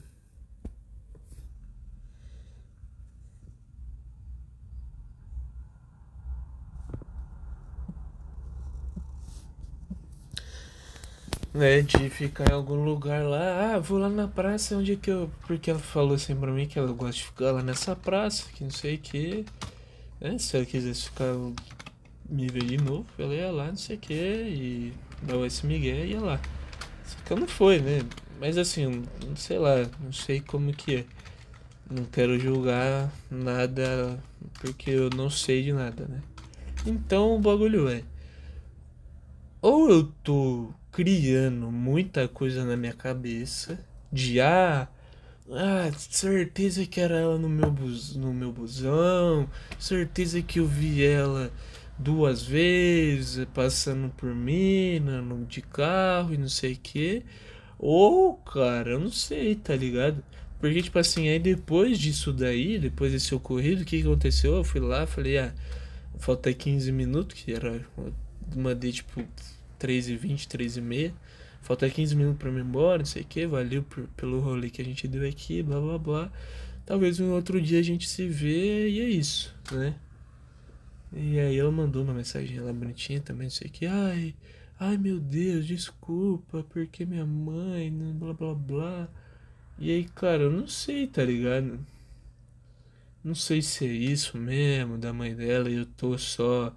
Né, 11.53 11.83
de 11.83 12.09
ficar 12.11 12.51
em 12.51 12.55
algum 12.55 12.85
lugar 12.85 13.25
lá, 13.25 13.75
ah, 13.75 13.79
vou 13.79 13.99
lá 13.99 14.09
na 14.09 14.29
praça 14.29 14.77
onde 14.77 14.97
que 14.97 15.11
eu. 15.11 15.31
Porque 15.47 15.71
ela 15.71 15.81
falou 15.81 16.15
assim 16.15 16.35
pra 16.37 16.53
mim 16.53 16.67
que 16.67 16.79
ela 16.79 16.93
gosta 16.93 17.17
de 17.17 17.25
ficar 17.25 17.53
lá 17.53 17.63
nessa 17.63 17.97
praça, 17.97 18.45
que 18.55 18.63
não 18.63 18.71
sei 18.71 18.97
o 18.97 18.99
que. 18.99 19.45
Né, 20.21 20.39
se 20.39 20.57
ela 20.57 20.67
quisesse 20.67 21.05
ficar 21.05 21.35
me 22.29 22.47
ver 22.47 22.65
de 22.65 22.77
novo, 22.77 23.07
ela 23.19 23.35
ia 23.35 23.51
lá, 23.51 23.67
não 23.67 23.77
sei 23.77 23.97
o 23.97 23.99
que, 23.99 24.15
e 24.15 24.93
dava 25.23 25.47
esse 25.47 25.67
Miguel 25.67 26.07
ia 26.07 26.21
lá. 26.21 26.41
Só 27.05 27.17
que 27.25 27.33
ela 27.33 27.41
não 27.41 27.49
foi, 27.49 27.81
né? 27.81 28.01
Mas 28.39 28.57
assim, 28.57 29.05
não 29.27 29.37
sei 29.37 29.59
lá, 29.59 29.77
não 30.01 30.13
sei 30.13 30.41
como 30.41 30.73
que 30.73 30.97
é. 30.97 31.05
Não 31.91 32.05
quero 32.05 32.39
julgar 32.39 33.13
nada 33.29 34.23
porque 34.61 34.91
eu 34.91 35.11
não 35.11 35.29
sei 35.29 35.65
de 35.65 35.73
nada, 35.73 36.07
né? 36.07 36.23
Então 36.87 37.35
o 37.37 37.41
bagulho 37.41 37.89
é. 37.89 38.03
Ou 39.61 39.91
eu 39.91 40.05
tô 40.23 40.73
criando 40.93 41.71
muita 41.71 42.27
coisa 42.29 42.65
na 42.65 42.77
minha 42.77 42.93
cabeça 42.93 43.79
de 44.13 44.41
ah, 44.41 44.89
ah, 45.51 45.91
certeza 45.97 46.87
que 46.87 47.01
era 47.01 47.17
ela 47.17 47.39
no 47.39 47.49
meu, 47.49 47.71
bus, 47.71 48.15
no 48.17 48.33
meu 48.33 48.53
busão, 48.53 49.49
certeza 49.79 50.43
que 50.43 50.61
eu 50.61 50.67
vi 50.67 51.05
ela 51.05 51.53
duas 51.99 52.43
vezes 52.43 53.47
passando 53.53 54.11
por 54.17 54.35
mim 54.35 55.01
no, 55.01 55.45
de 55.45 55.61
carro 55.61 56.35
e 56.35 56.39
não 56.39 56.49
sei 56.49 56.75
o 56.75 56.79
que. 56.79 57.25
Ou, 57.79 58.35
cara, 58.35 58.91
eu 58.91 59.01
não 59.01 59.11
sei, 59.11 59.55
tá 59.55 59.75
ligado? 59.75 60.23
Porque, 60.61 60.83
tipo 60.83 60.99
assim, 60.99 61.29
aí 61.29 61.39
depois 61.39 61.99
disso 61.99 62.33
daí, 62.33 62.79
depois 62.79 63.13
desse 63.13 63.35
ocorrido, 63.35 63.83
o 63.83 63.85
que, 63.85 64.03
aconteceu? 64.03 64.57
Eu 64.57 64.65
fui 64.65 64.81
lá, 64.81 65.07
falei, 65.07 65.39
ah, 65.39 65.55
falta 66.19 66.53
15 66.53 66.93
minutos, 66.93 67.41
que 67.41 67.53
era. 67.53 67.81
Mandei, 68.55 68.93
tipo, 68.93 69.25
3h20, 69.81 70.47
3h30. 70.47 71.13
Falta 71.63 71.89
15 71.91 72.17
minutos 72.17 72.39
pra 72.39 72.51
mim 72.51 72.61
embora, 72.61 72.99
não 72.99 73.05
sei 73.05 73.23
o 73.23 73.25
que. 73.25 73.47
Valeu 73.47 73.83
por, 73.83 74.07
pelo 74.17 74.41
rolê 74.41 74.71
que 74.71 74.81
a 74.81 74.85
gente 74.85 75.07
deu 75.09 75.29
aqui, 75.29 75.63
blá 75.63 75.81
blá 75.81 75.99
blá. 75.99 76.33
Talvez 76.87 77.21
um 77.21 77.33
outro 77.33 77.61
dia 77.61 77.79
a 77.79 77.83
gente 77.83 78.09
se 78.09 78.27
vê 78.27 78.89
e 78.89 79.01
é 79.01 79.09
isso, 79.09 79.55
né? 79.71 79.95
E 81.13 81.39
aí 81.39 81.59
ela 81.59 81.71
mandou 81.71 82.03
uma 82.03 82.15
mensagem 82.15 82.61
lá 82.61 82.73
bonitinha 82.73 83.21
também, 83.21 83.45
não 83.45 83.51
sei 83.51 83.69
o 83.69 83.71
que. 83.71 83.87
Ai, 83.87 84.35
ai 84.79 84.97
meu 84.97 85.19
Deus, 85.19 85.67
desculpa, 85.67 86.65
porque 86.71 87.05
minha 87.05 87.27
mãe, 87.27 87.91
blá 87.91 88.33
blá 88.33 88.55
blá. 88.55 89.09
E 89.79 89.91
aí, 89.91 90.05
cara, 90.05 90.43
eu 90.45 90.51
não 90.51 90.67
sei, 90.67 91.07
tá 91.07 91.25
ligado? 91.25 91.79
Não 93.23 93.35
sei 93.35 93.61
se 93.63 93.87
é 93.87 93.89
isso 93.89 94.39
mesmo 94.39 94.99
da 94.99 95.13
mãe 95.13 95.35
dela 95.35 95.69
e 95.71 95.75
eu 95.77 95.87
tô 95.87 96.17
só 96.19 96.75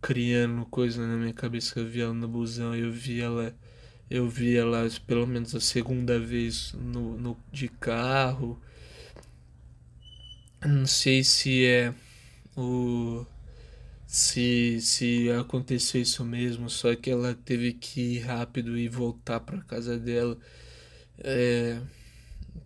criando 0.00 0.64
coisa 0.66 1.06
na 1.06 1.16
minha 1.16 1.32
cabeça 1.32 1.74
que 1.74 1.80
eu 1.80 1.86
vi 1.86 2.00
ela 2.00 2.14
no 2.14 2.28
busão, 2.28 2.74
eu 2.74 2.90
vi 2.92 3.20
ela 3.20 3.54
eu 4.10 4.28
vi 4.28 4.56
ela 4.56 4.88
pelo 5.06 5.26
menos 5.26 5.54
a 5.54 5.60
segunda 5.60 6.18
vez 6.18 6.72
no, 6.74 7.16
no 7.18 7.36
de 7.52 7.68
carro. 7.68 8.60
Não 10.64 10.86
sei 10.86 11.22
se 11.24 11.64
é 11.66 11.94
o 12.56 13.24
se 14.06 14.80
se 14.80 15.30
aconteceu 15.30 16.00
isso 16.02 16.24
mesmo, 16.24 16.70
só 16.70 16.94
que 16.96 17.10
ela 17.10 17.34
teve 17.34 17.72
que 17.74 18.00
ir 18.16 18.20
rápido 18.20 18.78
e 18.78 18.88
voltar 18.88 19.40
para 19.40 19.60
casa 19.62 19.98
dela. 19.98 20.38
É, 21.18 21.80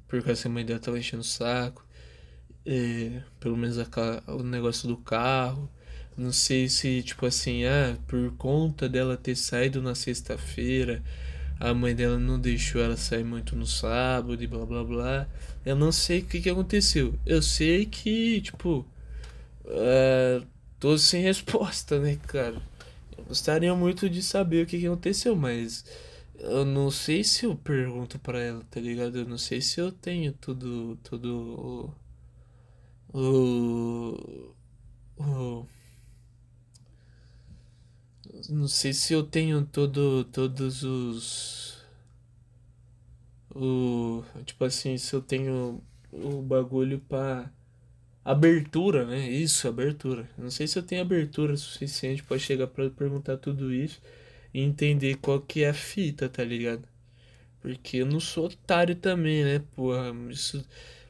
porque 0.09 0.31
a 0.31 0.49
mãe 0.51 0.65
dela 0.65 0.81
tava 0.81 0.99
enchendo 0.99 1.23
o 1.23 1.25
saco. 1.25 1.85
É, 2.67 3.23
pelo 3.41 3.57
menos 3.57 3.77
o 4.29 4.43
negócio 4.43 4.89
do 4.89 4.97
carro. 4.97 5.71
Não 6.17 6.33
sei 6.33 6.69
se, 6.69 7.03
tipo 7.03 7.27
assim, 7.27 7.65
ah, 7.65 7.97
por 8.07 8.33
conta 8.37 8.89
dela 8.89 9.17
ter 9.17 9.37
saído 9.37 9.81
na 9.83 9.95
sexta-feira, 9.95 11.03
a 11.59 11.75
mãe 11.75 11.95
dela 11.95 12.19
não 12.19 12.39
deixou 12.41 12.81
ela 12.83 12.97
sair 12.97 13.25
muito 13.25 13.57
no 13.57 13.67
sábado 13.67 14.43
e 14.43 14.47
blá 14.47 14.65
blá 14.67 14.85
blá. 14.85 15.29
Eu 15.65 15.77
não 15.77 15.93
sei 15.93 16.21
o 16.21 16.25
que, 16.27 16.41
que 16.41 16.51
aconteceu. 16.51 17.15
Eu 17.27 17.43
sei 17.43 17.87
que, 17.87 18.41
tipo, 18.41 18.87
uh, 19.67 20.47
tô 20.79 20.97
sem 20.99 21.23
resposta, 21.23 21.99
né, 22.01 22.19
cara? 22.27 22.61
Eu 23.17 23.25
gostaria 23.25 23.75
muito 23.75 24.09
de 24.09 24.23
saber 24.23 24.65
o 24.65 24.67
que, 24.67 24.79
que 24.79 24.87
aconteceu, 24.87 25.37
mas 25.37 25.85
eu 26.39 26.65
não 26.65 26.91
sei 26.91 27.23
se 27.23 27.45
eu 27.45 27.55
pergunto 27.55 28.19
para 28.19 28.41
ela, 28.41 28.63
tá 28.71 28.81
ligado? 28.81 29.19
Eu 29.19 29.27
não 29.27 29.39
sei 29.39 29.61
se 29.61 29.81
eu 29.81 29.93
tenho 29.93 30.33
tudo, 30.33 30.97
tudo 31.03 31.95
o, 33.13 34.55
o 35.19 35.67
não 38.49 38.69
sei 38.69 38.93
se 38.93 39.13
eu 39.13 39.23
tenho 39.23 39.65
todo 39.67 40.25
todos 40.25 40.83
os 40.83 41.85
o 43.55 44.23
tipo 44.45 44.65
assim, 44.65 44.97
se 44.99 45.15
eu 45.15 45.21
tenho 45.23 45.83
o 46.13 46.41
bagulho 46.43 47.01
para 47.01 47.51
abertura, 48.25 49.07
né? 49.07 49.29
Isso, 49.31 49.69
abertura. 49.69 50.29
Não 50.39 50.51
sei 50.51 50.67
se 50.69 50.79
eu 50.79 50.83
tenho 50.83 51.03
abertura 51.03 51.57
suficiente 51.57 52.23
para 52.23 52.39
chegar 52.39 52.67
para 52.69 52.91
perguntar 52.91 53.39
tudo 53.39 53.73
isso 53.75 54.01
e 54.55 54.61
entender 54.63 55.17
qual 55.19 55.41
que 55.41 55.63
é 55.65 55.71
a 55.71 55.75
fita, 55.75 56.29
tá 56.29 56.45
ligado? 56.45 56.89
Porque 57.61 57.99
eu 57.99 58.07
não 58.07 58.21
sou 58.21 58.47
otário 58.47 58.97
também, 58.97 59.45
né? 59.45 59.61
Porra, 59.77 60.13
isso 60.31 60.65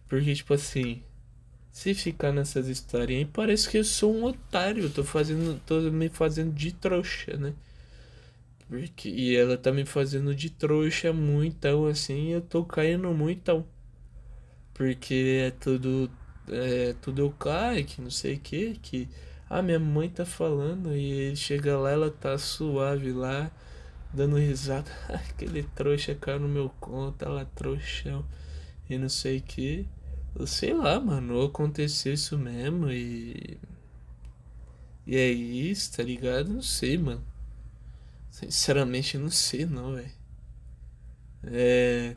porque 0.08 0.34
tipo 0.34 0.54
assim, 0.54 1.02
se 1.72 1.94
ficar 1.94 2.33
nessas 2.33 2.68
historinhas 2.68 3.26
aí, 3.26 3.30
parece 3.33 3.68
que 3.68 3.78
eu 3.78 3.85
sou 3.85 4.14
um 4.14 4.24
otário. 4.24 4.90
Tô 4.90 5.04
fazendo. 5.04 5.61
tô 5.66 5.80
me 5.90 6.09
fazendo 6.09 6.52
de 6.52 6.72
trouxa, 6.72 7.37
né? 7.37 7.54
Porque, 8.68 9.09
e 9.09 9.37
ela 9.37 9.56
tá 9.59 9.72
me 9.72 9.85
fazendo 9.85 10.35
de 10.35 10.48
trouxa 10.50 11.12
muitão 11.12 11.87
assim, 11.87 12.28
eu 12.28 12.40
tô 12.40 12.64
caindo 12.64 13.12
muitão. 13.12 13.66
Porque 14.74 15.42
é 15.46 15.50
tudo. 15.50 16.11
É 16.48 16.94
tudo 17.00 17.22
eu 17.22 17.30
caio, 17.33 17.85
que 17.85 18.00
não 18.00 18.11
sei 18.11 18.35
o 18.37 18.40
que, 18.40 18.74
que. 18.83 19.09
Ah, 19.48 19.62
minha 19.62 19.78
mãe 19.80 20.09
tá 20.09 20.24
falando 20.24 20.94
e 20.96 21.35
chega 21.37 21.76
lá, 21.78 21.90
ela 21.90 22.11
tá 22.11 22.38
suave 22.38 23.12
lá, 23.12 23.50
dando 24.12 24.37
risada. 24.37 24.90
Aquele 25.09 25.62
trouxa 25.64 26.14
caiu 26.14 26.40
no 26.40 26.48
meu 26.48 26.70
conto, 26.80 27.24
ela 27.24 27.44
trouxão 27.44 28.24
e 28.88 28.98
não 28.98 29.09
sei 29.09 29.38
o 29.38 29.42
que. 29.42 29.87
Sei 30.46 30.72
lá, 30.74 30.98
mano, 31.00 31.42
aconteceu 31.42 32.14
isso 32.14 32.38
mesmo 32.38 32.90
e. 32.90 33.58
E 35.06 35.16
é 35.16 35.28
isso, 35.30 35.96
tá 35.96 36.02
ligado? 36.02 36.52
Não 36.52 36.62
sei, 36.62 36.96
mano. 36.98 37.22
Sinceramente, 38.30 39.18
não 39.18 39.30
sei, 39.30 39.66
não, 39.66 39.94
velho. 39.94 40.10
É. 41.44 42.16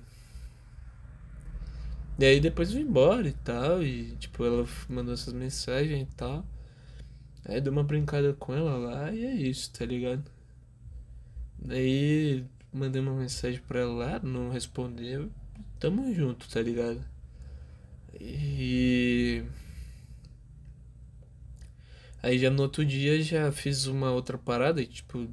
E 2.20 2.26
aí 2.26 2.40
depois 2.40 2.70
eu 2.70 2.78
vim 2.78 2.84
embora 2.84 3.28
e 3.28 3.34
tal. 3.34 3.84
E, 3.84 4.16
tipo, 4.18 4.46
ela 4.46 4.66
mandou 4.90 5.14
essas 5.14 5.34
mensagens 5.34 6.04
e 6.04 6.16
tal. 6.16 6.46
Aí 7.46 7.60
deu 7.62 7.74
uma 7.74 7.84
brincada 7.84 8.34
com 8.34 8.54
ela 8.54 8.78
lá 8.78 9.12
e 9.12 9.26
é 9.26 9.34
isso, 9.34 9.72
tá 9.74 9.86
ligado? 9.86 10.24
Daí 11.60 12.46
mandei 12.72 13.02
uma 13.02 13.14
mensagem 13.14 13.62
pra 13.68 13.82
ela 13.82 13.94
lá, 13.94 14.20
não 14.20 14.50
respondeu. 14.50 15.30
Tamo 15.80 16.14
junto, 16.14 16.50
tá 16.50 16.62
ligado? 16.62 17.04
E 18.20 19.44
aí 22.22 22.38
já 22.40 22.50
no 22.50 22.64
outro 22.64 22.86
dia 22.86 23.22
já 23.22 23.52
fiz 23.52 23.86
uma 23.86 24.12
outra 24.12 24.38
parada, 24.38 24.86
tipo, 24.86 25.28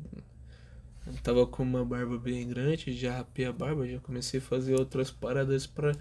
tava 1.22 1.46
com 1.46 1.62
uma 1.62 1.84
barba 1.84 2.18
bem 2.18 2.46
grande, 2.48 2.92
já 2.92 3.18
rapei 3.18 3.44
a 3.46 3.52
barba, 3.52 3.86
já 3.86 3.98
comecei 4.00 4.40
a 4.40 4.42
fazer 4.42 4.74
outras 4.74 5.10
paradas 5.10 5.66
pra 5.66 5.92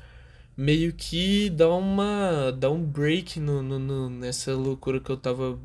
meio 0.58 0.94
que 0.94 1.50
dar 1.50 1.70
uma 1.70 2.52
dar 2.52 2.72
um 2.72 2.84
break 2.84 3.40
no, 3.40 3.62
no, 3.64 3.80
no 3.80 4.10
nessa 4.10 4.54
loucura 4.56 5.00
que 5.00 5.10
eu 5.10 5.18
tava 5.18 5.60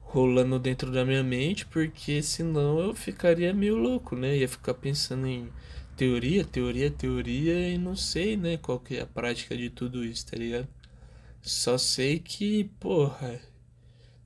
rolando 0.00 0.58
dentro 0.58 0.90
da 0.92 1.04
minha 1.04 1.22
mente, 1.22 1.66
porque 1.66 2.22
senão 2.22 2.78
eu 2.78 2.94
ficaria 2.94 3.52
meio 3.54 3.76
louco, 3.76 4.14
né? 4.16 4.36
Ia 4.36 4.48
ficar 4.48 4.74
pensando 4.74 5.26
em 5.26 5.48
teoria, 5.96 6.44
teoria, 6.44 6.90
teoria 6.90 7.68
e 7.70 7.78
não 7.78 7.96
sei, 7.96 8.36
né, 8.36 8.56
qual 8.56 8.80
que 8.80 8.96
é 8.96 9.02
a 9.02 9.06
prática 9.06 9.56
de 9.56 9.70
tudo 9.70 10.04
isso, 10.04 10.26
tá 10.26 10.36
ligado? 10.36 10.68
Só 11.42 11.78
sei 11.78 12.18
que, 12.18 12.64
porra, 12.80 13.40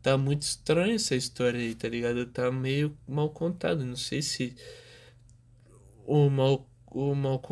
tá 0.02 0.16
muito 0.18 0.42
estranha 0.42 0.94
essa 0.94 1.16
história 1.16 1.60
aí, 1.60 1.74
tá 1.74 1.88
ligado? 1.88 2.26
Tá 2.26 2.50
meio 2.52 2.96
mal 3.08 3.30
contado, 3.30 3.84
não 3.84 3.96
sei 3.96 4.22
se 4.22 4.56
o 6.06 6.30
mal, 6.30 6.68
o 6.86 7.14
mal, 7.14 7.42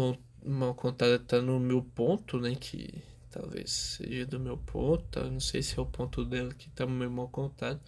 mal 0.44 0.74
contado 0.74 1.18
tá 1.24 1.40
no 1.42 1.58
meu 1.60 1.82
ponto, 1.82 2.38
né, 2.40 2.54
que 2.54 3.02
talvez 3.30 3.70
seja 3.72 4.26
do 4.26 4.38
meu 4.38 4.56
ponto, 4.58 5.04
tá? 5.10 5.24
não 5.24 5.40
sei 5.40 5.62
se 5.62 5.78
é 5.78 5.82
o 5.82 5.86
ponto 5.86 6.24
dela 6.24 6.54
que 6.54 6.70
tá 6.70 6.86
meio 6.86 7.10
mal 7.10 7.28
contado. 7.28 7.80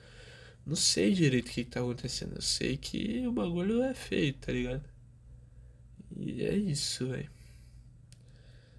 Não 0.67 0.75
sei 0.77 1.13
direito 1.15 1.49
o 1.49 1.53
que 1.53 1.65
tá 1.65 1.81
acontecendo, 1.81 2.35
eu 2.37 2.43
sei 2.43 2.77
que 2.77 3.27
o 3.27 3.33
bagulho 3.33 3.83
é 3.83 3.95
feio, 3.95 4.35
tá 4.35 4.53
ligado? 4.53 4.96
E 6.19 6.43
é 6.43 6.55
isso, 6.57 7.07
velho. 7.09 7.31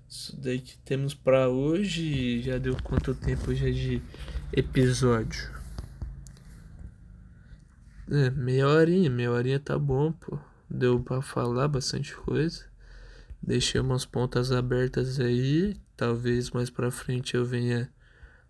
Isso 0.09 0.35
daí 0.39 0.59
que 0.59 0.77
temos 0.79 1.13
para 1.13 1.49
hoje. 1.49 2.41
Já 2.41 2.57
deu 2.57 2.75
quanto 2.83 3.13
tempo 3.13 3.53
já 3.53 3.69
de 3.69 4.01
episódio? 4.51 5.51
É, 8.09 8.29
meia 8.31 8.67
horinha, 8.67 9.09
meia 9.09 9.31
horinha 9.31 9.59
tá 9.59 9.77
bom, 9.77 10.11
pô. 10.11 10.39
Deu 10.69 10.99
pra 10.99 11.21
falar 11.21 11.67
bastante 11.67 12.15
coisa. 12.15 12.65
Deixei 13.41 13.79
umas 13.79 14.05
pontas 14.05 14.51
abertas 14.51 15.19
aí. 15.19 15.75
Talvez 15.95 16.51
mais 16.51 16.69
pra 16.69 16.89
frente 16.89 17.35
eu 17.35 17.45
venha 17.45 17.89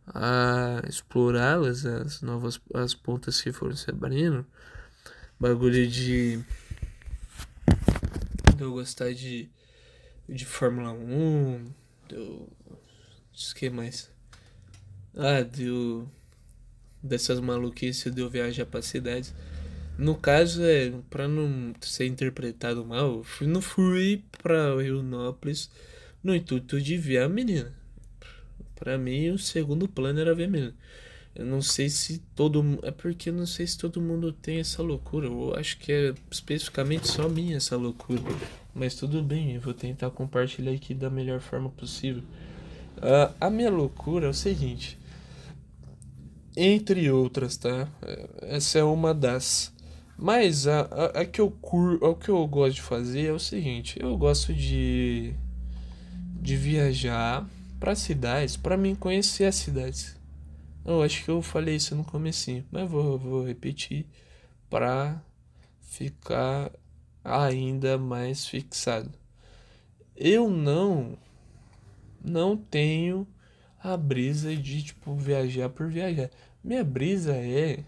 a 0.08 0.82
explorá-las, 0.88 1.86
as 1.86 2.21
novas 2.21 2.60
as 2.73 2.93
pontas 2.93 3.41
que 3.41 3.52
foram 3.52 3.76
se 3.76 3.89
abrindo. 3.89 4.45
Bagulho 5.39 5.88
de 5.88 6.39
de 8.58 8.63
eu 8.63 8.72
gostar 8.72 9.13
de, 9.13 9.50
de 10.28 10.46
Fórmula 10.46 10.91
1, 10.91 11.65
do. 12.10 12.15
O 12.15 13.56
que 13.56 13.70
mais? 13.70 14.12
Ah, 15.15 15.43
do. 15.43 16.10
Dessas 17.02 17.39
maluquices 17.39 18.12
de 18.13 18.22
eu 18.22 18.30
viajar 18.30 18.65
pra 18.65 18.82
cidades. 18.82 19.34
No 19.98 20.15
caso, 20.15 20.63
é, 20.63 20.91
pra 21.10 21.28
não 21.28 21.74
ser 21.82 22.06
interpretado 22.06 22.86
mal, 22.86 23.24
eu 23.41 23.48
não 23.48 23.62
fui 23.62 24.24
pra 24.41 24.76
Rionópolis 24.76 25.70
no 26.24 26.36
intuito 26.36 26.82
de 26.82 26.98
ver 26.98 27.20
a 27.20 27.30
menina. 27.30 27.73
Pra 28.75 28.98
mim, 28.98 29.29
o 29.29 29.40
segundo 29.40 29.88
plano 29.88 30.19
era 30.19 30.36
ver 30.36 30.46
a 30.46 30.48
menina. 30.50 30.75
Eu 31.38 31.46
não 31.46 31.62
sei 31.62 31.88
se 31.88 32.17
todo 32.35 32.79
É 32.81 32.90
porque 32.90 33.29
eu 33.29 33.33
não 33.33 33.46
sei 33.46 33.67
se 33.67 33.77
todo 33.77 34.02
mundo 34.02 34.31
tem 34.31 34.60
essa 34.60 34.81
loucura. 34.81 35.27
Eu 35.27 35.54
acho 35.56 35.77
que 35.77 35.92
é 35.92 36.13
especificamente 36.31 37.08
só 37.08 37.29
minha 37.29 37.58
essa 37.58 37.77
loucura. 37.77 38.23
Mas 38.73 38.96
tudo 38.96 39.21
bem, 39.21 39.54
eu 39.54 39.62
vou 39.62 39.73
tentar 39.73 40.10
compartilhar 40.10 40.71
aqui 40.71 40.96
da 40.96 41.12
melhor 41.12 41.40
forma 41.40 41.69
possível. 41.69 42.23
Uh, 42.98 43.31
a 43.40 43.52
minha 43.52 43.69
loucura 43.69 44.25
é 44.25 44.29
o 44.29 44.33
seguinte. 44.33 44.98
Entre 46.56 47.12
outras, 47.12 47.56
tá? 47.56 47.88
Essa 48.42 48.79
é 48.79 48.83
uma 48.83 49.13
das. 49.13 49.71
Mas 50.17 50.65
a, 50.65 50.81
a, 50.81 51.21
a 51.21 51.25
que 51.25 51.40
eu 51.40 51.52
cur, 51.52 52.04
o 52.04 52.15
que 52.15 52.29
eu 52.29 52.48
gosto 52.48 52.77
de 52.77 52.81
fazer 52.81 53.27
é 53.27 53.31
o 53.31 53.40
seguinte. 53.40 54.00
Eu 54.02 54.17
gosto 54.17 54.56
de. 54.56 55.35
De 56.42 56.56
viajar 56.56 57.48
para 57.79 57.96
cidades, 57.96 58.58
para 58.58 58.75
mim 58.75 58.96
conhecer 58.96 59.44
as 59.44 59.56
cidades 59.56 60.17
eu 60.88 61.04
acho 61.04 61.23
que 61.23 61.29
eu 61.29 61.42
falei 61.42 61.75
isso 61.75 61.96
no 61.96 62.06
comecinho, 62.06 62.65
mas 62.71 62.90
vou, 62.90 63.17
vou 63.19 63.46
repetir 63.46 64.06
para 64.69 65.21
ficar 65.81 66.71
ainda 67.23 67.98
mais 67.98 68.46
fixado. 68.48 69.12
eu 70.15 70.50
não 70.50 71.17
não 72.23 72.58
tenho 72.58 73.27
a 73.83 73.96
brisa 73.96 74.56
de 74.56 74.83
tipo 74.83 75.15
viajar 75.15 75.69
por 75.69 75.90
viajar. 75.90 76.29
Minha 76.63 76.83
brisa 76.83 77.33
é 77.35 77.83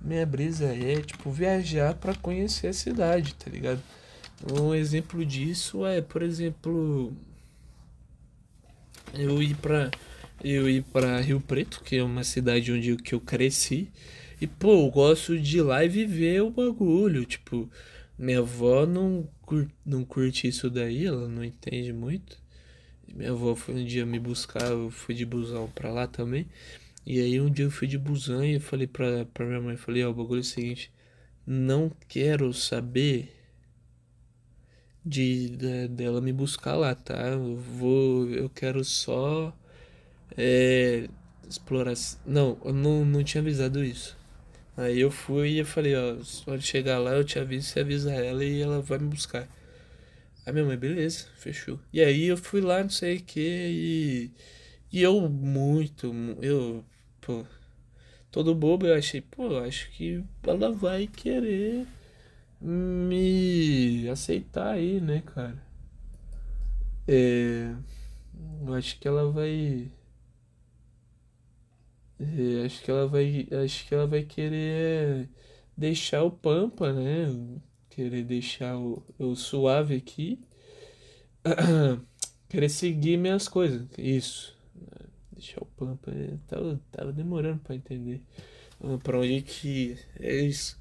minha 0.00 0.24
brisa 0.24 0.66
é 0.66 1.00
tipo 1.00 1.30
viajar 1.30 1.94
para 1.94 2.14
conhecer 2.14 2.68
a 2.68 2.72
cidade, 2.72 3.34
tá 3.34 3.50
ligado? 3.50 3.82
Um 4.52 4.74
exemplo 4.74 5.24
disso 5.24 5.84
é, 5.86 6.00
por 6.00 6.22
exemplo, 6.22 7.12
eu 9.14 9.42
ir 9.42 9.56
para 9.56 9.90
eu 10.42 10.68
ir 10.68 10.82
para 10.84 11.20
Rio 11.20 11.40
Preto, 11.40 11.82
que 11.82 11.96
é 11.96 12.02
uma 12.02 12.24
cidade 12.24 12.72
onde 12.72 12.96
que 12.96 13.14
eu 13.14 13.20
cresci, 13.20 13.90
e 14.40 14.46
pô, 14.46 14.84
eu 14.86 14.90
gosto 14.90 15.38
de 15.38 15.58
ir 15.58 15.62
lá 15.62 15.84
e 15.84 15.88
viver 15.88 16.42
o 16.42 16.50
bagulho, 16.50 17.24
tipo, 17.24 17.70
minha 18.18 18.38
avó 18.40 18.86
não 18.86 19.28
curte, 19.42 19.74
não 19.84 20.04
curte 20.04 20.48
isso 20.48 20.70
daí, 20.70 21.06
ela 21.06 21.28
não 21.28 21.44
entende 21.44 21.92
muito. 21.92 22.38
Minha 23.14 23.30
avó 23.32 23.54
foi 23.54 23.74
um 23.76 23.84
dia 23.84 24.04
me 24.04 24.18
buscar, 24.18 24.70
eu 24.70 24.90
fui 24.90 25.14
de 25.14 25.24
busão 25.24 25.68
pra 25.74 25.92
lá 25.92 26.06
também. 26.06 26.46
E 27.06 27.20
aí 27.20 27.40
um 27.40 27.50
dia 27.50 27.66
eu 27.66 27.70
fui 27.70 27.86
de 27.86 27.98
busão 27.98 28.44
e 28.44 28.54
eu 28.54 28.60
falei 28.60 28.86
pra, 28.86 29.24
pra 29.26 29.46
minha 29.46 29.60
mãe, 29.60 29.76
falei, 29.76 30.04
ó, 30.04 30.08
oh, 30.08 30.10
o 30.10 30.14
bagulho 30.14 30.38
é 30.38 30.40
o 30.40 30.44
seguinte, 30.44 30.90
não 31.46 31.90
quero 32.08 32.52
saber 32.52 33.32
de, 35.04 35.50
de, 35.50 35.88
dela 35.88 36.20
me 36.20 36.32
buscar 36.32 36.74
lá, 36.74 36.94
tá? 36.94 37.28
Eu 37.28 37.56
vou, 37.56 38.28
eu 38.30 38.50
quero 38.50 38.84
só 38.84 39.56
é, 40.36 41.08
explorar. 41.48 41.94
Não, 42.24 42.58
eu 42.64 42.72
não, 42.72 43.04
não 43.04 43.24
tinha 43.24 43.40
avisado 43.40 43.84
isso. 43.84 44.16
Aí 44.76 45.00
eu 45.00 45.10
fui 45.10 45.60
e 45.60 45.64
falei, 45.64 45.96
ó, 45.96 46.16
pode 46.44 46.62
chegar 46.64 46.98
lá, 46.98 47.12
eu 47.12 47.24
te 47.24 47.38
aviso, 47.38 47.68
você 47.68 47.80
avisa 47.80 48.12
ela 48.12 48.44
e 48.44 48.60
ela 48.60 48.80
vai 48.82 48.98
me 48.98 49.08
buscar. 49.08 49.48
Aí 50.44 50.52
minha 50.52 50.64
mãe, 50.64 50.76
beleza, 50.76 51.26
fechou. 51.36 51.80
E 51.92 52.00
aí 52.02 52.26
eu 52.26 52.36
fui 52.36 52.60
lá, 52.60 52.82
não 52.82 52.90
sei 52.90 53.16
o 53.16 53.22
que, 53.22 53.40
e. 53.40 54.30
E 54.92 55.02
eu 55.02 55.28
muito, 55.28 56.14
eu, 56.40 56.84
pô, 57.20 57.44
todo 58.30 58.54
bobo, 58.54 58.86
eu 58.86 58.94
achei, 58.94 59.20
pô, 59.20 59.58
acho 59.58 59.90
que 59.90 60.22
ela 60.44 60.70
vai 60.72 61.06
querer 61.06 61.86
me 62.60 64.08
aceitar 64.10 64.74
aí, 64.74 65.00
né, 65.00 65.22
cara? 65.26 65.62
É. 67.08 67.74
Eu 68.66 68.74
acho 68.74 68.98
que 68.98 69.08
ela 69.08 69.30
vai. 69.30 69.90
É, 72.18 72.64
acho 72.64 72.82
que 72.82 72.90
ela 72.90 73.06
vai. 73.06 73.46
Acho 73.64 73.86
que 73.86 73.94
ela 73.94 74.06
vai 74.06 74.22
querer 74.22 75.28
deixar 75.76 76.22
o 76.24 76.30
Pampa, 76.30 76.92
né? 76.92 77.26
Querer 77.90 78.24
deixar 78.24 78.76
o, 78.78 79.02
o 79.18 79.34
suave 79.34 79.96
aqui. 79.96 80.40
querer 82.48 82.68
seguir 82.68 83.16
minhas 83.18 83.48
coisas. 83.48 83.86
Isso. 83.98 84.56
Deixar 85.32 85.62
o 85.62 85.66
Pampa. 85.66 86.12
Tava, 86.48 86.80
tava 86.90 87.12
demorando 87.12 87.60
pra 87.60 87.74
entender. 87.74 88.22
Pra 89.02 89.18
onde 89.20 89.42
que. 89.42 89.98
É 90.20 90.36
isso. 90.36 90.78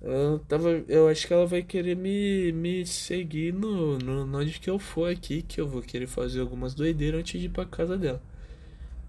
Eu, 0.00 0.38
tava, 0.40 0.68
eu 0.88 1.08
acho 1.08 1.26
que 1.26 1.32
ela 1.32 1.46
vai 1.46 1.62
querer 1.62 1.96
me, 1.96 2.52
me 2.52 2.86
seguir 2.86 3.54
no, 3.54 3.98
no, 3.98 4.38
onde 4.38 4.60
que 4.60 4.68
eu 4.68 4.78
for 4.78 5.10
aqui, 5.10 5.40
que 5.40 5.58
eu 5.58 5.66
vou 5.66 5.80
querer 5.80 6.06
fazer 6.06 6.40
algumas 6.40 6.74
doideiras 6.74 7.20
antes 7.20 7.40
de 7.40 7.46
ir 7.46 7.50
pra 7.50 7.64
casa 7.64 7.96
dela. 7.96 8.22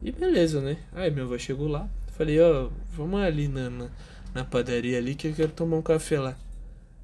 E 0.02 0.12
beleza, 0.12 0.62
né? 0.62 0.78
Aí 0.92 1.10
meu 1.12 1.26
avô 1.26 1.38
chegou 1.38 1.68
lá, 1.68 1.90
falei, 2.10 2.40
ó, 2.40 2.66
oh, 2.66 2.72
vamos 2.96 3.22
ali 3.22 3.48
na, 3.48 3.70
na, 3.70 3.90
na, 4.34 4.46
padaria 4.46 4.98
ali 4.98 5.16
que 5.16 5.28
eu 5.28 5.34
quero 5.34 5.52
tomar 5.52 5.78
um 5.78 5.82
café 5.82 6.20
lá. 6.20 6.38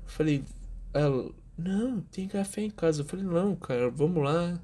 Falei, 0.06 0.44
ela, 0.94 1.32
não, 1.58 2.02
tem 2.02 2.28
café 2.28 2.62
em 2.62 2.70
casa. 2.70 3.02
Eu 3.02 3.06
falei, 3.06 3.26
não, 3.26 3.56
cara, 3.56 3.90
vamos 3.90 4.24
lá, 4.24 4.60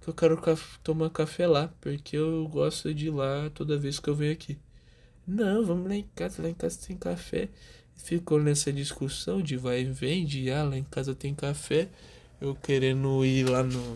que 0.00 0.08
eu 0.08 0.14
quero 0.14 0.40
tomar 0.82 1.10
café 1.10 1.46
lá, 1.46 1.72
porque 1.80 2.16
eu 2.16 2.48
gosto 2.48 2.92
de 2.94 3.06
ir 3.08 3.10
lá 3.10 3.50
toda 3.50 3.78
vez 3.78 4.00
que 4.00 4.08
eu 4.08 4.14
venho 4.14 4.32
aqui. 4.32 4.58
Não, 5.26 5.64
vamos 5.64 5.88
lá 5.88 5.96
em 5.96 6.08
casa, 6.14 6.42
lá 6.42 6.48
em 6.48 6.54
casa 6.54 6.78
tem 6.86 6.96
café 6.96 7.48
ficou 7.96 8.40
nessa 8.40 8.72
discussão 8.72 9.42
de 9.42 9.56
vai 9.56 9.80
e 9.80 9.84
vem, 9.84 10.24
de 10.24 10.50
ah, 10.50 10.64
lá 10.64 10.76
em 10.76 10.84
casa 10.84 11.14
tem 11.14 11.34
café, 11.34 11.88
eu 12.40 12.54
querendo 12.54 13.24
ir 13.24 13.48
lá 13.48 13.62
no. 13.62 13.94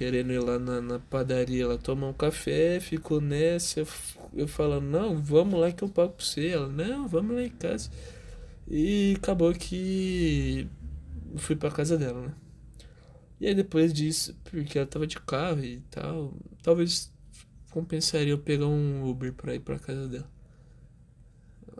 Querendo 0.00 0.32
ir 0.32 0.38
lá 0.38 0.58
na, 0.58 0.80
na 0.80 0.98
padaria 0.98 1.68
lá 1.68 1.76
tomar 1.76 2.08
um 2.08 2.14
café, 2.14 2.80
ficou 2.80 3.20
nessa, 3.20 3.80
eu, 3.80 3.86
eu 4.32 4.48
falando, 4.48 4.86
não, 4.86 5.22
vamos 5.22 5.60
lá 5.60 5.70
que 5.70 5.84
eu 5.84 5.90
pago 5.90 6.14
pra 6.14 6.24
você. 6.24 6.48
Ela, 6.48 6.68
não, 6.70 7.06
vamos 7.06 7.36
lá 7.36 7.42
em 7.42 7.50
casa. 7.50 7.90
E 8.66 9.12
acabou 9.18 9.52
que 9.52 10.66
fui 11.36 11.54
pra 11.54 11.70
casa 11.70 11.98
dela, 11.98 12.22
né? 12.28 12.34
E 13.38 13.46
aí 13.46 13.54
depois 13.54 13.92
disso, 13.92 14.34
porque 14.44 14.78
ela 14.78 14.86
tava 14.86 15.06
de 15.06 15.20
carro 15.20 15.62
e 15.62 15.80
tal, 15.90 16.32
talvez 16.62 17.12
compensaria 17.70 18.32
eu 18.32 18.38
pegar 18.38 18.68
um 18.68 19.06
Uber 19.06 19.34
pra 19.34 19.54
ir 19.54 19.60
pra 19.60 19.78
casa 19.78 20.08
dela 20.08 20.39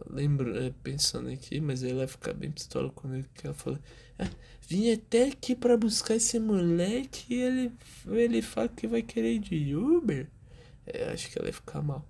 lembro, 0.09 0.57
é, 0.57 0.72
pensando 0.82 1.28
aqui, 1.28 1.61
mas 1.61 1.82
ela 1.82 1.98
vai 1.98 2.07
ficar 2.07 2.32
bem 2.32 2.51
pistola 2.51 2.90
comigo, 2.90 3.28
que 3.34 3.46
ela 3.46 3.55
falou, 3.55 3.78
ah, 4.18 4.30
vim 4.68 4.92
até 4.92 5.28
aqui 5.28 5.55
para 5.55 5.76
buscar 5.76 6.16
esse 6.16 6.38
moleque 6.38 7.34
e 7.34 7.42
ele, 7.42 7.72
ele 8.09 8.42
fala 8.42 8.68
que 8.68 8.86
vai 8.86 9.03
querer 9.03 9.38
de 9.38 9.74
Uber. 9.74 10.28
É, 10.86 11.11
acho 11.12 11.30
que 11.30 11.38
ela 11.38 11.44
vai 11.46 11.53
ficar 11.53 11.82
mal. 11.82 12.07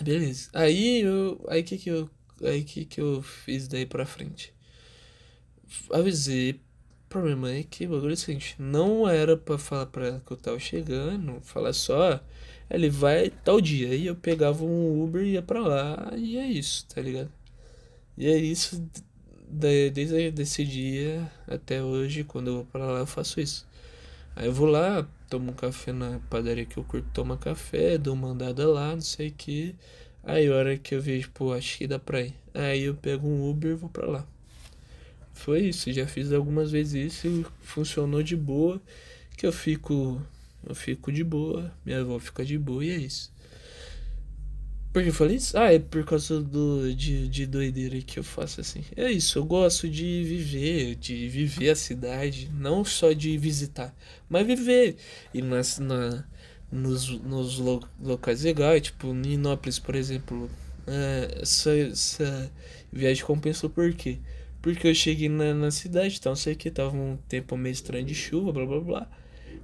Beleza. 0.00 0.48
Aí 0.52 1.00
eu. 1.00 1.44
Aí 1.48 1.62
que 1.62 1.76
que 1.76 1.90
eu. 1.90 2.08
Aí 2.42 2.62
que 2.64 2.84
que 2.84 3.00
eu 3.00 3.20
fiz 3.22 3.66
daí 3.66 3.84
pra 3.84 4.06
frente? 4.06 4.54
Avisei 5.92 6.60
pra 7.08 7.22
minha 7.22 7.36
mãe 7.36 7.62
que 7.62 7.86
o 7.86 7.90
bagulho 7.90 8.10
é 8.10 8.14
o 8.14 8.16
seguinte, 8.16 8.54
não 8.58 9.08
era 9.08 9.36
pra 9.36 9.58
falar 9.58 9.86
pra 9.86 10.06
ela 10.06 10.20
que 10.20 10.32
eu 10.32 10.36
tava 10.36 10.58
chegando, 10.58 11.40
falar 11.40 11.72
só, 11.72 12.22
ele 12.70 12.90
vai 12.90 13.30
tal 13.30 13.60
dia. 13.60 13.88
Aí 13.90 14.06
eu 14.06 14.16
pegava 14.16 14.64
um 14.64 15.02
Uber 15.02 15.22
e 15.22 15.32
ia 15.32 15.42
pra 15.42 15.60
lá 15.60 16.12
e 16.16 16.36
é 16.38 16.46
isso, 16.46 16.86
tá 16.86 17.00
ligado? 17.00 17.30
E 18.16 18.26
é 18.26 18.36
isso 18.36 18.84
desde 19.50 20.42
esse 20.42 20.64
dia 20.64 21.30
até 21.46 21.82
hoje, 21.82 22.24
quando 22.24 22.48
eu 22.48 22.54
vou 22.56 22.64
pra 22.66 22.86
lá 22.86 22.98
eu 23.00 23.06
faço 23.06 23.40
isso. 23.40 23.66
Aí 24.36 24.46
eu 24.46 24.52
vou 24.52 24.68
lá, 24.68 25.06
tomo 25.28 25.50
um 25.50 25.54
café 25.54 25.92
na 25.92 26.20
padaria 26.30 26.64
que 26.64 26.76
eu 26.76 26.84
curto 26.84 27.08
tomar 27.12 27.38
café, 27.38 27.98
dou 27.98 28.14
uma 28.14 28.28
andada 28.28 28.68
lá, 28.68 28.94
não 28.94 29.00
sei 29.00 29.28
o 29.28 29.32
que. 29.32 29.74
Aí 30.22 30.46
a 30.46 30.54
hora 30.54 30.76
que 30.76 30.94
eu 30.94 31.00
vejo, 31.00 31.30
pô, 31.32 31.52
acho 31.52 31.78
que 31.78 31.86
dá 31.86 31.98
pra 31.98 32.20
ir. 32.20 32.34
Aí 32.54 32.82
eu 32.82 32.94
pego 32.94 33.26
um 33.26 33.48
Uber 33.50 33.72
e 33.72 33.74
vou 33.74 33.88
pra 33.88 34.06
lá. 34.06 34.26
Foi 35.32 35.62
isso, 35.62 35.92
já 35.92 36.06
fiz 36.06 36.32
algumas 36.32 36.70
vezes 36.70 37.14
isso 37.14 37.26
e 37.28 37.46
funcionou 37.62 38.22
de 38.22 38.36
boa. 38.36 38.80
Que 39.36 39.46
eu 39.46 39.52
fico 39.52 40.20
eu 40.68 40.74
fico 40.74 41.10
de 41.10 41.24
boa, 41.24 41.72
minha 41.84 42.00
avó 42.00 42.18
fica 42.18 42.44
de 42.44 42.58
boa 42.58 42.84
e 42.84 42.90
é 42.90 42.96
isso. 42.96 43.32
Por 44.92 45.02
que 45.02 45.08
eu 45.08 45.14
falei 45.14 45.36
isso? 45.36 45.56
Ah, 45.56 45.72
é 45.72 45.78
por 45.78 46.04
causa 46.04 46.40
do, 46.42 46.94
de, 46.94 47.28
de 47.28 47.46
doideira 47.46 48.00
que 48.00 48.18
eu 48.18 48.24
faço 48.24 48.60
assim. 48.60 48.82
É 48.96 49.10
isso, 49.10 49.38
eu 49.38 49.44
gosto 49.44 49.88
de 49.88 50.24
viver, 50.24 50.94
de 50.96 51.28
viver 51.28 51.70
a 51.70 51.76
cidade, 51.76 52.50
não 52.52 52.84
só 52.84 53.12
de 53.12 53.36
visitar, 53.38 53.94
mas 54.28 54.46
viver. 54.46 54.96
E 55.32 55.40
nas, 55.42 55.78
na, 55.78 56.24
nos, 56.70 57.08
nos 57.20 57.58
locais 58.00 58.42
legais, 58.42 58.82
tipo 58.82 59.12
Ninópolis, 59.12 59.78
por 59.78 59.94
exemplo. 59.94 60.50
É, 60.86 61.40
essa, 61.42 61.70
essa 61.70 62.50
viagem 62.90 63.24
compensou 63.24 63.68
por 63.68 63.92
quê? 63.92 64.18
Porque 64.62 64.88
eu 64.88 64.94
cheguei 64.94 65.28
na, 65.28 65.52
na 65.54 65.70
cidade, 65.70 66.16
então 66.18 66.34
sei 66.34 66.54
que 66.54 66.70
tava 66.70 66.96
um 66.96 67.18
tempo 67.28 67.56
meio 67.56 67.72
estranho 67.72 68.06
de 68.06 68.14
chuva, 68.14 68.52
blá 68.52 68.64
blá 68.66 68.80
blá 68.80 69.10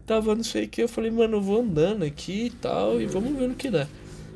tava 0.07 0.35
não 0.35 0.45
sei 0.45 0.65
o 0.65 0.69
que, 0.69 0.83
eu 0.83 0.89
falei, 0.89 1.11
mano, 1.11 1.37
eu 1.37 1.43
vou 1.43 1.61
andando 1.61 2.05
aqui 2.05 2.47
e 2.47 2.51
tal, 2.51 3.01
e 3.01 3.07
vamos 3.07 3.37
ver 3.39 3.49
no 3.49 3.55
que 3.55 3.71
dá. 3.71 3.89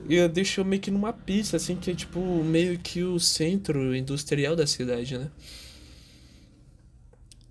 E 0.08 0.14
eu 0.14 0.28
deixou 0.28 0.64
meio 0.64 0.80
que 0.80 0.90
numa 0.90 1.12
pista, 1.12 1.56
assim, 1.56 1.76
que 1.76 1.90
é 1.90 1.94
tipo 1.94 2.20
meio 2.42 2.78
que 2.78 3.02
o 3.02 3.20
centro 3.20 3.94
industrial 3.94 4.56
da 4.56 4.66
cidade, 4.66 5.18
né? 5.18 5.30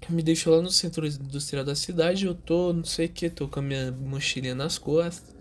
Me 0.09 0.23
deixou 0.23 0.55
lá 0.55 0.61
no 0.61 0.71
centro 0.71 1.05
industrial 1.05 1.65
da 1.65 1.75
cidade, 1.75 2.25
eu 2.25 2.33
tô, 2.33 2.71
não 2.71 2.85
sei 2.85 3.07
o 3.07 3.09
que, 3.09 3.29
tô 3.29 3.47
com 3.47 3.59
a 3.59 3.61
minha 3.61 3.91
mochilinha 3.91 4.55
nas 4.55 4.77
costas, 4.77 5.35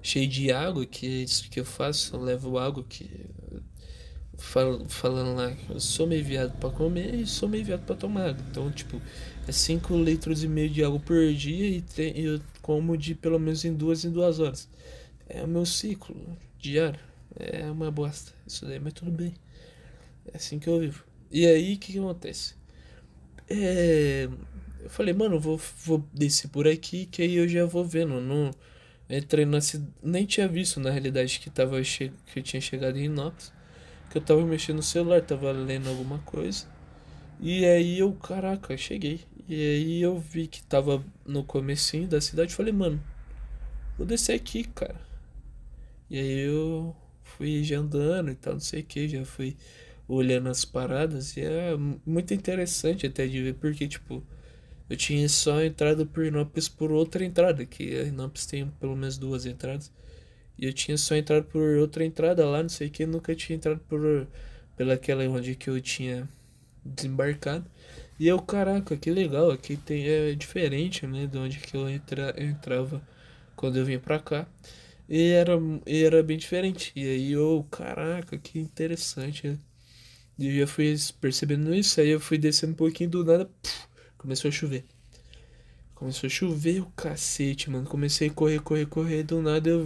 cheio 0.00 0.28
de 0.28 0.52
água, 0.52 0.86
que 0.86 1.04
é 1.06 1.22
isso 1.24 1.50
que 1.50 1.58
eu 1.58 1.64
faço, 1.64 2.14
eu 2.14 2.22
levo 2.22 2.58
água 2.58 2.84
que 2.88 3.10
fal, 4.38 4.84
falando 4.88 5.36
lá, 5.36 5.52
eu 5.68 5.80
sou 5.80 6.06
meio 6.06 6.24
viado 6.24 6.56
para 6.58 6.70
comer 6.70 7.14
e 7.14 7.26
sou 7.26 7.48
meio 7.48 7.64
viado 7.64 7.84
para 7.84 7.96
tomar 7.96 8.30
água. 8.30 8.44
Então, 8.50 8.70
tipo, 8.70 9.02
é 9.48 9.52
5 9.52 9.96
litros 9.96 10.44
e 10.44 10.48
meio 10.48 10.70
de 10.70 10.84
água 10.84 11.00
por 11.00 11.32
dia 11.32 11.68
e 11.68 11.82
tem, 11.82 12.18
eu 12.18 12.40
como 12.62 12.96
de 12.96 13.14
pelo 13.14 13.38
menos 13.38 13.64
em 13.64 13.74
duas 13.74 14.04
em 14.04 14.10
duas 14.10 14.40
horas. 14.40 14.68
É 15.28 15.42
o 15.42 15.48
meu 15.48 15.64
ciclo 15.66 16.16
diário. 16.58 17.00
É 17.36 17.70
uma 17.70 17.90
bosta 17.90 18.32
isso 18.46 18.66
daí, 18.66 18.78
mas 18.80 18.92
tudo 18.92 19.10
bem. 19.10 19.34
É 20.32 20.36
assim 20.36 20.58
que 20.58 20.68
eu 20.68 20.80
vivo. 20.80 21.04
E 21.30 21.46
aí, 21.46 21.74
o 21.74 21.78
que, 21.78 21.92
que 21.92 21.98
acontece? 21.98 22.54
É, 23.48 24.28
eu 24.80 24.90
falei, 24.90 25.14
mano, 25.14 25.38
vou, 25.38 25.60
vou 25.84 26.04
descer 26.12 26.48
por 26.48 26.66
aqui, 26.66 27.06
que 27.06 27.22
aí 27.22 27.36
eu 27.36 27.48
já 27.48 27.64
vou 27.66 27.84
vendo. 27.84 28.20
Não, 28.20 28.50
entrei 29.08 29.44
na 29.44 29.58
nem 30.02 30.26
tinha 30.26 30.48
visto 30.48 30.80
na 30.80 30.90
realidade 30.90 31.40
que, 31.40 31.50
tava 31.50 31.82
che... 31.84 32.12
que 32.26 32.40
eu 32.40 32.42
tinha 32.42 32.60
chegado 32.60 32.98
em 32.98 33.04
Inópolis 33.04 33.52
que 34.10 34.18
eu 34.18 34.22
tava 34.22 34.44
mexendo 34.44 34.76
no 34.76 34.82
celular, 34.82 35.20
tava 35.22 35.50
lendo 35.52 35.88
alguma 35.88 36.18
coisa. 36.20 36.66
E 37.40 37.64
aí 37.64 37.98
eu, 37.98 38.12
caraca, 38.14 38.76
cheguei. 38.76 39.20
E 39.48 39.54
aí 39.54 40.02
eu 40.02 40.18
vi 40.18 40.46
que 40.46 40.62
tava 40.62 41.02
no 41.26 41.42
comecinho 41.42 42.06
da 42.06 42.20
cidade, 42.20 42.54
falei, 42.54 42.72
mano, 42.72 43.02
vou 43.96 44.06
descer 44.06 44.34
aqui, 44.34 44.64
cara. 44.64 45.00
E 46.10 46.18
aí 46.18 46.40
eu 46.48 46.94
fui 47.22 47.64
já 47.64 47.78
andando 47.78 48.30
e 48.30 48.34
tal, 48.34 48.54
não 48.54 48.60
sei 48.60 48.80
o 48.82 48.84
que, 48.84 49.08
já 49.08 49.24
fui 49.24 49.56
olhando 50.08 50.48
as 50.48 50.64
paradas 50.64 51.36
e 51.36 51.42
é 51.42 51.76
muito 52.06 52.32
interessante 52.34 53.06
até 53.06 53.26
de 53.26 53.42
ver, 53.42 53.54
porque 53.54 53.86
tipo, 53.88 54.22
eu 54.88 54.96
tinha 54.96 55.28
só 55.28 55.62
entrado 55.62 56.06
por 56.06 56.24
Inópolis 56.24 56.68
por 56.68 56.90
outra 56.92 57.24
entrada, 57.24 57.64
que 57.66 57.96
a 57.98 58.04
Inópolis 58.04 58.46
tem 58.46 58.66
pelo 58.80 58.96
menos 58.96 59.18
duas 59.18 59.46
entradas. 59.46 59.92
E 60.58 60.66
eu 60.66 60.72
tinha 60.72 60.96
só 60.98 61.14
entrado 61.16 61.44
por 61.46 61.78
outra 61.78 62.04
entrada 62.04 62.44
lá, 62.46 62.62
não 62.62 62.68
sei 62.68 62.88
o 62.88 62.90
que, 62.90 63.06
nunca 63.06 63.34
tinha 63.34 63.56
entrado 63.56 63.80
por 63.88 64.26
pelaquela 64.76 65.24
onde 65.28 65.54
que 65.54 65.70
eu 65.70 65.80
tinha 65.80 66.28
desembarcado. 66.84 67.70
E 68.18 68.26
eu, 68.26 68.40
caraca, 68.40 68.96
que 68.96 69.10
legal, 69.10 69.50
aqui 69.50 69.76
tem, 69.76 70.06
é 70.08 70.34
diferente, 70.34 71.06
né, 71.06 71.26
de 71.26 71.38
onde 71.38 71.58
que 71.60 71.76
eu 71.76 71.88
entra, 71.88 72.34
entrava 72.42 73.00
quando 73.56 73.76
eu 73.78 73.84
vim 73.84 73.98
pra 73.98 74.18
cá. 74.18 74.46
E 75.08 75.30
era, 75.30 75.52
e 75.86 76.04
era 76.04 76.22
bem 76.22 76.36
diferente. 76.36 76.92
E 76.96 77.04
aí 77.06 77.32
eu, 77.32 77.66
caraca, 77.70 78.36
que 78.38 78.58
interessante. 78.58 79.48
Né? 79.48 79.58
E 80.38 80.48
eu 80.48 80.60
já 80.60 80.66
fui 80.66 80.94
percebendo 81.20 81.74
isso, 81.74 82.00
aí 82.00 82.10
eu 82.10 82.20
fui 82.20 82.38
descendo 82.38 82.72
um 82.72 82.76
pouquinho 82.76 83.10
do 83.10 83.24
nada, 83.24 83.46
puf, 83.46 83.88
começou 84.18 84.48
a 84.48 84.52
chover. 84.52 84.84
Começou 85.94 86.26
a 86.28 86.30
chover 86.30 86.80
o 86.80 86.86
cacete, 86.96 87.70
mano. 87.70 87.86
Comecei 87.86 88.28
a 88.28 88.32
correr, 88.32 88.60
correr, 88.60 88.86
correr. 88.86 89.22
Do 89.24 89.42
nada, 89.42 89.68
eu, 89.68 89.84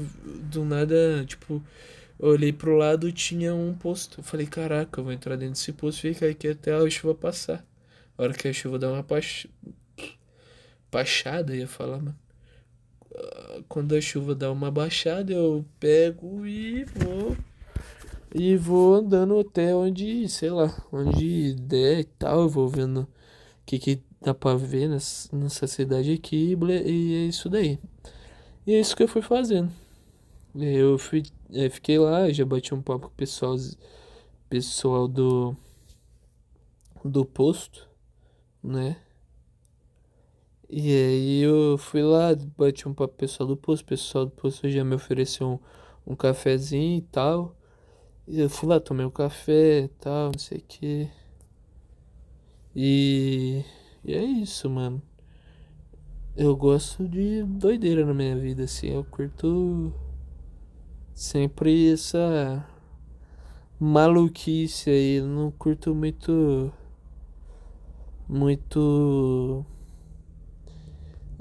do 0.50 0.64
nada, 0.64 1.24
tipo, 1.26 1.62
olhei 2.18 2.52
pro 2.52 2.76
lado 2.76 3.10
tinha 3.12 3.54
um 3.54 3.74
posto. 3.74 4.20
Eu 4.20 4.24
falei, 4.24 4.46
caraca, 4.46 5.00
eu 5.00 5.04
vou 5.04 5.12
entrar 5.12 5.36
dentro 5.36 5.54
desse 5.54 5.72
posto 5.72 6.02
ficar 6.02 6.26
aqui 6.26 6.48
até 6.48 6.74
a 6.74 6.90
chuva 6.90 7.14
passar. 7.14 7.64
A 8.16 8.22
hora 8.22 8.34
que 8.34 8.48
a 8.48 8.52
chuva 8.52 8.78
dá 8.78 8.90
uma 8.90 9.02
pach... 9.02 9.46
baixada, 10.90 11.56
ia 11.56 11.66
falar, 11.66 11.98
mano. 11.98 12.18
Quando 13.68 13.94
a 13.94 14.00
chuva 14.00 14.34
dá 14.34 14.50
uma 14.50 14.70
baixada, 14.70 15.32
eu 15.32 15.64
pego 15.78 16.46
e 16.46 16.84
vou. 16.84 17.36
E 18.34 18.56
vou 18.56 18.94
andando 18.94 19.38
até 19.38 19.74
onde, 19.74 20.28
sei 20.28 20.50
lá, 20.50 20.74
onde 20.90 21.54
der 21.54 22.00
e 22.00 22.04
tal. 22.04 22.42
Eu 22.42 22.48
vou 22.48 22.68
vendo 22.68 23.02
o 23.02 23.08
que, 23.66 23.78
que 23.78 24.02
dá 24.20 24.32
pra 24.32 24.54
ver 24.54 24.88
nessa, 24.88 25.66
cidade 25.66 26.12
aqui 26.12 26.56
e 26.86 27.14
é 27.14 27.26
isso 27.26 27.48
daí. 27.50 27.78
E 28.66 28.74
é 28.74 28.80
isso 28.80 28.96
que 28.96 29.02
eu 29.02 29.08
fui 29.08 29.22
fazendo. 29.22 29.70
Eu 30.54 30.98
fui, 30.98 31.22
eu 31.50 31.70
fiquei 31.70 31.98
lá, 31.98 32.30
já 32.30 32.44
bati 32.44 32.74
um 32.74 32.82
papo 32.82 33.06
com 33.06 33.12
o 33.12 33.16
pessoal, 33.16 33.56
pessoal 34.48 35.08
do, 35.08 35.56
do 37.04 37.24
posto, 37.24 37.88
né? 38.62 38.96
E 40.68 40.90
aí 40.90 41.40
eu 41.42 41.76
fui 41.78 42.02
lá, 42.02 42.34
bati 42.56 42.88
um 42.88 42.94
papo 42.94 43.14
pessoal 43.14 43.46
do 43.48 43.56
posto, 43.56 43.82
o 43.84 43.86
pessoal 43.86 44.24
do 44.26 44.30
posto 44.32 44.68
já 44.70 44.82
me 44.84 44.94
ofereceu 44.94 45.60
um, 46.06 46.12
um 46.12 46.16
cafezinho 46.16 46.98
e 46.98 47.02
tal. 47.02 47.56
E 48.26 48.40
eu 48.40 48.50
fui 48.50 48.68
lá, 48.68 48.80
tomei 48.80 49.06
um 49.06 49.10
café 49.10 49.80
e 49.84 49.88
tal, 49.88 50.32
não 50.32 50.38
sei 50.38 50.58
o 50.58 50.62
que. 50.62 51.10
E 52.74 53.64
e 54.04 54.14
é 54.14 54.24
isso, 54.24 54.68
mano. 54.68 55.00
Eu 56.36 56.56
gosto 56.56 57.06
de 57.08 57.44
doideira 57.44 58.04
na 58.04 58.12
minha 58.12 58.36
vida, 58.36 58.64
assim. 58.64 58.88
Eu 58.88 59.04
curto 59.04 59.92
sempre 61.14 61.92
essa 61.92 62.66
maluquice 63.78 64.90
aí. 64.90 65.16
Eu 65.16 65.26
não 65.28 65.52
curto 65.52 65.94
muito. 65.94 66.72
Muito. 68.32 69.62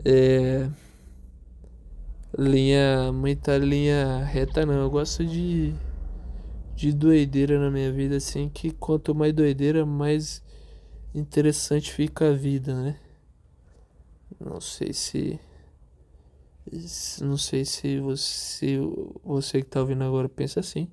É. 0.04 0.70
Linha. 2.38 3.14
Muita 3.14 3.58
linha 3.58 4.26
reta, 4.26 4.66
não. 4.66 4.74
Eu 4.74 4.90
gosto 4.90 5.26
de. 5.26 5.74
De 6.76 6.92
doideira 6.92 7.60
na 7.60 7.72
minha 7.72 7.92
vida, 7.94 8.18
assim. 8.18 8.50
Que 8.50 8.72
quanto 8.72 9.16
mais 9.16 9.34
doideira, 9.34 9.86
mais 9.86 10.44
interessante 11.16 11.94
fica 11.94 12.30
a 12.30 12.34
vida, 12.34 12.74
né? 12.76 13.00
Não 14.38 14.60
sei 14.60 14.92
se. 14.92 15.40
Não 17.22 17.38
sei 17.38 17.64
se 17.64 18.00
você, 18.00 18.78
você 19.24 19.62
que 19.62 19.68
tá 19.68 19.80
ouvindo 19.80 20.04
agora 20.04 20.28
pensa 20.28 20.60
assim. 20.60 20.90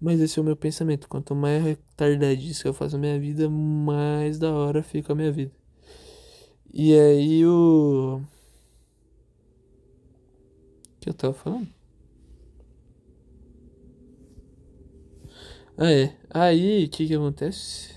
Mas 0.00 0.20
esse 0.20 0.38
é 0.38 0.42
o 0.42 0.44
meu 0.44 0.56
pensamento. 0.56 1.08
Quanto 1.08 1.34
mais 1.34 1.62
retardadice 1.62 2.66
eu 2.66 2.74
faço 2.74 2.96
a 2.96 2.98
minha 2.98 3.18
vida, 3.18 3.48
mais 3.48 4.38
da 4.38 4.52
hora 4.52 4.82
fica 4.82 5.12
a 5.12 5.16
minha 5.16 5.32
vida. 5.32 5.52
E 6.72 6.92
aí 6.94 7.44
o. 7.46 8.20
que 11.00 11.08
eu 11.08 11.14
tava 11.14 11.32
falando? 11.32 11.68
Ah, 15.78 15.90
é. 15.90 16.14
Aí, 16.30 16.84
o 16.86 16.88
que 16.90 17.06
que 17.06 17.14
acontece? 17.14 17.94